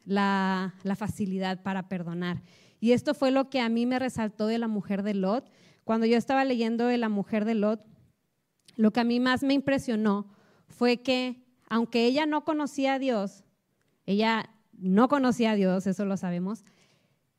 la, 0.06 0.76
facilidad 0.98 1.64
para 1.64 1.88
perdonar. 1.88 2.44
Y 2.80 2.92
esto 2.92 3.14
fue 3.14 3.32
lo 3.32 3.50
que 3.50 3.62
a 3.62 3.70
mí 3.70 3.86
me 3.86 3.98
resaltó 3.98 4.48
de 4.48 4.60
la 4.60 4.68
mujer 4.68 5.02
de 5.02 5.14
Lot. 5.14 5.50
Cuando 5.84 6.06
yo 6.06 6.18
estaba 6.18 6.46
leyendo 6.46 6.86
de 6.86 6.98
la 6.98 7.10
mujer 7.10 7.46
de 7.46 7.56
Lot, 7.56 7.82
lo 8.76 8.92
que 8.92 9.00
a 9.00 9.06
mí 9.06 9.20
más 9.20 9.44
me 9.44 9.54
impresionó 9.54 10.28
fue 10.68 10.98
que 10.98 11.44
aunque 11.68 12.06
ella 12.06 12.26
no 12.26 12.44
conocía 12.44 12.96
a 12.96 13.00
Dios, 13.00 13.44
ella 14.06 14.50
no 14.74 15.08
conocía 15.08 15.52
a 15.52 15.56
Dios, 15.56 15.88
eso 15.88 16.06
lo 16.06 16.18
sabemos, 16.18 16.64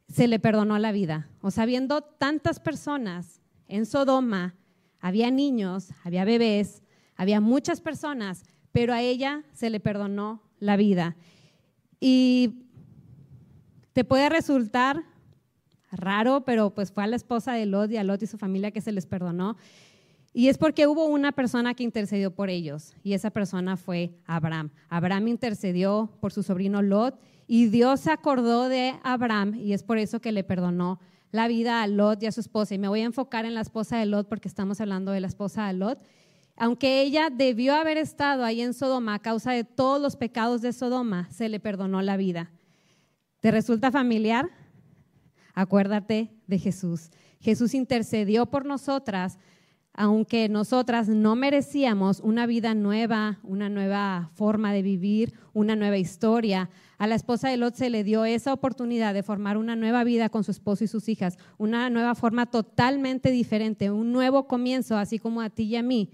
se 0.09 0.27
le 0.27 0.39
perdonó 0.39 0.79
la 0.79 0.93
vida. 0.93 1.29
O 1.43 1.51
sea, 1.51 1.67
viendo 1.67 2.01
tantas 2.01 2.59
personas 2.59 3.41
en 3.69 3.87
Sodoma, 3.87 4.55
había 4.99 5.31
niños, 5.31 5.91
había 6.03 6.25
bebés, 6.25 6.83
había 7.15 7.41
muchas 7.41 7.81
personas 7.81 8.45
pero 8.77 8.93
a 8.93 9.01
ella 9.01 9.43
se 9.55 9.71
le 9.71 9.81
perdonó 9.81 10.43
la 10.61 10.77
vida. 10.77 11.17
Y 11.99 12.67
Te 13.95 14.05
puede 14.05 14.29
resultar 14.29 15.03
raro, 15.91 16.45
pero 16.45 16.75
pues 16.75 16.93
fue 16.93 17.03
a 17.03 17.07
la 17.07 17.17
esposa 17.17 17.55
de 17.55 17.65
Lot 17.65 17.91
y 17.91 17.97
a 17.97 18.05
Lot 18.05 18.23
y 18.23 18.27
su 18.27 18.37
familia 18.37 18.73
que 18.73 18.83
se 18.83 18.93
les 18.93 19.07
perdonó. 19.07 19.57
Y 20.35 20.49
es 20.49 20.59
porque 20.59 20.87
hubo 20.87 21.07
una 21.07 21.33
persona 21.33 21.73
que 21.73 21.85
intercedió 21.85 22.35
por 22.35 22.51
ellos 22.51 22.93
y 23.03 23.15
esa 23.15 23.31
persona 23.31 23.79
fue 23.79 24.13
Abraham. 24.27 24.69
Abraham 24.91 25.29
intercedió 25.29 26.11
por 26.21 26.35
su 26.35 26.43
sobrino 26.43 26.83
Lot 26.83 27.19
y 27.47 27.69
Dios 27.69 28.01
se 28.01 28.11
acordó 28.11 28.69
de 28.69 28.93
Abraham 29.03 29.55
y 29.55 29.73
es 29.73 29.85
por 29.85 29.97
eso 29.97 30.21
que 30.21 30.33
le 30.33 30.45
perdonó 30.45 31.01
la 31.33 31.49
vida 31.49 31.83
a 31.83 31.87
Lot 31.87 32.23
y 32.23 32.27
a 32.27 32.33
su 32.33 32.41
esposa. 32.41 32.75
Y 32.75 32.79
me 32.79 32.89
voy 32.89 33.01
a 33.01 33.05
enfocar 33.05 33.47
en 33.47 33.55
la 33.55 33.63
esposa 33.63 33.97
de 33.97 34.05
Lot 34.05 34.29
porque 34.29 34.49
estamos 34.49 34.83
hablando 34.83 35.13
de 35.13 35.23
la 35.23 35.29
esposa 35.29 35.67
de 35.67 35.73
Lot. 35.73 35.99
Aunque 36.57 37.03
ella 37.03 37.29
debió 37.31 37.75
haber 37.75 37.99
estado 37.99 38.45
ahí 38.45 38.63
en 38.63 38.75
Sodoma 38.75 39.15
a 39.15 39.19
causa 39.19 39.53
de 39.53 39.65
todos 39.65 40.01
los 40.01 40.17
pecados 40.17 40.63
de 40.63 40.73
Sodoma, 40.73 41.29
se 41.31 41.49
le 41.49 41.61
perdonó 41.61 42.03
la 42.03 42.17
vida. 42.17 42.51
¿Te 43.41 43.51
resulta 43.51 43.91
familiar? 43.91 44.49
Acuérdate 45.55 46.31
de 46.47 46.59
Jesús. 46.59 47.11
Jesús 47.41 47.75
intercedió 47.75 48.47
por 48.47 48.65
nosotras 48.65 49.39
aunque 49.97 50.51
nosotras 50.51 51.09
no 51.09 51.37
merecíamos 51.37 52.21
una 52.21 52.47
vida 52.47 52.75
nueva, 52.75 53.39
una 53.43 53.71
nueva 53.71 54.31
forma 54.35 54.73
de 54.75 54.83
vivir, 54.83 55.33
una 55.55 55.75
nueva 55.75 55.97
historia, 55.97 56.69
a 56.99 57.07
la 57.07 57.15
esposa 57.15 57.49
de 57.49 57.57
Lot 57.57 57.75
se 57.75 57.89
le 57.89 58.05
dio 58.05 58.27
esa 58.27 58.53
oportunidad 58.53 59.15
de 59.15 59.23
formar 59.23 59.57
una 59.57 59.75
nueva 59.75 60.05
vida 60.05 60.29
con 60.29 60.45
su 60.45 60.51
esposo 60.51 60.85
y 60.85 60.87
sus 60.87 61.09
hijas, 61.09 61.39
una 61.57 61.89
nueva 61.89 62.15
forma 62.15 62.45
totalmente 62.47 63.31
diferente, 63.31 63.91
un 63.91 64.13
nuevo 64.13 64.47
comienzo, 64.47 64.99
así 64.99 65.19
como 65.19 65.41
a 65.41 65.49
ti 65.49 65.65
y 65.65 65.77
a 65.77 65.83
mí, 65.83 66.11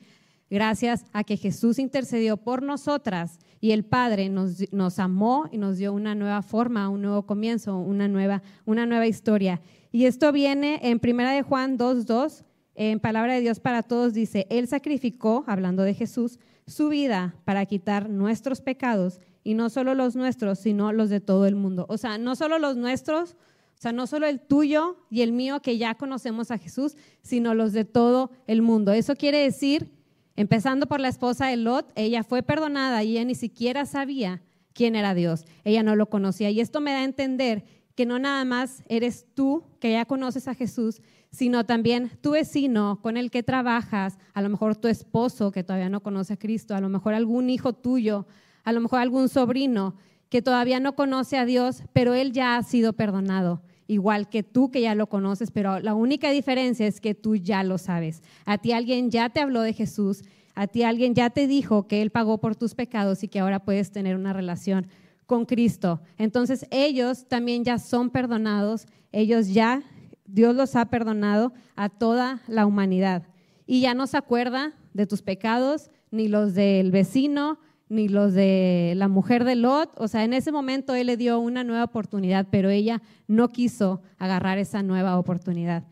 gracias 0.53 1.07
a 1.15 1.25
que 1.25 1.39
Jesús 1.39 1.79
intercedió 1.79 2.37
por 2.37 2.63
nosotras 2.63 3.39
y 3.59 3.71
el 3.71 3.87
Padre 3.87 4.29
nos, 4.29 4.99
amó 4.99 5.49
y 5.51 5.57
nos 5.57 5.79
dio 5.79 5.95
una 5.95 6.15
nueva 6.15 6.43
forma, 6.43 6.91
un 6.91 7.01
nuevo 7.01 7.23
comienzo, 7.25 7.79
una 7.79 8.07
nueva, 8.07 8.43
una 8.67 8.85
nueva 8.85 9.07
historia. 9.07 9.63
Y 9.93 10.05
esto 10.05 10.31
viene 10.31 10.79
en 10.83 11.01
Primera 11.01 11.31
de 11.33 11.41
Juan 11.41 11.79
2.2 11.79 12.45
en 12.75 13.01
Palabra 13.01 13.33
de 13.33 13.41
Dios 13.41 13.61
para 13.61 13.83
Todos 13.83 14.13
dice, 14.13 14.47
Él 14.51 14.69
sacrificó, 14.69 15.45
hablando 15.47 15.85
de 15.85 15.95
Jesús, 15.95 16.39
su 16.67 16.91
vida 16.91 17.35
para 17.47 17.65
quitar 17.65 18.11
nuestros 18.11 18.61
pecados 18.61 19.21
y 19.43 19.55
no 19.55 19.71
solo 19.71 19.95
los 19.95 20.17
nuestros, 20.17 20.59
sino 20.59 20.93
los 20.93 21.09
de 21.09 21.21
todo 21.21 21.47
el 21.47 21.55
mundo. 21.55 21.87
O 21.89 21.97
sea, 21.97 22.19
no 22.19 22.37
solo 22.37 22.59
los 22.59 22.77
nuestros, 22.77 23.37
o 23.79 23.81
sea, 23.81 23.93
no 23.93 24.07
solo 24.07 24.27
el 24.27 24.39
tuyo 24.39 24.99
y 25.09 25.23
el 25.23 25.33
mío 25.33 25.63
que 25.63 25.79
ya 25.79 25.95
conocemos 25.95 26.51
a 26.51 26.59
Jesús, 26.59 26.95
sino 27.23 27.55
los 27.55 27.73
de 27.73 27.87
todo 27.87 28.31
el 28.47 28.61
mundo. 28.61 28.93
Eso 28.93 29.17
quiere 29.17 29.39
decir, 29.39 30.02
empezando 30.37 30.87
por 30.87 31.01
la 31.01 31.09
esposa 31.09 31.47
de 31.47 31.57
Lot, 31.57 31.93
ella 31.95 32.23
fue 32.23 32.43
perdonada 32.43 33.03
y 33.03 33.13
ella 33.13 33.25
ni 33.25 33.35
siquiera 33.35 33.87
sabía 33.87 34.43
quién 34.73 34.97
era 34.97 35.15
Dios. 35.15 35.45
Ella 35.65 35.83
no 35.83 35.97
lo 35.97 36.09
conocía. 36.09 36.51
Y 36.51 36.61
esto 36.61 36.81
me 36.81 36.93
da 36.93 36.99
a 36.99 37.05
entender 37.05 37.65
que 37.95 38.07
no 38.07 38.19
nada 38.19 38.45
más 38.45 38.83
eres 38.89 39.27
tú 39.35 39.65
que 39.81 39.93
ya 39.93 40.05
conoces 40.05 40.49
a 40.49 40.55
Jesús, 40.55 41.03
sino 41.31 41.65
también 41.65 42.11
tu 42.21 42.33
vecino 42.33 43.01
con 43.03 43.17
el 43.17 43.31
que 43.31 43.43
trabajas, 43.43 44.19
a 44.35 44.43
lo 44.43 44.49
mejor 44.49 44.77
tu 44.77 44.89
esposo 44.89 45.51
que 45.51 45.65
todavía 45.65 45.89
no 45.89 46.03
conoce 46.03 46.35
a 46.35 46.39
Cristo, 46.39 46.75
a 46.75 46.81
lo 46.81 46.89
mejor 46.89 47.15
algún 47.15 47.51
hijo 47.51 47.73
tuyo, 47.73 48.27
a 48.65 48.73
lo 48.73 48.81
mejor 48.81 49.01
algún 49.01 49.29
sobrino 49.29 49.97
que 50.29 50.43
todavía 50.43 50.81
no 50.81 50.95
conoce 50.95 51.37
a 51.37 51.45
Dios, 51.45 51.83
pero 51.93 52.15
él 52.15 52.33
ya 52.33 52.57
ha 52.57 52.63
sido 52.63 52.95
perdonado, 52.95 53.63
igual 53.93 54.29
que 54.29 54.43
tú 54.43 54.71
que 54.71 54.81
ya 54.81 54.95
lo 54.95 55.09
conoces, 55.09 55.51
pero 55.51 55.81
la 55.81 55.95
única 55.95 56.31
diferencia 56.31 56.87
es 56.87 57.01
que 57.01 57.15
tú 57.15 57.37
ya 57.37 57.63
lo 57.63 57.79
sabes. 57.79 58.23
A 58.45 58.59
ti 58.59 58.73
alguien 58.73 59.11
ya 59.11 59.29
te 59.29 59.41
habló 59.41 59.63
de 59.63 59.73
Jesús, 59.73 60.23
a 60.55 60.67
ti 60.67 60.83
alguien 60.83 61.15
ya 61.15 61.31
te 61.31 61.47
dijo 61.47 61.87
que 61.87 62.03
Él 62.03 62.11
pagó 62.11 62.39
por 62.39 62.57
tus 62.57 62.75
pecados 62.75 63.23
y 63.23 63.29
que 63.29 63.41
ahora 63.41 63.65
puedes 63.65 63.93
tener 63.93 64.17
una 64.17 64.33
relación 64.33 64.87
con 65.27 65.47
Cristo. 65.47 66.01
Entonces 66.19 66.67
ellos 66.71 67.27
también 67.29 67.65
ya 67.65 67.79
son 67.79 68.11
perdonados, 68.11 68.87
ellos 69.13 69.49
ya 69.49 69.83
Dios 70.27 70.55
los 70.55 70.77
ha 70.77 70.87
perdonado 70.87 71.53
a 71.77 71.89
toda 71.89 72.43
la 72.49 72.67
humanidad. 72.67 73.23
Y 73.67 73.81
ya 73.81 73.95
no 73.95 74.07
se 74.07 74.17
acuerda 74.17 74.73
de 74.93 75.07
tus 75.07 75.23
pecados, 75.23 75.91
ni 76.11 76.29
los 76.29 76.55
del 76.55 76.91
vecino, 76.91 77.59
ni 77.93 78.09
los 78.09 78.33
de 78.33 78.95
la 78.97 79.07
mujer 79.09 79.45
de 79.45 79.55
Lot. 79.55 79.93
O 79.99 80.09
sea, 80.09 80.25
en 80.25 80.33
ese 80.33 80.51
momento 80.51 80.95
Él 80.95 81.09
le 81.09 81.17
dio 81.17 81.39
una 81.39 81.63
nueva 81.63 81.85
oportunidad, 81.85 82.49
pero 82.51 82.71
ella 82.71 83.03
no 83.29 83.49
quiso 83.49 84.03
agarrar 84.19 84.59
esa 84.59 84.83
nueva 84.83 85.19
oportunidad. 85.19 85.85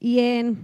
Y 0.00 0.18
en, 0.18 0.58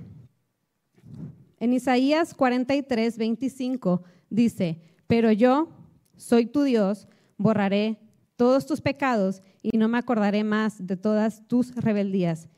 en 1.60 1.72
Isaías 1.72 2.34
43, 2.34 3.16
25 3.16 4.02
dice, 4.28 4.80
pero 5.06 5.30
yo 5.30 5.68
soy 6.16 6.46
tu 6.46 6.62
Dios, 6.62 7.06
borraré 7.36 7.98
todos 8.34 8.66
tus 8.66 8.80
pecados 8.80 9.42
y 9.62 9.78
no 9.78 9.88
me 9.88 9.98
acordaré 9.98 10.42
más 10.42 10.84
de 10.84 10.96
todas 10.96 11.46
tus 11.46 11.74
rebeldías. 11.76 12.48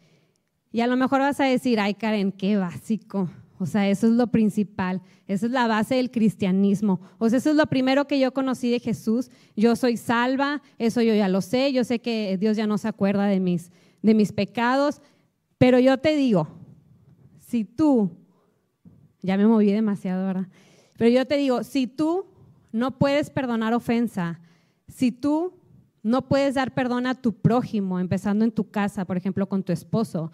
Y 0.73 0.81
a 0.81 0.87
lo 0.87 0.97
mejor 0.97 1.21
vas 1.21 1.41
a 1.41 1.45
decir, 1.45 1.79
ay 1.79 1.95
Karen, 1.95 2.33
qué 2.33 2.57
básico. 2.57 3.29
O 3.59 3.67
sea, 3.67 3.89
eso 3.89 4.07
es 4.07 4.13
lo 4.13 4.29
principal, 4.29 5.03
esa 5.27 5.47
es 5.47 5.53
la 5.53 5.67
base 5.67 5.97
del 5.97 6.11
cristianismo. 6.11 7.01
O 7.19 7.29
sea, 7.29 7.39
eso 7.39 7.51
es 7.51 7.57
lo 7.57 7.67
primero 7.67 8.07
que 8.07 8.21
yo 8.21 8.33
conocí 8.33 8.71
de 8.71 8.79
Jesús. 8.79 9.31
Yo 9.57 9.75
soy 9.75 9.97
salva, 9.97 10.63
eso 10.79 11.03
yo 11.03 11.13
ya 11.15 11.29
lo 11.29 11.41
sé, 11.41 11.73
yo 11.73 11.83
sé 11.83 11.99
que 11.99 12.39
Dios 12.39 12.57
ya 12.57 12.67
no 12.67 12.79
se 12.79 12.87
acuerda 12.87 13.25
de 13.27 13.41
mis, 13.41 13.73
de 14.03 14.15
mis 14.15 14.33
pecados, 14.33 15.03
pero 15.59 15.81
yo 15.81 15.99
te 15.99 16.15
digo, 16.15 16.49
si 17.41 17.65
tú, 17.65 18.11
ya 19.23 19.37
me 19.37 19.47
moví 19.47 19.73
demasiado, 19.73 20.25
¿verdad? 20.25 20.47
Pero 20.97 21.11
yo 21.11 21.27
te 21.27 21.37
digo, 21.37 21.65
si 21.65 21.89
tú 21.89 22.27
no 22.71 22.97
puedes 22.99 23.31
perdonar 23.31 23.75
ofensa, 23.75 24.41
si 24.87 25.11
tú 25.11 25.53
no 26.03 26.29
puedes 26.29 26.55
dar 26.55 26.75
perdón 26.75 27.07
a 27.07 27.15
tu 27.15 27.33
prójimo, 27.33 27.99
empezando 27.99 28.45
en 28.45 28.53
tu 28.53 28.71
casa, 28.71 29.05
por 29.05 29.17
ejemplo, 29.17 29.49
con 29.49 29.63
tu 29.63 29.73
esposo, 29.73 30.31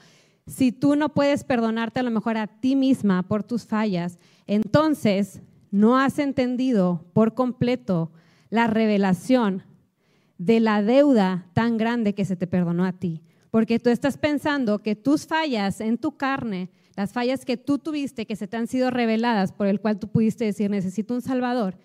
si 0.46 0.72
tú 0.72 0.96
no 0.96 1.10
puedes 1.14 1.44
perdonarte 1.44 2.00
a 2.00 2.02
lo 2.02 2.10
mejor 2.10 2.36
a 2.36 2.46
ti 2.46 2.76
misma 2.76 3.22
por 3.22 3.42
tus 3.42 3.64
fallas, 3.64 4.18
entonces 4.46 5.40
no 5.70 5.98
has 5.98 6.18
entendido 6.18 7.04
por 7.12 7.34
completo 7.34 8.12
la 8.50 8.66
revelación 8.66 9.62
de 10.38 10.60
la 10.60 10.82
deuda 10.82 11.46
tan 11.54 11.76
grande 11.76 12.14
que 12.14 12.24
se 12.24 12.36
te 12.36 12.46
perdonó 12.46 12.84
a 12.84 12.92
ti. 12.92 13.22
Porque 13.50 13.78
tú 13.78 13.88
estás 13.88 14.18
pensando 14.18 14.80
que 14.80 14.96
tus 14.96 15.26
fallas 15.26 15.80
en 15.80 15.96
tu 15.96 16.16
carne, 16.16 16.70
las 16.96 17.12
fallas 17.12 17.44
que 17.44 17.56
tú 17.56 17.78
tuviste, 17.78 18.26
que 18.26 18.36
se 18.36 18.46
te 18.46 18.56
han 18.56 18.66
sido 18.66 18.90
reveladas, 18.90 19.52
por 19.52 19.66
el 19.66 19.80
cual 19.80 19.98
tú 19.98 20.08
pudiste 20.08 20.44
decir, 20.44 20.70
necesito 20.70 21.14
un 21.14 21.22
Salvador, 21.22 21.76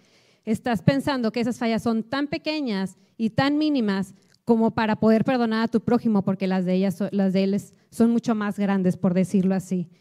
estás 0.45 0.81
pensando 0.81 1.31
que 1.31 1.39
esas 1.39 1.59
fallas 1.59 1.83
son 1.83 2.03
tan 2.03 2.27
pequeñas 2.27 2.97
y 3.17 3.29
tan 3.31 3.57
mínimas 3.57 4.13
como 4.49 4.71
para 4.71 4.95
poder 4.95 5.25
perdonar 5.25 5.61
a 5.61 5.67
tu 5.67 5.79
prójimo, 5.79 6.23
porque 6.23 6.47
las 6.47 6.65
de 6.65 6.73
ellas, 6.73 7.03
las 7.11 7.33
de 7.33 7.43
él 7.43 7.61
son 7.91 8.09
mucho 8.09 8.33
más 8.33 8.57
grandes, 8.57 8.97
por 8.97 9.13
decirlo 9.13 9.53
así. 9.53 9.91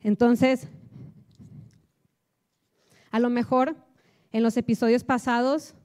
Entonces, 0.00 0.66
a 3.12 3.20
lo 3.20 3.30
mejor 3.30 3.76
en 4.32 4.42
los 4.42 4.56
episodios 4.56 5.04
pasados 5.04 5.76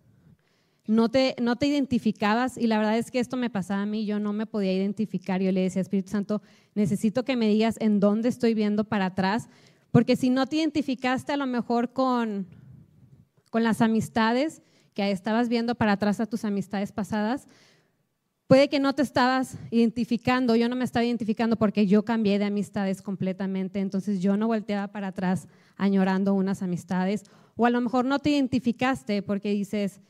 no 0.87 1.09
te, 1.09 1.35
no 1.39 1.57
te 1.57 1.67
identificabas 1.67 2.57
y 2.57 2.65
la 2.65 2.79
verdad 2.79 2.97
es 2.97 3.11
que 3.11 3.19
esto 3.19 3.37
me 3.37 3.51
pasaba 3.51 3.83
a 3.83 3.85
mí, 3.85 4.07
yo 4.07 4.19
no 4.19 4.33
me 4.33 4.47
podía 4.47 4.73
identificar, 4.73 5.39
yo 5.39 5.51
le 5.51 5.61
decía, 5.61 5.83
Espíritu 5.83 6.09
Santo, 6.09 6.41
necesito 6.73 7.23
que 7.23 7.35
me 7.35 7.49
digas 7.49 7.75
en 7.79 7.99
dónde 7.99 8.29
estoy 8.29 8.55
viendo 8.55 8.83
para 8.83 9.05
atrás, 9.05 9.47
porque 9.91 10.15
si 10.15 10.31
no 10.31 10.47
te 10.47 10.55
identificaste 10.55 11.33
a 11.33 11.37
lo 11.37 11.45
mejor 11.45 11.93
con, 11.93 12.47
con 13.51 13.63
las 13.63 13.79
amistades, 13.79 14.63
que 14.95 15.11
estabas 15.11 15.49
viendo 15.49 15.75
para 15.75 15.91
atrás 15.91 16.19
a 16.19 16.25
tus 16.25 16.45
amistades 16.45 16.91
pasadas, 16.91 17.47
Puede 18.51 18.67
que 18.67 18.81
no 18.81 18.91
te 18.91 19.01
estabas 19.01 19.57
identificando, 19.69 20.57
yo 20.57 20.67
no 20.67 20.75
me 20.75 20.83
estaba 20.83 21.05
identificando 21.05 21.55
porque 21.55 21.87
yo 21.87 22.03
cambié 22.03 22.37
de 22.37 22.43
amistades 22.43 23.01
completamente, 23.01 23.79
entonces 23.79 24.19
yo 24.19 24.35
no 24.35 24.47
volteaba 24.47 24.89
para 24.89 25.07
atrás 25.07 25.47
añorando 25.77 26.33
unas 26.33 26.61
amistades. 26.61 27.23
O 27.55 27.65
a 27.65 27.69
lo 27.69 27.79
mejor 27.79 28.03
no 28.03 28.19
te 28.19 28.31
identificaste 28.31 29.21
porque 29.21 29.51
dices, 29.51 30.01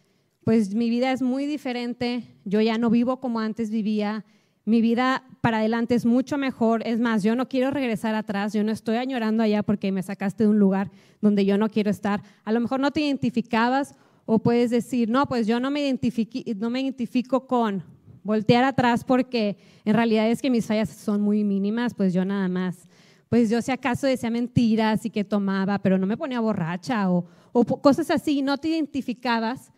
pues 0.43 0.73
mi 0.73 0.89
vida 0.89 1.11
es 1.11 1.21
muy 1.21 1.45
diferente, 1.45 2.23
yo 2.43 2.61
ya 2.61 2.79
no 2.79 2.89
vivo 2.89 3.19
como 3.19 3.39
antes 3.39 3.69
vivía, 3.69 4.25
mi 4.65 4.81
vida 4.81 5.23
para 5.41 5.59
adelante 5.59 5.93
es 5.93 6.07
mucho 6.07 6.39
mejor, 6.39 6.81
es 6.83 6.99
más, 6.99 7.21
yo 7.21 7.35
no 7.35 7.47
quiero 7.47 7.69
regresar 7.69 8.15
atrás, 8.15 8.53
yo 8.53 8.63
no 8.63 8.71
estoy 8.71 8.95
añorando 8.95 9.43
allá 9.43 9.61
porque 9.61 9.91
me 9.91 10.01
sacaste 10.01 10.45
de 10.45 10.49
un 10.49 10.57
lugar 10.57 10.89
donde 11.21 11.45
yo 11.45 11.59
no 11.59 11.69
quiero 11.69 11.91
estar. 11.91 12.23
A 12.43 12.51
lo 12.51 12.59
mejor 12.59 12.79
no 12.79 12.89
te 12.89 13.01
identificabas 13.01 13.93
o 14.25 14.39
puedes 14.39 14.71
decir, 14.71 15.09
no, 15.09 15.27
pues 15.27 15.45
yo 15.45 15.59
no 15.59 15.69
me, 15.71 15.81
identifico 15.81 17.47
con, 17.47 17.83
voltear 18.24 18.63
atrás 18.63 19.03
porque 19.03 19.57
en 19.86 19.93
realidad 19.93 20.30
es 20.30 20.41
que 20.41 20.49
mis 20.49 20.65
fallas 20.65 20.89
son 20.89 21.22
muy 21.22 21.43
mínimas, 21.43 21.93
pues 21.93 22.13
yo 22.13 22.26
nada 22.26 22.47
más. 22.47 22.88
Pues 23.30 23.49
yo 23.49 23.61
si 23.61 23.72
acaso 23.72 24.07
decía 24.07 24.30
mentiras 24.30 25.05
y 25.05 25.09
que 25.09 25.24
tomaba, 25.24 25.80
pero 25.80 25.97
no 25.97 26.05
me 26.05 26.17
ponía 26.17 26.39
borracha 26.39 27.09
o, 27.09 27.26
o 27.53 27.63
cosas 27.63 28.11
así, 28.11 28.41
no 28.41 28.57
te 28.57 28.69
identificabas. 28.69 29.72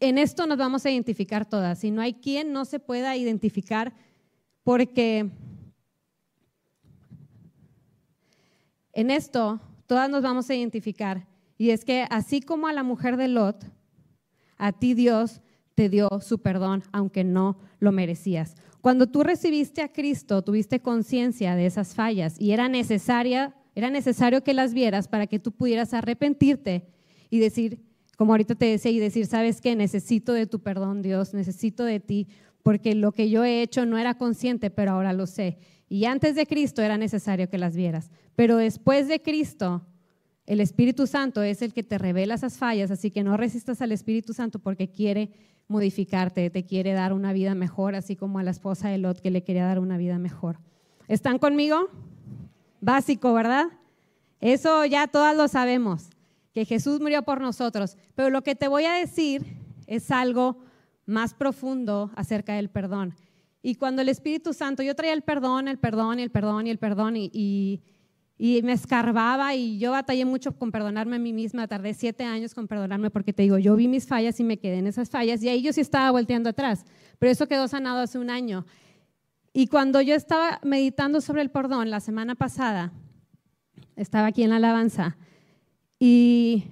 En 0.00 0.18
esto 0.18 0.46
nos 0.46 0.58
vamos 0.58 0.84
a 0.84 0.90
identificar 0.90 1.48
todas. 1.48 1.78
Si 1.78 1.90
no 1.90 2.02
hay 2.02 2.14
quien 2.14 2.52
no 2.52 2.64
se 2.64 2.80
pueda 2.80 3.16
identificar 3.16 3.94
porque 4.64 5.30
en 8.92 9.10
esto 9.10 9.60
todas 9.86 10.10
nos 10.10 10.22
vamos 10.22 10.50
a 10.50 10.54
identificar. 10.54 11.28
Y 11.58 11.70
es 11.70 11.84
que 11.84 12.06
así 12.10 12.40
como 12.40 12.66
a 12.66 12.72
la 12.72 12.82
mujer 12.82 13.16
de 13.16 13.28
Lot, 13.28 13.64
a 14.58 14.72
ti 14.72 14.94
Dios 14.94 15.40
te 15.76 15.88
dio 15.90 16.08
su 16.20 16.40
perdón, 16.40 16.82
aunque 16.90 17.22
no 17.22 17.58
lo 17.78 17.92
merecías. 17.92 18.56
Cuando 18.80 19.06
tú 19.06 19.22
recibiste 19.22 19.82
a 19.82 19.92
Cristo, 19.92 20.42
tuviste 20.42 20.80
conciencia 20.80 21.54
de 21.54 21.66
esas 21.66 21.94
fallas 21.94 22.40
y 22.40 22.52
era 22.52 22.68
necesaria, 22.68 23.54
era 23.74 23.90
necesario 23.90 24.42
que 24.42 24.54
las 24.54 24.72
vieras 24.72 25.06
para 25.06 25.26
que 25.26 25.38
tú 25.38 25.52
pudieras 25.52 25.92
arrepentirte 25.92 26.86
y 27.28 27.38
decir, 27.40 27.82
como 28.16 28.32
ahorita 28.32 28.54
te 28.54 28.64
decía, 28.64 28.90
y 28.90 28.98
decir, 28.98 29.26
¿sabes 29.26 29.60
qué? 29.60 29.76
Necesito 29.76 30.32
de 30.32 30.46
tu 30.46 30.60
perdón, 30.60 31.02
Dios, 31.02 31.34
necesito 31.34 31.84
de 31.84 32.00
ti, 32.00 32.28
porque 32.62 32.94
lo 32.94 33.12
que 33.12 33.28
yo 33.28 33.44
he 33.44 33.60
hecho 33.60 33.84
no 33.84 33.98
era 33.98 34.14
consciente, 34.14 34.70
pero 34.70 34.92
ahora 34.92 35.12
lo 35.12 35.26
sé. 35.26 35.58
Y 35.90 36.06
antes 36.06 36.34
de 36.34 36.46
Cristo 36.46 36.80
era 36.80 36.96
necesario 36.96 37.50
que 37.50 37.58
las 37.58 37.76
vieras. 37.76 38.10
Pero 38.34 38.56
después 38.56 39.08
de 39.08 39.20
Cristo, 39.20 39.86
el 40.46 40.60
Espíritu 40.60 41.06
Santo 41.06 41.42
es 41.42 41.60
el 41.60 41.74
que 41.74 41.82
te 41.82 41.98
revela 41.98 42.34
esas 42.34 42.56
fallas, 42.56 42.90
así 42.90 43.10
que 43.10 43.22
no 43.22 43.36
resistas 43.36 43.82
al 43.82 43.92
Espíritu 43.92 44.32
Santo 44.32 44.58
porque 44.58 44.88
quiere 44.88 45.30
modificarte, 45.68 46.50
te 46.50 46.64
quiere 46.64 46.92
dar 46.92 47.12
una 47.12 47.32
vida 47.32 47.54
mejor, 47.54 47.94
así 47.94 48.16
como 48.16 48.38
a 48.38 48.42
la 48.42 48.50
esposa 48.50 48.88
de 48.88 48.98
Lot 48.98 49.20
que 49.20 49.30
le 49.30 49.42
quería 49.42 49.64
dar 49.64 49.78
una 49.78 49.96
vida 49.96 50.18
mejor. 50.18 50.58
¿Están 51.08 51.38
conmigo? 51.38 51.88
Básico, 52.80 53.32
¿verdad? 53.32 53.66
Eso 54.40 54.84
ya 54.84 55.06
todas 55.06 55.36
lo 55.36 55.48
sabemos, 55.48 56.08
que 56.52 56.64
Jesús 56.64 57.00
murió 57.00 57.22
por 57.22 57.40
nosotros. 57.40 57.96
Pero 58.14 58.30
lo 58.30 58.42
que 58.42 58.54
te 58.54 58.68
voy 58.68 58.84
a 58.84 58.94
decir 58.94 59.44
es 59.86 60.10
algo 60.10 60.58
más 61.04 61.34
profundo 61.34 62.10
acerca 62.16 62.54
del 62.54 62.68
perdón. 62.68 63.14
Y 63.62 63.74
cuando 63.74 64.02
el 64.02 64.08
Espíritu 64.08 64.52
Santo, 64.52 64.82
yo 64.82 64.94
traía 64.94 65.12
el 65.12 65.22
perdón, 65.22 65.68
el 65.68 65.78
perdón 65.78 66.20
el 66.20 66.30
perdón 66.30 66.66
y 66.66 66.70
el 66.70 66.78
perdón 66.78 67.16
y, 67.16 67.30
y 67.32 67.82
y 68.38 68.60
me 68.62 68.72
escarbaba 68.72 69.54
y 69.54 69.78
yo 69.78 69.92
batallé 69.92 70.24
mucho 70.24 70.52
con 70.52 70.70
perdonarme 70.70 71.16
a 71.16 71.18
mí 71.18 71.32
misma, 71.32 71.66
tardé 71.66 71.94
siete 71.94 72.24
años 72.24 72.54
con 72.54 72.68
perdonarme 72.68 73.10
porque 73.10 73.32
te 73.32 73.42
digo, 73.42 73.58
yo 73.58 73.76
vi 73.76 73.88
mis 73.88 74.06
fallas 74.06 74.38
y 74.40 74.44
me 74.44 74.58
quedé 74.58 74.78
en 74.78 74.86
esas 74.86 75.08
fallas 75.08 75.42
y 75.42 75.48
ahí 75.48 75.62
yo 75.62 75.72
sí 75.72 75.80
estaba 75.80 76.10
volteando 76.10 76.50
atrás, 76.50 76.84
pero 77.18 77.32
eso 77.32 77.48
quedó 77.48 77.66
sanado 77.66 78.00
hace 78.00 78.18
un 78.18 78.28
año. 78.28 78.66
Y 79.54 79.68
cuando 79.68 80.02
yo 80.02 80.14
estaba 80.14 80.60
meditando 80.62 81.22
sobre 81.22 81.40
el 81.40 81.50
perdón 81.50 81.88
la 81.88 82.00
semana 82.00 82.34
pasada, 82.34 82.92
estaba 83.96 84.26
aquí 84.26 84.42
en 84.42 84.50
la 84.50 84.56
alabanza 84.56 85.16
y 85.98 86.64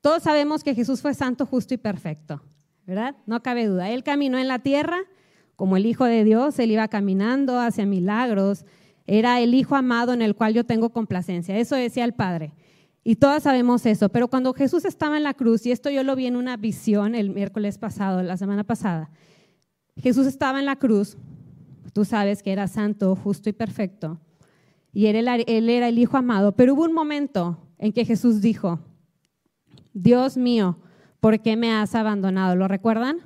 todos 0.00 0.22
sabemos 0.22 0.64
que 0.64 0.74
Jesús 0.74 1.02
fue 1.02 1.12
santo, 1.12 1.44
justo 1.44 1.74
y 1.74 1.76
perfecto, 1.76 2.42
¿verdad? 2.86 3.14
No 3.26 3.42
cabe 3.42 3.66
duda. 3.66 3.90
Él 3.90 4.02
caminó 4.04 4.38
en 4.38 4.48
la 4.48 4.60
tierra 4.60 4.96
como 5.54 5.76
el 5.76 5.84
Hijo 5.84 6.04
de 6.04 6.24
Dios, 6.24 6.58
él 6.60 6.70
iba 6.70 6.88
caminando 6.88 7.60
hacia 7.60 7.84
milagros, 7.84 8.64
era 9.08 9.40
el 9.40 9.54
Hijo 9.54 9.74
amado 9.74 10.12
en 10.12 10.20
el 10.20 10.36
cual 10.36 10.52
yo 10.52 10.64
tengo 10.64 10.90
complacencia. 10.90 11.56
Eso 11.56 11.74
decía 11.74 12.04
el 12.04 12.12
Padre. 12.12 12.52
Y 13.02 13.16
todas 13.16 13.42
sabemos 13.42 13.86
eso. 13.86 14.10
Pero 14.10 14.28
cuando 14.28 14.52
Jesús 14.52 14.84
estaba 14.84 15.16
en 15.16 15.22
la 15.22 15.32
cruz, 15.32 15.64
y 15.64 15.72
esto 15.72 15.88
yo 15.88 16.04
lo 16.04 16.14
vi 16.14 16.26
en 16.26 16.36
una 16.36 16.58
visión 16.58 17.14
el 17.14 17.30
miércoles 17.30 17.78
pasado, 17.78 18.22
la 18.22 18.36
semana 18.36 18.64
pasada, 18.64 19.10
Jesús 19.96 20.26
estaba 20.26 20.58
en 20.58 20.66
la 20.66 20.76
cruz, 20.76 21.16
tú 21.94 22.04
sabes 22.04 22.42
que 22.42 22.52
era 22.52 22.68
santo, 22.68 23.16
justo 23.16 23.48
y 23.48 23.54
perfecto, 23.54 24.20
y 24.92 25.06
él, 25.06 25.26
él 25.26 25.70
era 25.70 25.88
el 25.88 25.98
Hijo 25.98 26.18
amado, 26.18 26.52
pero 26.52 26.74
hubo 26.74 26.84
un 26.84 26.92
momento 26.92 27.56
en 27.78 27.92
que 27.92 28.04
Jesús 28.04 28.42
dijo, 28.42 28.78
Dios 29.94 30.36
mío, 30.36 30.78
¿por 31.18 31.40
qué 31.40 31.56
me 31.56 31.72
has 31.72 31.94
abandonado? 31.94 32.56
¿Lo 32.56 32.68
recuerdan? 32.68 33.20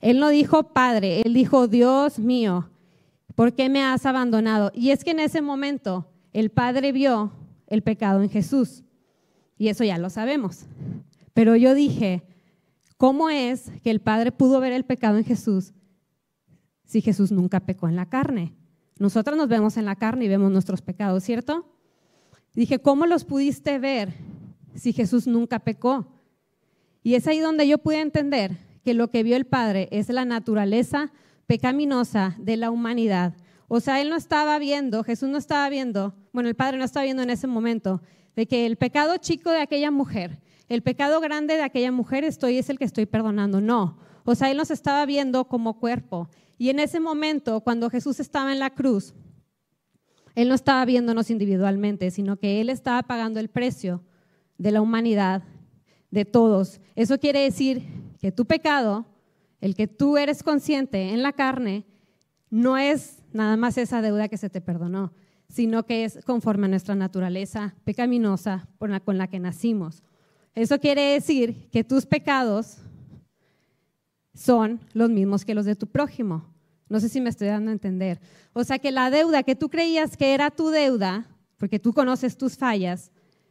Él 0.00 0.20
no 0.20 0.30
dijo 0.30 0.72
Padre, 0.72 1.20
él 1.20 1.34
dijo 1.34 1.68
Dios 1.68 2.18
mío, 2.18 2.70
¿por 3.36 3.54
qué 3.54 3.68
me 3.68 3.84
has 3.84 4.04
abandonado? 4.04 4.72
Y 4.74 4.90
es 4.90 5.04
que 5.04 5.12
en 5.12 5.20
ese 5.20 5.40
momento 5.40 6.10
el 6.32 6.50
Padre 6.50 6.90
vio 6.90 7.30
el 7.68 7.82
pecado 7.82 8.22
en 8.22 8.30
Jesús. 8.30 8.82
Y 9.56 9.68
eso 9.68 9.84
ya 9.84 9.98
lo 9.98 10.10
sabemos. 10.10 10.66
Pero 11.32 11.54
yo 11.54 11.74
dije, 11.74 12.24
¿cómo 12.96 13.30
es 13.30 13.70
que 13.84 13.90
el 13.90 14.00
Padre 14.00 14.32
pudo 14.32 14.58
ver 14.58 14.72
el 14.72 14.84
pecado 14.84 15.18
en 15.18 15.24
Jesús 15.24 15.72
si 16.84 17.00
Jesús 17.00 17.30
nunca 17.30 17.60
pecó 17.60 17.88
en 17.88 17.96
la 17.96 18.08
carne? 18.08 18.54
Nosotros 18.98 19.36
nos 19.36 19.48
vemos 19.48 19.76
en 19.76 19.84
la 19.84 19.96
carne 19.96 20.24
y 20.24 20.28
vemos 20.28 20.50
nuestros 20.50 20.80
pecados, 20.80 21.22
¿cierto? 21.22 21.70
Dije, 22.54 22.78
¿cómo 22.78 23.06
los 23.06 23.24
pudiste 23.24 23.78
ver 23.78 24.14
si 24.74 24.94
Jesús 24.94 25.26
nunca 25.26 25.58
pecó? 25.58 26.06
Y 27.02 27.14
es 27.14 27.26
ahí 27.26 27.38
donde 27.38 27.68
yo 27.68 27.78
pude 27.78 28.00
entender 28.00 28.56
que 28.82 28.94
lo 28.94 29.10
que 29.10 29.22
vio 29.22 29.36
el 29.36 29.44
Padre 29.44 29.88
es 29.90 30.08
la 30.08 30.24
naturaleza 30.24 31.12
pecaminosa 31.46 32.36
de 32.38 32.56
la 32.56 32.70
humanidad. 32.70 33.34
O 33.68 33.80
sea, 33.80 34.00
él 34.00 34.10
no 34.10 34.16
estaba 34.16 34.58
viendo, 34.58 35.02
Jesús 35.02 35.28
no 35.28 35.38
estaba 35.38 35.68
viendo, 35.68 36.14
bueno, 36.32 36.48
el 36.48 36.54
Padre 36.54 36.78
no 36.78 36.84
estaba 36.84 37.04
viendo 37.04 37.22
en 37.22 37.30
ese 37.30 37.46
momento, 37.46 38.02
de 38.36 38.46
que 38.46 38.66
el 38.66 38.76
pecado 38.76 39.16
chico 39.16 39.50
de 39.50 39.60
aquella 39.60 39.90
mujer, 39.90 40.40
el 40.68 40.82
pecado 40.82 41.20
grande 41.20 41.54
de 41.54 41.62
aquella 41.62 41.92
mujer 41.92 42.24
estoy 42.24 42.58
es 42.58 42.68
el 42.70 42.78
que 42.78 42.84
estoy 42.84 43.06
perdonando. 43.06 43.60
No, 43.60 43.98
o 44.24 44.34
sea, 44.34 44.50
él 44.50 44.56
nos 44.56 44.70
estaba 44.70 45.06
viendo 45.06 45.46
como 45.46 45.78
cuerpo. 45.78 46.28
Y 46.58 46.70
en 46.70 46.80
ese 46.80 47.00
momento, 47.00 47.60
cuando 47.60 47.90
Jesús 47.90 48.20
estaba 48.20 48.52
en 48.52 48.58
la 48.58 48.70
cruz, 48.70 49.14
él 50.34 50.48
no 50.48 50.54
estaba 50.54 50.84
viéndonos 50.84 51.30
individualmente, 51.30 52.10
sino 52.10 52.36
que 52.36 52.60
él 52.60 52.68
estaba 52.68 53.02
pagando 53.04 53.40
el 53.40 53.48
precio 53.48 54.02
de 54.58 54.70
la 54.70 54.82
humanidad, 54.82 55.42
de 56.10 56.24
todos. 56.24 56.80
Eso 56.94 57.18
quiere 57.18 57.40
decir 57.40 57.82
que 58.20 58.32
tu 58.32 58.44
pecado 58.44 59.06
el 59.60 59.74
que 59.74 59.86
tú 59.86 60.16
eres 60.16 60.42
consciente 60.42 61.10
en 61.10 61.22
la 61.22 61.32
carne, 61.32 61.84
no 62.50 62.76
es 62.78 63.22
nada 63.32 63.56
más 63.56 63.78
esa 63.78 64.02
deuda 64.02 64.28
que 64.28 64.36
se 64.36 64.50
te 64.50 64.60
perdonó, 64.60 65.12
sino 65.48 65.86
que 65.86 66.04
es 66.04 66.18
conforme 66.24 66.66
a 66.66 66.70
nuestra 66.70 66.94
naturaleza 66.94 67.74
pecaminosa 67.84 68.68
con 68.78 69.18
la 69.18 69.26
que 69.28 69.40
nacimos. 69.40 70.02
Eso 70.54 70.78
quiere 70.80 71.12
decir 71.12 71.68
que 71.70 71.84
tus 71.84 72.06
pecados 72.06 72.78
son 74.34 74.80
los 74.92 75.10
mismos 75.10 75.44
que 75.44 75.54
los 75.54 75.64
de 75.64 75.76
tu 75.76 75.86
prójimo. 75.86 76.54
No 76.88 77.00
sé 77.00 77.08
si 77.08 77.20
me 77.20 77.30
estoy 77.30 77.48
dando 77.48 77.70
a 77.70 77.74
entender. 77.74 78.20
O 78.52 78.62
sea 78.64 78.78
que 78.78 78.92
la 78.92 79.10
deuda 79.10 79.42
que 79.42 79.56
tú 79.56 79.68
creías 79.68 80.16
que 80.16 80.34
era 80.34 80.50
tu 80.50 80.70
deuda, 80.70 81.26
porque 81.56 81.78
tú 81.78 81.92
conoces 81.92 82.36
tus 82.36 82.56
fallas, 82.56 83.10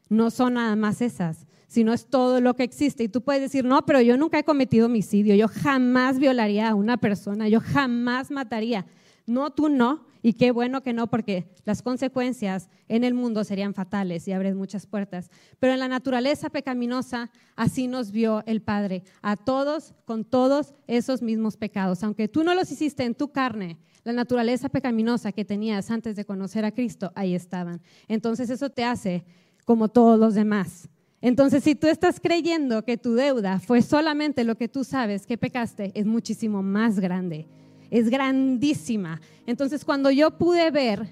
no 0.09 0.31
son 0.31 0.53
nada 0.53 0.75
más 0.75 1.01
esas, 1.01 1.45
sino 1.67 1.93
es 1.93 2.07
todo 2.07 2.41
lo 2.41 2.55
que 2.55 2.63
existe. 2.63 3.03
Y 3.03 3.09
tú 3.09 3.21
puedes 3.21 3.41
decir, 3.41 3.65
no, 3.65 3.85
pero 3.85 4.01
yo 4.01 4.17
nunca 4.17 4.39
he 4.39 4.43
cometido 4.43 4.87
homicidio, 4.87 5.35
yo 5.35 5.47
jamás 5.47 6.19
violaría 6.19 6.69
a 6.69 6.75
una 6.75 6.97
persona, 6.97 7.47
yo 7.47 7.59
jamás 7.59 8.31
mataría. 8.31 8.85
No, 9.27 9.51
tú 9.51 9.69
no, 9.69 10.05
y 10.21 10.33
qué 10.33 10.51
bueno 10.51 10.81
que 10.81 10.93
no, 10.93 11.07
porque 11.07 11.47
las 11.65 11.81
consecuencias 11.81 12.69
en 12.87 13.03
el 13.03 13.13
mundo 13.13 13.43
serían 13.43 13.73
fatales 13.73 14.27
y 14.27 14.31
abres 14.31 14.55
muchas 14.55 14.85
puertas. 14.85 15.29
Pero 15.59 15.73
en 15.73 15.79
la 15.79 15.87
naturaleza 15.87 16.49
pecaminosa, 16.49 17.31
así 17.55 17.87
nos 17.87 18.11
vio 18.11 18.43
el 18.45 18.61
Padre, 18.61 19.03
a 19.21 19.35
todos 19.35 19.93
con 20.05 20.25
todos 20.25 20.73
esos 20.87 21.21
mismos 21.21 21.57
pecados. 21.57 22.03
Aunque 22.03 22.27
tú 22.27 22.43
no 22.43 22.53
los 22.53 22.71
hiciste 22.71 23.03
en 23.03 23.15
tu 23.15 23.31
carne, 23.31 23.77
la 24.03 24.13
naturaleza 24.13 24.69
pecaminosa 24.69 25.31
que 25.31 25.45
tenías 25.45 25.89
antes 25.89 26.15
de 26.15 26.25
conocer 26.25 26.65
a 26.65 26.71
Cristo, 26.71 27.11
ahí 27.15 27.33
estaban. 27.33 27.81
Entonces 28.07 28.51
eso 28.51 28.69
te 28.69 28.83
hace 28.83 29.25
como 29.65 29.89
todos 29.89 30.19
los 30.19 30.35
demás. 30.35 30.89
Entonces, 31.25 31.63
si 31.63 31.73
tú 31.73 31.87
estás 31.87 32.19
creyendo 32.19 32.85
que 32.85 32.97
tu 32.97 33.15
deuda 33.15 33.59
fue 33.59 33.81
solamente 33.81 34.43
lo 34.43 34.53
que 34.53 34.67
tú 34.67 34.83
sabes 34.83 35.25
que 35.25 35.39
pecaste, 35.39 35.91
es 35.95 36.05
muchísimo 36.05 36.61
más 36.61 36.99
grande, 36.99 37.47
es 37.89 38.11
grandísima. 38.11 39.19
Entonces, 39.47 39.83
cuando 39.85 40.11
yo 40.11 40.37
pude 40.37 40.69
ver 40.69 41.09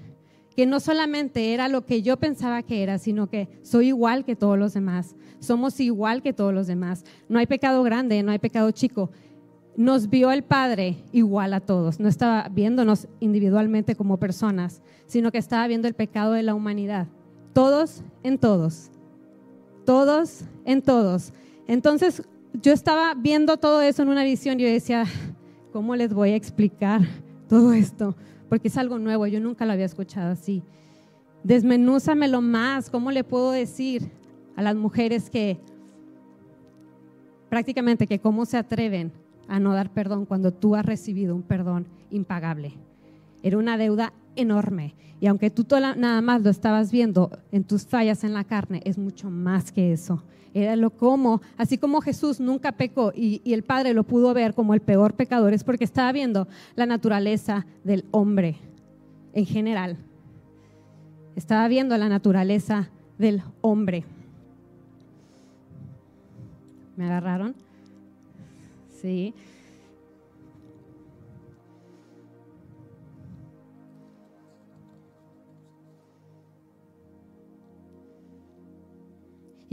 que 0.54 0.66
no 0.66 0.78
solamente 0.78 1.52
era 1.52 1.66
lo 1.66 1.84
que 1.84 2.00
yo 2.02 2.16
pensaba 2.16 2.62
que 2.62 2.84
era, 2.84 2.98
sino 2.98 3.28
que 3.28 3.48
soy 3.62 3.88
igual 3.88 4.24
que 4.24 4.36
todos 4.36 4.56
los 4.56 4.72
demás, 4.72 5.16
somos 5.40 5.80
igual 5.80 6.22
que 6.22 6.32
todos 6.32 6.54
los 6.54 6.68
demás, 6.68 7.04
no 7.28 7.40
hay 7.40 7.48
pecado 7.48 7.82
grande, 7.82 8.22
no 8.22 8.30
hay 8.30 8.38
pecado 8.38 8.70
chico. 8.70 9.10
Nos 9.76 10.10
vio 10.10 10.30
el 10.30 10.44
Padre 10.44 10.98
igual 11.10 11.52
a 11.54 11.60
todos, 11.60 11.98
no 11.98 12.08
estaba 12.08 12.48
viéndonos 12.52 13.08
individualmente 13.18 13.96
como 13.96 14.18
personas, 14.18 14.80
sino 15.08 15.32
que 15.32 15.38
estaba 15.38 15.66
viendo 15.66 15.88
el 15.88 15.94
pecado 15.94 16.34
de 16.34 16.44
la 16.44 16.54
humanidad, 16.54 17.08
todos 17.52 18.04
en 18.22 18.38
todos 18.38 18.92
todos 19.84 20.44
en 20.64 20.82
todos. 20.82 21.32
Entonces 21.66 22.22
yo 22.62 22.72
estaba 22.72 23.14
viendo 23.14 23.56
todo 23.56 23.82
eso 23.82 24.02
en 24.02 24.08
una 24.08 24.24
visión 24.24 24.60
y 24.60 24.64
yo 24.64 24.68
decía, 24.68 25.04
¿cómo 25.72 25.96
les 25.96 26.12
voy 26.12 26.30
a 26.30 26.36
explicar 26.36 27.02
todo 27.48 27.72
esto? 27.72 28.16
Porque 28.48 28.68
es 28.68 28.76
algo 28.76 28.98
nuevo, 28.98 29.26
yo 29.26 29.40
nunca 29.40 29.66
lo 29.66 29.72
había 29.72 29.86
escuchado 29.86 30.32
así. 30.32 30.62
Desmenúzamelo 31.42 32.40
más, 32.40 32.90
¿cómo 32.90 33.10
le 33.10 33.24
puedo 33.24 33.50
decir 33.50 34.10
a 34.56 34.62
las 34.62 34.76
mujeres 34.76 35.28
que 35.28 35.58
prácticamente 37.48 38.06
que 38.06 38.18
cómo 38.18 38.46
se 38.46 38.56
atreven 38.56 39.12
a 39.48 39.60
no 39.60 39.74
dar 39.74 39.92
perdón 39.92 40.24
cuando 40.24 40.52
tú 40.52 40.74
has 40.74 40.86
recibido 40.86 41.34
un 41.34 41.42
perdón 41.42 41.86
impagable? 42.10 42.74
Era 43.42 43.58
una 43.58 43.76
deuda 43.76 44.12
enorme. 44.36 44.94
Y 45.20 45.26
aunque 45.26 45.50
tú 45.50 45.66
nada 45.70 46.20
más 46.20 46.42
lo 46.42 46.50
estabas 46.50 46.92
viendo 46.92 47.30
en 47.52 47.64
tus 47.64 47.86
fallas 47.86 48.24
en 48.24 48.34
la 48.34 48.44
carne, 48.44 48.82
es 48.84 48.98
mucho 48.98 49.30
más 49.30 49.72
que 49.72 49.92
eso. 49.92 50.22
Era 50.52 50.76
lo 50.76 50.90
como, 50.90 51.40
así 51.56 51.78
como 51.78 52.00
Jesús 52.00 52.38
nunca 52.40 52.72
pecó 52.72 53.12
y, 53.14 53.40
y, 53.42 53.54
el 53.54 53.64
Padre 53.64 53.92
lo 53.92 54.04
pudo 54.04 54.32
ver 54.34 54.54
como 54.54 54.72
el 54.72 54.80
peor 54.80 55.14
pecador, 55.14 55.52
es 55.52 55.64
porque 55.64 55.82
estaba 55.82 56.12
viendo 56.12 56.46
la 56.76 56.86
naturaleza 56.86 57.66
del 57.82 58.04
hombre 58.12 58.58
en 59.32 59.46
general. 59.46 59.96
Estaba 61.34 61.66
viendo 61.66 61.96
la 61.96 62.08
naturaleza 62.08 62.90
del 63.18 63.42
hombre. 63.62 64.04
¿Me 66.96 67.06
agarraron? 67.06 67.56
Sí. 69.00 69.34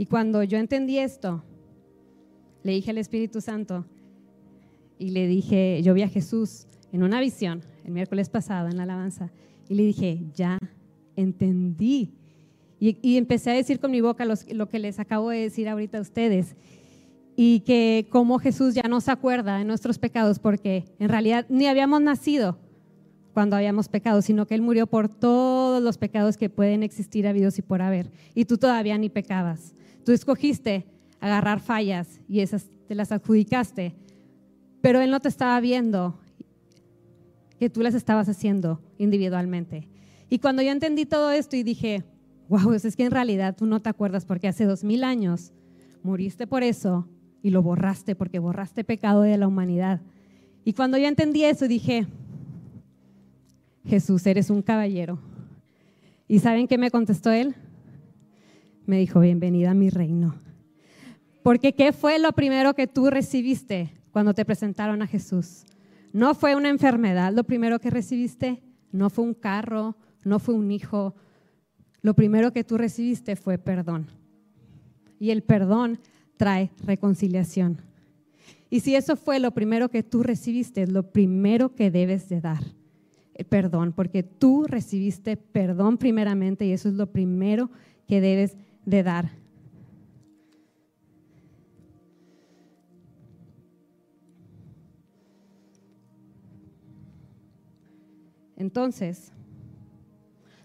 Y 0.02 0.06
cuando 0.06 0.42
yo 0.42 0.58
entendí 0.58 0.98
esto, 0.98 1.44
le 2.64 2.72
dije 2.72 2.90
al 2.90 2.98
Espíritu 2.98 3.40
Santo 3.40 3.86
y 4.98 5.10
le 5.10 5.28
dije, 5.28 5.80
yo 5.84 5.94
vi 5.94 6.02
a 6.02 6.08
Jesús 6.08 6.66
en 6.90 7.04
una 7.04 7.20
visión 7.20 7.62
el 7.84 7.92
miércoles 7.92 8.28
pasado 8.28 8.68
en 8.68 8.78
la 8.78 8.82
alabanza 8.82 9.30
y 9.68 9.76
le 9.76 9.84
dije, 9.84 10.24
ya 10.34 10.58
entendí. 11.14 12.10
Y, 12.80 13.16
empecé 13.16 13.52
a 13.52 13.54
decir 13.54 13.78
con 13.78 13.92
mi 13.92 14.00
boca 14.00 14.24
lo 14.24 14.68
que 14.68 14.80
les 14.80 14.98
acabo 14.98 15.30
de 15.30 15.38
decir 15.38 15.68
ahorita 15.68 15.98
a 15.98 16.00
ustedes. 16.00 16.56
Y 17.36 17.60
que 17.60 18.08
como 18.10 18.40
Jesús 18.40 18.74
ya 18.74 18.88
no 18.88 19.00
se 19.00 19.12
acuerda 19.12 19.58
de 19.58 19.64
nuestros 19.64 20.00
pecados 20.00 20.40
porque 20.40 20.84
en 20.98 21.10
realidad 21.10 21.46
ni 21.48 21.68
habíamos 21.68 22.00
nacido 22.00 22.58
cuando 23.34 23.54
habíamos 23.54 23.88
pecado, 23.88 24.20
sino 24.20 24.48
que 24.48 24.56
Él 24.56 24.62
murió 24.62 24.88
por 24.88 25.08
todos 25.08 25.80
los 25.80 25.96
pecados 25.96 26.36
que 26.36 26.50
pueden 26.50 26.82
existir 26.82 27.28
habidos 27.28 27.56
y 27.60 27.62
por 27.62 27.82
haber. 27.82 28.10
Y 28.34 28.46
tú 28.46 28.58
todavía 28.58 28.98
ni 28.98 29.08
pecabas. 29.08 29.76
Tú 30.04 30.12
escogiste 30.12 30.86
agarrar 31.20 31.60
fallas 31.60 32.20
y 32.28 32.40
esas 32.40 32.68
te 32.86 32.94
las 32.94 33.12
adjudicaste, 33.12 33.94
pero 34.80 35.00
Él 35.00 35.10
no 35.10 35.20
te 35.20 35.28
estaba 35.28 35.58
viendo 35.60 36.18
que 37.58 37.70
tú 37.70 37.82
las 37.82 37.94
estabas 37.94 38.28
haciendo 38.28 38.80
individualmente. 38.98 39.88
Y 40.28 40.40
cuando 40.40 40.62
yo 40.62 40.72
entendí 40.72 41.06
todo 41.06 41.30
esto 41.30 41.56
y 41.56 41.62
dije, 41.62 42.02
wow, 42.48 42.72
es 42.72 42.96
que 42.96 43.04
en 43.04 43.12
realidad 43.12 43.54
tú 43.56 43.66
no 43.66 43.80
te 43.80 43.88
acuerdas 43.88 44.24
porque 44.24 44.48
hace 44.48 44.64
dos 44.64 44.82
mil 44.82 45.04
años 45.04 45.52
muriste 46.02 46.46
por 46.46 46.62
eso 46.62 47.06
y 47.42 47.50
lo 47.50 47.62
borraste 47.62 48.16
porque 48.16 48.38
borraste 48.38 48.82
pecado 48.82 49.22
de 49.22 49.36
la 49.36 49.46
humanidad. 49.46 50.00
Y 50.64 50.72
cuando 50.72 50.98
yo 50.98 51.06
entendí 51.06 51.44
eso 51.44 51.68
dije, 51.68 52.06
Jesús, 53.84 54.26
eres 54.26 54.50
un 54.50 54.62
caballero. 54.62 55.18
¿Y 56.28 56.38
saben 56.38 56.66
qué 56.66 56.78
me 56.78 56.90
contestó 56.90 57.30
él? 57.30 57.54
Me 58.84 58.98
dijo, 58.98 59.20
bienvenida 59.20 59.70
a 59.70 59.74
mi 59.74 59.90
reino. 59.90 60.34
Porque 61.44 61.72
¿qué 61.72 61.92
fue 61.92 62.18
lo 62.18 62.32
primero 62.32 62.74
que 62.74 62.88
tú 62.88 63.10
recibiste 63.10 63.92
cuando 64.10 64.34
te 64.34 64.44
presentaron 64.44 65.02
a 65.02 65.06
Jesús? 65.06 65.64
No 66.12 66.34
fue 66.34 66.56
una 66.56 66.68
enfermedad 66.68 67.32
lo 67.32 67.44
primero 67.44 67.78
que 67.78 67.90
recibiste, 67.90 68.60
no 68.90 69.08
fue 69.08 69.24
un 69.24 69.34
carro, 69.34 69.96
no 70.24 70.40
fue 70.40 70.54
un 70.54 70.70
hijo. 70.72 71.14
Lo 72.00 72.14
primero 72.14 72.52
que 72.52 72.64
tú 72.64 72.76
recibiste 72.76 73.36
fue 73.36 73.56
perdón. 73.56 74.08
Y 75.20 75.30
el 75.30 75.42
perdón 75.42 76.00
trae 76.36 76.72
reconciliación. 76.84 77.80
Y 78.68 78.80
si 78.80 78.96
eso 78.96 79.14
fue 79.14 79.38
lo 79.38 79.52
primero 79.52 79.90
que 79.90 80.02
tú 80.02 80.24
recibiste, 80.24 80.82
es 80.82 80.88
lo 80.90 81.12
primero 81.12 81.76
que 81.76 81.92
debes 81.92 82.28
de 82.28 82.40
dar. 82.40 82.64
El 83.34 83.46
perdón, 83.46 83.92
porque 83.92 84.24
tú 84.24 84.64
recibiste 84.64 85.36
perdón 85.36 85.98
primeramente 85.98 86.66
y 86.66 86.72
eso 86.72 86.88
es 86.88 86.94
lo 86.94 87.12
primero 87.12 87.70
que 88.06 88.20
debes 88.20 88.56
de 88.84 89.02
dar. 89.02 89.30
Entonces, 98.56 99.32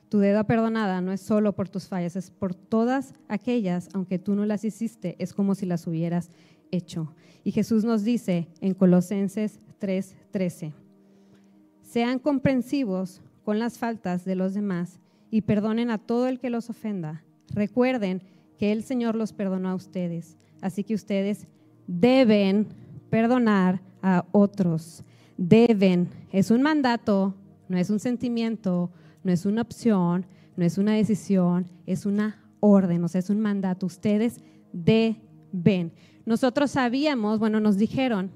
tu 0.09 0.20
deuda 0.20 0.45
perdonada 0.45 1.01
no 1.01 1.11
es 1.11 1.20
solo 1.20 1.53
por 1.53 1.68
tus 1.68 1.88
fallas, 1.88 2.15
es 2.15 2.32
por 2.32 2.53
todas 2.53 3.13
aquellas, 3.28 3.89
aunque 3.93 4.20
tú 4.20 4.36
no 4.36 4.45
las 4.45 4.63
hiciste, 4.63 5.15
es 5.20 5.34
como 5.34 5.55
si 5.55 5.65
las 5.65 5.88
hubieras 5.88 6.30
hecho. 6.72 7.13
Y 7.43 7.51
Jesús 7.51 7.84
nos 7.84 8.03
dice 8.03 8.47
en 8.61 8.74
Colosenses 8.74 9.59
3:13, 9.80 10.74
sean 11.82 12.20
comprensivos 12.20 13.22
con 13.43 13.59
las 13.59 13.78
faltas 13.78 14.26
de 14.26 14.36
los 14.36 14.53
demás 14.53 14.99
y 15.32 15.41
perdonen 15.41 15.89
a 15.89 15.97
todo 15.97 16.28
el 16.28 16.39
que 16.39 16.49
los 16.49 16.70
ofenda. 16.70 17.24
Recuerden 17.53 18.21
que 18.57 18.71
el 18.71 18.83
Señor 18.83 19.15
los 19.15 19.33
perdonó 19.33 19.69
a 19.69 19.75
ustedes, 19.75 20.37
así 20.61 20.83
que 20.83 20.95
ustedes 20.95 21.47
deben 21.85 22.67
perdonar 23.09 23.81
a 24.01 24.25
otros. 24.31 25.03
Deben, 25.37 26.09
es 26.31 26.51
un 26.51 26.61
mandato, 26.61 27.35
no 27.69 27.77
es 27.77 27.89
un 27.89 27.99
sentimiento, 27.99 28.91
no 29.23 29.31
es 29.31 29.45
una 29.45 29.61
opción, 29.61 30.25
no 30.55 30.65
es 30.65 30.77
una 30.77 30.93
decisión, 30.93 31.67
es 31.85 32.05
una 32.05 32.43
orden, 32.59 33.03
o 33.03 33.07
sea, 33.07 33.19
es 33.19 33.29
un 33.29 33.39
mandato. 33.39 33.85
Ustedes 33.85 34.41
deben. 34.73 35.93
Nosotros 36.25 36.71
sabíamos, 36.71 37.39
bueno, 37.39 37.59
nos 37.59 37.77
dijeron 37.77 38.31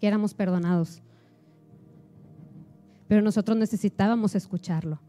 que 0.00 0.06
éramos 0.06 0.34
perdonados, 0.34 1.02
pero 3.08 3.22
nosotros 3.22 3.56
necesitábamos 3.56 4.34
escucharlo 4.34 5.00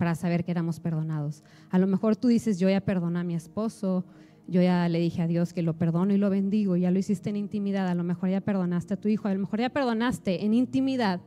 para 0.00 0.14
saber 0.14 0.46
que 0.46 0.50
éramos 0.50 0.80
perdonados. 0.80 1.44
A 1.68 1.78
lo 1.78 1.86
mejor 1.86 2.16
tú 2.16 2.28
dices, 2.28 2.58
yo 2.58 2.70
ya 2.70 2.80
perdoné 2.80 3.18
a 3.18 3.22
mi 3.22 3.34
esposo, 3.34 4.06
yo 4.48 4.62
ya 4.62 4.88
le 4.88 4.98
dije 4.98 5.20
a 5.20 5.26
Dios 5.26 5.52
que 5.52 5.60
lo 5.60 5.76
perdono 5.76 6.14
y 6.14 6.16
lo 6.16 6.30
bendigo, 6.30 6.74
ya 6.74 6.90
lo 6.90 6.98
hiciste 6.98 7.28
en 7.28 7.36
intimidad, 7.36 7.86
a 7.86 7.94
lo 7.94 8.02
mejor 8.02 8.30
ya 8.30 8.40
perdonaste 8.40 8.94
a 8.94 8.96
tu 8.96 9.08
hijo, 9.08 9.28
a 9.28 9.34
lo 9.34 9.40
mejor 9.40 9.60
ya 9.60 9.68
perdonaste 9.68 10.42
en 10.42 10.54
intimidad, 10.54 11.20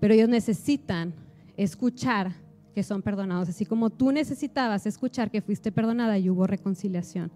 pero 0.00 0.14
ellos 0.14 0.28
necesitan 0.28 1.14
escuchar 1.56 2.32
que 2.74 2.82
son 2.82 3.02
perdonados, 3.02 3.48
así 3.48 3.64
como 3.66 3.88
tú 3.88 4.10
necesitabas 4.10 4.84
escuchar 4.84 5.30
que 5.30 5.40
fuiste 5.40 5.70
perdonada 5.70 6.18
y 6.18 6.30
hubo 6.30 6.48
reconciliación. 6.48 7.30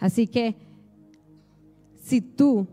Así 0.00 0.28
que 0.28 0.56
si 2.00 2.22
tú 2.22 2.66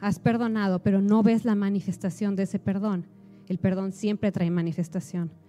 has 0.00 0.18
perdonado, 0.18 0.82
pero 0.82 1.00
no 1.00 1.22
ves 1.22 1.46
la 1.46 1.54
manifestación 1.54 2.36
de 2.36 2.42
ese 2.42 2.58
perdón, 2.58 3.06
el 3.48 3.56
perdón 3.56 3.92
siempre 3.92 4.30
trae 4.30 4.50
manifestación. 4.50 5.39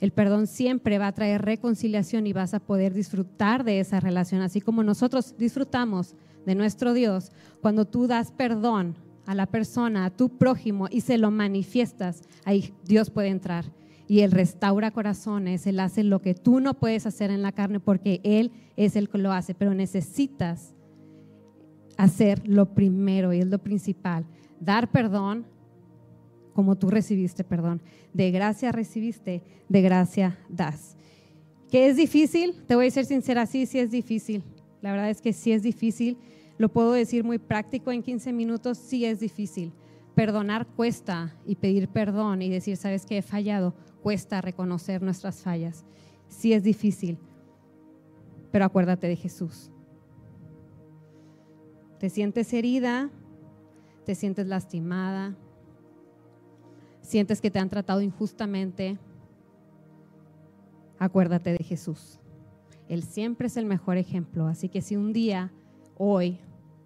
El 0.00 0.12
perdón 0.12 0.46
siempre 0.46 0.98
va 0.98 1.06
a 1.06 1.12
traer 1.12 1.42
reconciliación 1.42 2.26
y 2.26 2.32
vas 2.32 2.52
a 2.54 2.60
poder 2.60 2.92
disfrutar 2.92 3.64
de 3.64 3.80
esa 3.80 4.00
relación, 4.00 4.42
así 4.42 4.60
como 4.60 4.82
nosotros 4.82 5.34
disfrutamos 5.38 6.14
de 6.44 6.54
nuestro 6.54 6.92
Dios. 6.92 7.32
Cuando 7.62 7.86
tú 7.86 8.06
das 8.06 8.30
perdón 8.30 8.94
a 9.24 9.34
la 9.34 9.46
persona, 9.46 10.04
a 10.04 10.10
tu 10.10 10.28
prójimo 10.28 10.86
y 10.90 11.00
se 11.00 11.18
lo 11.18 11.30
manifiestas, 11.30 12.22
ahí 12.44 12.74
Dios 12.84 13.10
puede 13.10 13.28
entrar. 13.28 13.64
Y 14.06 14.20
Él 14.20 14.30
restaura 14.30 14.92
corazones, 14.92 15.66
Él 15.66 15.80
hace 15.80 16.04
lo 16.04 16.20
que 16.20 16.34
tú 16.34 16.60
no 16.60 16.74
puedes 16.74 17.06
hacer 17.06 17.30
en 17.30 17.42
la 17.42 17.52
carne 17.52 17.80
porque 17.80 18.20
Él 18.22 18.52
es 18.76 18.94
el 18.96 19.08
que 19.08 19.18
lo 19.18 19.32
hace, 19.32 19.54
pero 19.54 19.74
necesitas 19.74 20.74
hacer 21.96 22.46
lo 22.46 22.74
primero 22.74 23.32
y 23.32 23.40
es 23.40 23.46
lo 23.46 23.58
principal, 23.58 24.26
dar 24.60 24.90
perdón 24.92 25.46
como 26.56 26.74
tú 26.74 26.90
recibiste 26.90 27.44
perdón. 27.44 27.80
De 28.12 28.32
gracia 28.32 28.72
recibiste, 28.72 29.44
de 29.68 29.82
gracia 29.82 30.38
das. 30.48 30.96
¿Qué 31.70 31.88
es 31.88 31.96
difícil? 31.96 32.64
Te 32.66 32.74
voy 32.74 32.88
a 32.88 32.90
ser 32.90 33.04
sincera, 33.04 33.46
sí, 33.46 33.66
sí 33.66 33.78
es 33.78 33.92
difícil. 33.92 34.42
La 34.82 34.90
verdad 34.90 35.10
es 35.10 35.20
que 35.20 35.32
sí 35.32 35.52
es 35.52 35.62
difícil 35.62 36.18
lo 36.58 36.70
puedo 36.70 36.92
decir 36.92 37.24
muy 37.24 37.38
práctico 37.38 37.92
en 37.92 38.02
15 38.02 38.32
minutos, 38.32 38.78
sí 38.78 39.04
es 39.04 39.20
difícil. 39.20 39.72
Perdonar 40.14 40.66
cuesta 40.66 41.36
y 41.44 41.56
pedir 41.56 41.88
perdón 41.88 42.40
y 42.40 42.48
decir, 42.48 42.76
sabes 42.76 43.04
que 43.04 43.18
he 43.18 43.22
fallado, 43.22 43.74
cuesta 44.02 44.40
reconocer 44.40 45.02
nuestras 45.02 45.42
fallas. 45.42 45.84
Sí 46.28 46.54
es 46.54 46.62
difícil, 46.62 47.18
pero 48.50 48.64
acuérdate 48.64 49.06
de 49.06 49.16
Jesús. 49.16 49.70
Te 51.98 52.08
sientes 52.08 52.52
herida, 52.54 53.10
te 54.06 54.14
sientes 54.14 54.46
lastimada, 54.46 55.36
sientes 57.06 57.40
que 57.40 57.50
te 57.50 57.58
han 57.58 57.68
tratado 57.68 58.00
injustamente, 58.00 58.98
acuérdate 60.98 61.52
de 61.52 61.62
Jesús. 61.64 62.18
Él 62.88 63.02
siempre 63.04 63.46
es 63.46 63.56
el 63.56 63.64
mejor 63.64 63.96
ejemplo, 63.96 64.46
así 64.46 64.68
que 64.68 64.82
si 64.82 64.96
un 64.96 65.12
día, 65.12 65.52
hoy, 65.96 66.40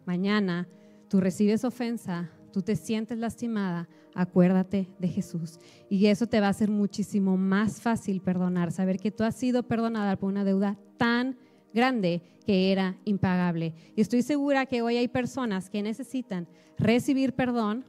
mañana 0.05 0.69
tú 1.09 1.21
recibes 1.21 1.65
ofensa, 1.65 2.31
tú 2.53 2.63
te 2.63 2.77
sientes 2.77 3.19
lastimada, 3.19 3.89
acuérdate 4.15 4.89
de 4.99 5.09
Jesús. 5.09 5.59
Y 5.89 6.07
eso 6.07 6.27
te 6.27 6.41
va 6.41 6.49
a 6.49 6.51
hacer 6.51 6.71
muchísimo 6.71 7.37
más 7.37 7.81
fácil 7.81 8.21
perdonar, 8.21 8.73
saber 8.73 8.99
que 8.99 9.11
tú 9.11 9.25
has 9.25 9.35
sido 9.35 9.63
perdonada 9.63 10.17
por 10.17 10.29
una 10.29 10.45
deuda 10.45 10.79
tan 10.99 11.39
grande 11.73 12.23
que 12.45 12.73
era 12.73 12.97
impagable. 13.05 13.75
Y 13.97 14.03
estoy 14.03 14.23
segura 14.23 14.67
que 14.67 14.83
hoy 14.83 14.99
hay 14.99 15.09
personas 15.09 15.71
que 15.71 15.83
necesitan 15.83 16.47
recibir 16.79 17.35
perdón 17.35 17.85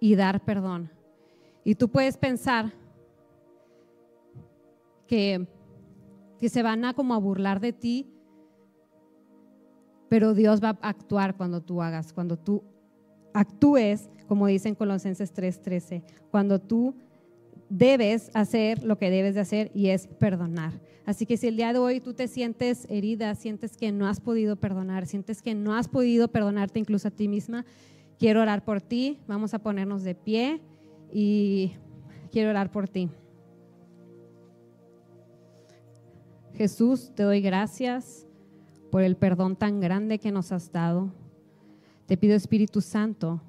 y 0.00 0.16
dar 0.16 0.44
perdón. 0.44 0.90
Y 1.64 1.74
tú 1.74 1.88
puedes 1.88 2.16
pensar 2.16 2.72
que, 5.06 5.46
que 6.38 6.48
se 6.48 6.62
van 6.62 6.84
a 6.84 6.94
como 6.94 7.14
a 7.14 7.18
burlar 7.18 7.60
de 7.60 7.72
ti 7.72 8.06
pero 10.10 10.34
Dios 10.34 10.60
va 10.62 10.76
a 10.82 10.88
actuar 10.88 11.36
cuando 11.36 11.62
tú 11.62 11.80
hagas, 11.80 12.12
cuando 12.12 12.36
tú 12.36 12.64
actúes, 13.32 14.10
como 14.26 14.48
dice 14.48 14.68
en 14.68 14.74
Colosenses 14.74 15.32
3:13, 15.32 16.02
cuando 16.32 16.60
tú 16.60 16.96
debes 17.68 18.28
hacer 18.34 18.82
lo 18.82 18.98
que 18.98 19.08
debes 19.08 19.36
de 19.36 19.40
hacer 19.40 19.70
y 19.72 19.90
es 19.90 20.08
perdonar. 20.08 20.80
Así 21.06 21.26
que 21.26 21.36
si 21.36 21.46
el 21.46 21.56
día 21.56 21.72
de 21.72 21.78
hoy 21.78 22.00
tú 22.00 22.12
te 22.12 22.26
sientes 22.26 22.88
herida, 22.90 23.36
sientes 23.36 23.76
que 23.76 23.92
no 23.92 24.08
has 24.08 24.20
podido 24.20 24.56
perdonar, 24.56 25.06
sientes 25.06 25.42
que 25.42 25.54
no 25.54 25.76
has 25.76 25.86
podido 25.86 26.26
perdonarte 26.26 26.80
incluso 26.80 27.06
a 27.06 27.12
ti 27.12 27.28
misma, 27.28 27.64
quiero 28.18 28.42
orar 28.42 28.64
por 28.64 28.80
ti. 28.80 29.20
Vamos 29.28 29.54
a 29.54 29.60
ponernos 29.60 30.02
de 30.02 30.16
pie 30.16 30.60
y 31.12 31.72
quiero 32.30 32.50
orar 32.50 32.70
por 32.70 32.88
ti. 32.88 33.08
Jesús, 36.54 37.12
te 37.14 37.22
doy 37.22 37.40
gracias 37.40 38.26
por 38.90 39.02
el 39.02 39.16
perdón 39.16 39.56
tan 39.56 39.80
grande 39.80 40.18
que 40.18 40.32
nos 40.32 40.52
has 40.52 40.70
dado. 40.72 41.12
Te 42.06 42.16
pido, 42.16 42.34
Espíritu 42.34 42.80
Santo, 42.80 43.40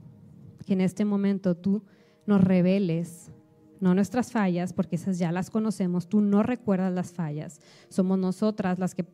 que 0.65 0.73
en 0.73 0.81
este 0.81 1.03
momento 1.03 1.55
tú 1.55 1.83
nos 2.25 2.43
reveles, 2.43 3.31
no 3.79 3.95
nuestras 3.95 4.31
fallas, 4.31 4.71
porque 4.71 4.95
esas 4.95 5.17
ya 5.17 5.31
las 5.31 5.49
conocemos, 5.49 6.07
tú 6.07 6.21
no 6.21 6.43
recuerdas 6.43 6.93
las 6.93 7.11
fallas, 7.11 7.59
somos 7.89 8.19
nosotras 8.19 8.77
las 8.77 8.93
que 8.93 9.05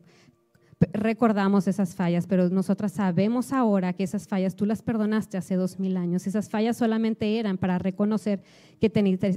recordamos 0.92 1.66
esas 1.66 1.94
fallas, 1.94 2.26
pero 2.26 2.48
nosotras 2.50 2.92
sabemos 2.92 3.52
ahora 3.52 3.92
que 3.92 4.04
esas 4.04 4.28
fallas 4.28 4.54
tú 4.54 4.64
las 4.64 4.82
perdonaste 4.82 5.36
hace 5.36 5.56
dos 5.56 5.78
mil 5.78 5.96
años. 5.96 6.26
Esas 6.26 6.48
fallas 6.48 6.76
solamente 6.76 7.38
eran 7.38 7.58
para 7.58 7.78
reconocer 7.78 8.42
que 8.80 8.90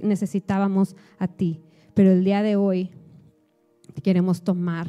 necesitábamos 0.04 0.96
a 1.18 1.28
ti. 1.28 1.62
Pero 1.94 2.12
el 2.12 2.24
día 2.24 2.44
de 2.44 2.56
hoy 2.56 2.92
queremos 4.04 4.44
tomar 4.44 4.88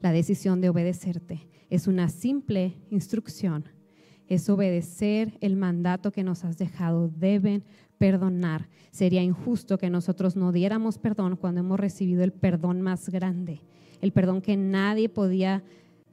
la 0.00 0.12
decisión 0.12 0.60
de 0.60 0.68
obedecerte. 0.68 1.48
Es 1.68 1.88
una 1.88 2.08
simple 2.08 2.76
instrucción. 2.90 3.64
Es 4.28 4.48
obedecer 4.48 5.36
el 5.40 5.56
mandato 5.56 6.12
que 6.12 6.22
nos 6.22 6.44
has 6.44 6.58
dejado. 6.58 7.08
Deben 7.08 7.64
perdonar. 7.98 8.68
Sería 8.92 9.22
injusto 9.22 9.78
que 9.78 9.90
nosotros 9.90 10.36
no 10.36 10.52
diéramos 10.52 10.98
perdón 10.98 11.36
cuando 11.36 11.60
hemos 11.60 11.80
recibido 11.80 12.22
el 12.22 12.32
perdón 12.32 12.82
más 12.82 13.08
grande 13.08 13.62
el 14.00 14.12
perdón 14.12 14.40
que 14.42 14.56
nadie 14.56 15.08
podía 15.08 15.62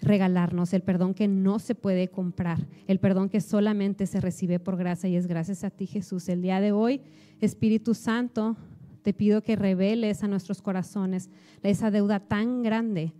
regalarnos, 0.01 0.73
el 0.73 0.81
perdón 0.81 1.13
que 1.13 1.27
no 1.27 1.59
se 1.59 1.75
puede 1.75 2.09
comprar, 2.09 2.67
el 2.87 2.99
perdón 2.99 3.29
que 3.29 3.41
solamente 3.41 4.05
se 4.05 4.21
recibe 4.21 4.59
por 4.59 4.77
gracia 4.77 5.09
y 5.09 5.15
es 5.15 5.27
gracias 5.27 5.63
a 5.63 5.69
ti 5.69 5.87
Jesús. 5.87 6.27
El 6.29 6.41
día 6.41 6.59
de 6.59 6.71
hoy, 6.71 7.01
Espíritu 7.39 7.93
Santo, 7.93 8.57
te 9.01 9.13
pido 9.13 9.41
que 9.41 9.55
reveles 9.55 10.23
a 10.23 10.27
nuestros 10.27 10.61
corazones 10.61 11.29
esa 11.61 11.91
deuda 11.91 12.19
tan 12.19 12.63
grande, 12.63 13.13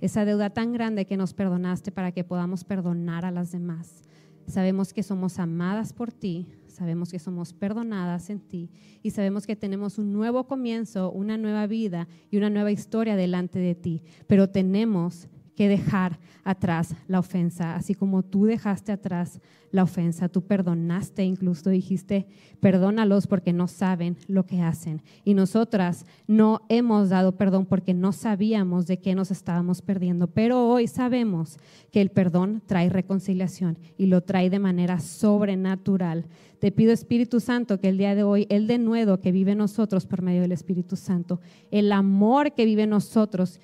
esa 0.00 0.24
deuda 0.24 0.50
tan 0.50 0.72
grande 0.72 1.06
que 1.06 1.16
nos 1.16 1.34
perdonaste 1.34 1.92
para 1.92 2.12
que 2.12 2.24
podamos 2.24 2.64
perdonar 2.64 3.24
a 3.24 3.30
las 3.30 3.52
demás. 3.52 4.02
Sabemos 4.46 4.92
que 4.92 5.02
somos 5.02 5.38
amadas 5.38 5.92
por 5.92 6.12
ti, 6.12 6.46
sabemos 6.78 7.10
que 7.10 7.18
somos 7.18 7.52
perdonadas 7.52 8.30
en 8.30 8.38
ti 8.38 8.70
y 9.02 9.10
sabemos 9.10 9.46
que 9.46 9.56
tenemos 9.56 9.98
un 9.98 10.12
nuevo 10.12 10.46
comienzo, 10.46 11.10
una 11.10 11.36
nueva 11.36 11.66
vida 11.66 12.06
y 12.30 12.36
una 12.36 12.50
nueva 12.50 12.70
historia 12.70 13.16
delante 13.16 13.58
de 13.58 13.74
ti, 13.74 14.02
pero 14.28 14.48
tenemos 14.48 15.28
que 15.58 15.68
dejar 15.68 16.20
atrás 16.44 16.94
la 17.08 17.18
ofensa, 17.18 17.74
así 17.74 17.92
como 17.92 18.22
tú 18.22 18.44
dejaste 18.44 18.92
atrás 18.92 19.40
la 19.72 19.82
ofensa, 19.82 20.28
tú 20.28 20.42
perdonaste, 20.42 21.24
incluso 21.24 21.68
dijiste, 21.68 22.28
perdónalos 22.60 23.26
porque 23.26 23.52
no 23.52 23.66
saben 23.66 24.16
lo 24.28 24.46
que 24.46 24.62
hacen. 24.62 25.02
Y 25.24 25.34
nosotras 25.34 26.06
no 26.28 26.60
hemos 26.68 27.08
dado 27.08 27.32
perdón 27.32 27.66
porque 27.66 27.92
no 27.92 28.12
sabíamos 28.12 28.86
de 28.86 29.00
qué 29.00 29.16
nos 29.16 29.32
estábamos 29.32 29.82
perdiendo, 29.82 30.28
pero 30.28 30.64
hoy 30.68 30.86
sabemos 30.86 31.58
que 31.90 32.02
el 32.02 32.10
perdón 32.10 32.62
trae 32.64 32.88
reconciliación 32.88 33.78
y 33.96 34.06
lo 34.06 34.20
trae 34.20 34.50
de 34.50 34.60
manera 34.60 35.00
sobrenatural. 35.00 36.26
Te 36.60 36.70
pido, 36.70 36.92
Espíritu 36.92 37.40
Santo, 37.40 37.80
que 37.80 37.88
el 37.88 37.98
día 37.98 38.14
de 38.14 38.22
hoy, 38.22 38.46
el 38.48 38.68
denuedo 38.68 39.20
que 39.20 39.32
vive 39.32 39.56
nosotros 39.56 40.06
por 40.06 40.22
medio 40.22 40.42
del 40.42 40.52
Espíritu 40.52 40.94
Santo, 40.94 41.40
el 41.72 41.90
amor 41.90 42.52
que 42.52 42.64
vive 42.64 42.86
nosotros, 42.86 43.58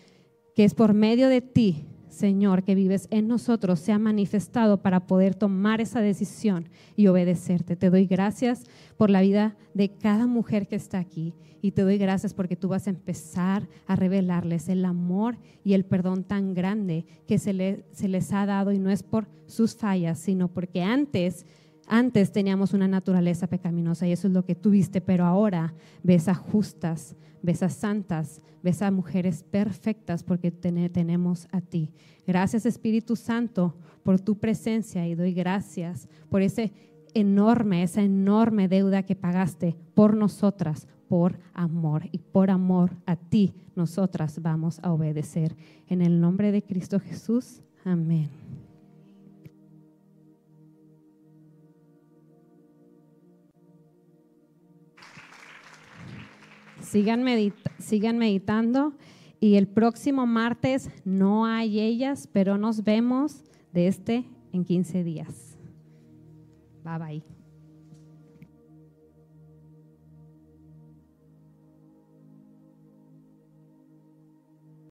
que 0.55 0.64
es 0.64 0.74
por 0.74 0.94
medio 0.94 1.28
de 1.28 1.40
ti, 1.40 1.86
Señor, 2.09 2.62
que 2.62 2.74
vives 2.74 3.09
en 3.11 3.26
nosotros, 3.26 3.80
sea 3.80 3.98
manifestado 3.98 4.82
para 4.82 5.07
poder 5.07 5.34
tomar 5.34 5.80
esa 5.80 6.00
decisión 6.00 6.68
y 6.94 7.09
obedecerte. 7.09 7.74
Te 7.74 7.90
doy 7.90 8.07
gracias 8.07 8.64
por 8.96 9.11
la 9.11 9.20
vida 9.20 9.57
de 9.74 9.90
cada 9.90 10.26
mujer 10.26 10.68
que 10.68 10.76
está 10.76 10.98
aquí 10.98 11.34
y 11.61 11.72
te 11.72 11.82
doy 11.82 11.98
gracias 11.98 12.34
porque 12.34 12.57
tú 12.57 12.68
vas 12.68 12.86
a 12.86 12.90
empezar 12.90 13.68
a 13.86 13.96
revelarles 13.96 14.68
el 14.68 14.84
amor 14.84 15.38
y 15.64 15.72
el 15.72 15.84
perdón 15.84 16.22
tan 16.22 16.55
grande 16.55 17.07
que 17.26 17.38
se, 17.38 17.84
se 17.90 18.09
les 18.09 18.32
ha 18.32 18.46
dado 18.46 18.70
y 18.70 18.78
no 18.78 18.90
es 18.90 19.02
por 19.02 19.28
sus 19.46 19.74
fallas, 19.74 20.18
sino 20.18 20.48
porque 20.48 20.82
antes 20.82 21.46
antes 21.86 22.32
teníamos 22.32 22.72
una 22.72 22.88
naturaleza 22.88 23.46
pecaminosa 23.46 24.07
y 24.07 24.12
eso 24.12 24.28
es 24.28 24.32
lo 24.32 24.44
que 24.44 24.55
tuviste, 24.55 25.00
pero 25.00 25.24
ahora 25.24 25.74
ves 26.02 26.28
a 26.28 26.34
justas, 26.34 27.16
ves 27.45 27.62
a 27.62 27.68
santas, 27.68 28.40
ves 28.62 28.80
a 28.80 28.90
mujeres 28.90 29.45
perfectas 29.45 30.24
porque 30.24 30.51
tenemos 30.51 31.47
a 31.53 31.61
ti. 31.61 31.92
Gracias 32.26 32.64
Espíritu 32.64 33.16
Santo 33.16 33.74
por 34.03 34.18
tu 34.18 34.38
presencia 34.38 35.07
y 35.07 35.14
doy 35.14 35.34
gracias 35.34 36.09
por 36.30 36.40
ese 36.40 36.72
enorme, 37.12 37.82
esa 37.82 38.03
enorme 38.03 38.66
deuda 38.66 39.03
que 39.03 39.14
pagaste 39.14 39.76
por 39.95 40.16
nosotras, 40.16 40.88
por 41.07 41.38
amor 41.53 42.09
y 42.12 42.18
por 42.18 42.51
amor 42.51 42.97
a 43.05 43.16
ti 43.16 43.53
nosotras 43.76 44.40
vamos 44.40 44.80
a 44.82 44.90
obedecer. 44.90 45.55
En 45.86 46.01
el 46.01 46.20
nombre 46.20 46.51
de 46.51 46.62
Cristo 46.62 46.99
Jesús, 46.99 47.61
amén. 47.84 48.30
Sigan, 56.85 57.24
sigan 57.78 58.18
meditando 58.18 58.95
y 59.41 59.57
el 59.57 59.66
próximo 59.66 60.26
martes 60.26 60.91
no 61.05 61.47
hay 61.47 61.80
ellas, 61.80 62.28
pero 62.32 62.57
nos 62.57 62.85
vemos 62.85 63.45
de 63.72 63.89
este 63.89 64.24
en 64.53 64.64
15 64.64 65.03
días. 65.03 65.59
Bye 66.85 66.99
bye. 66.99 67.34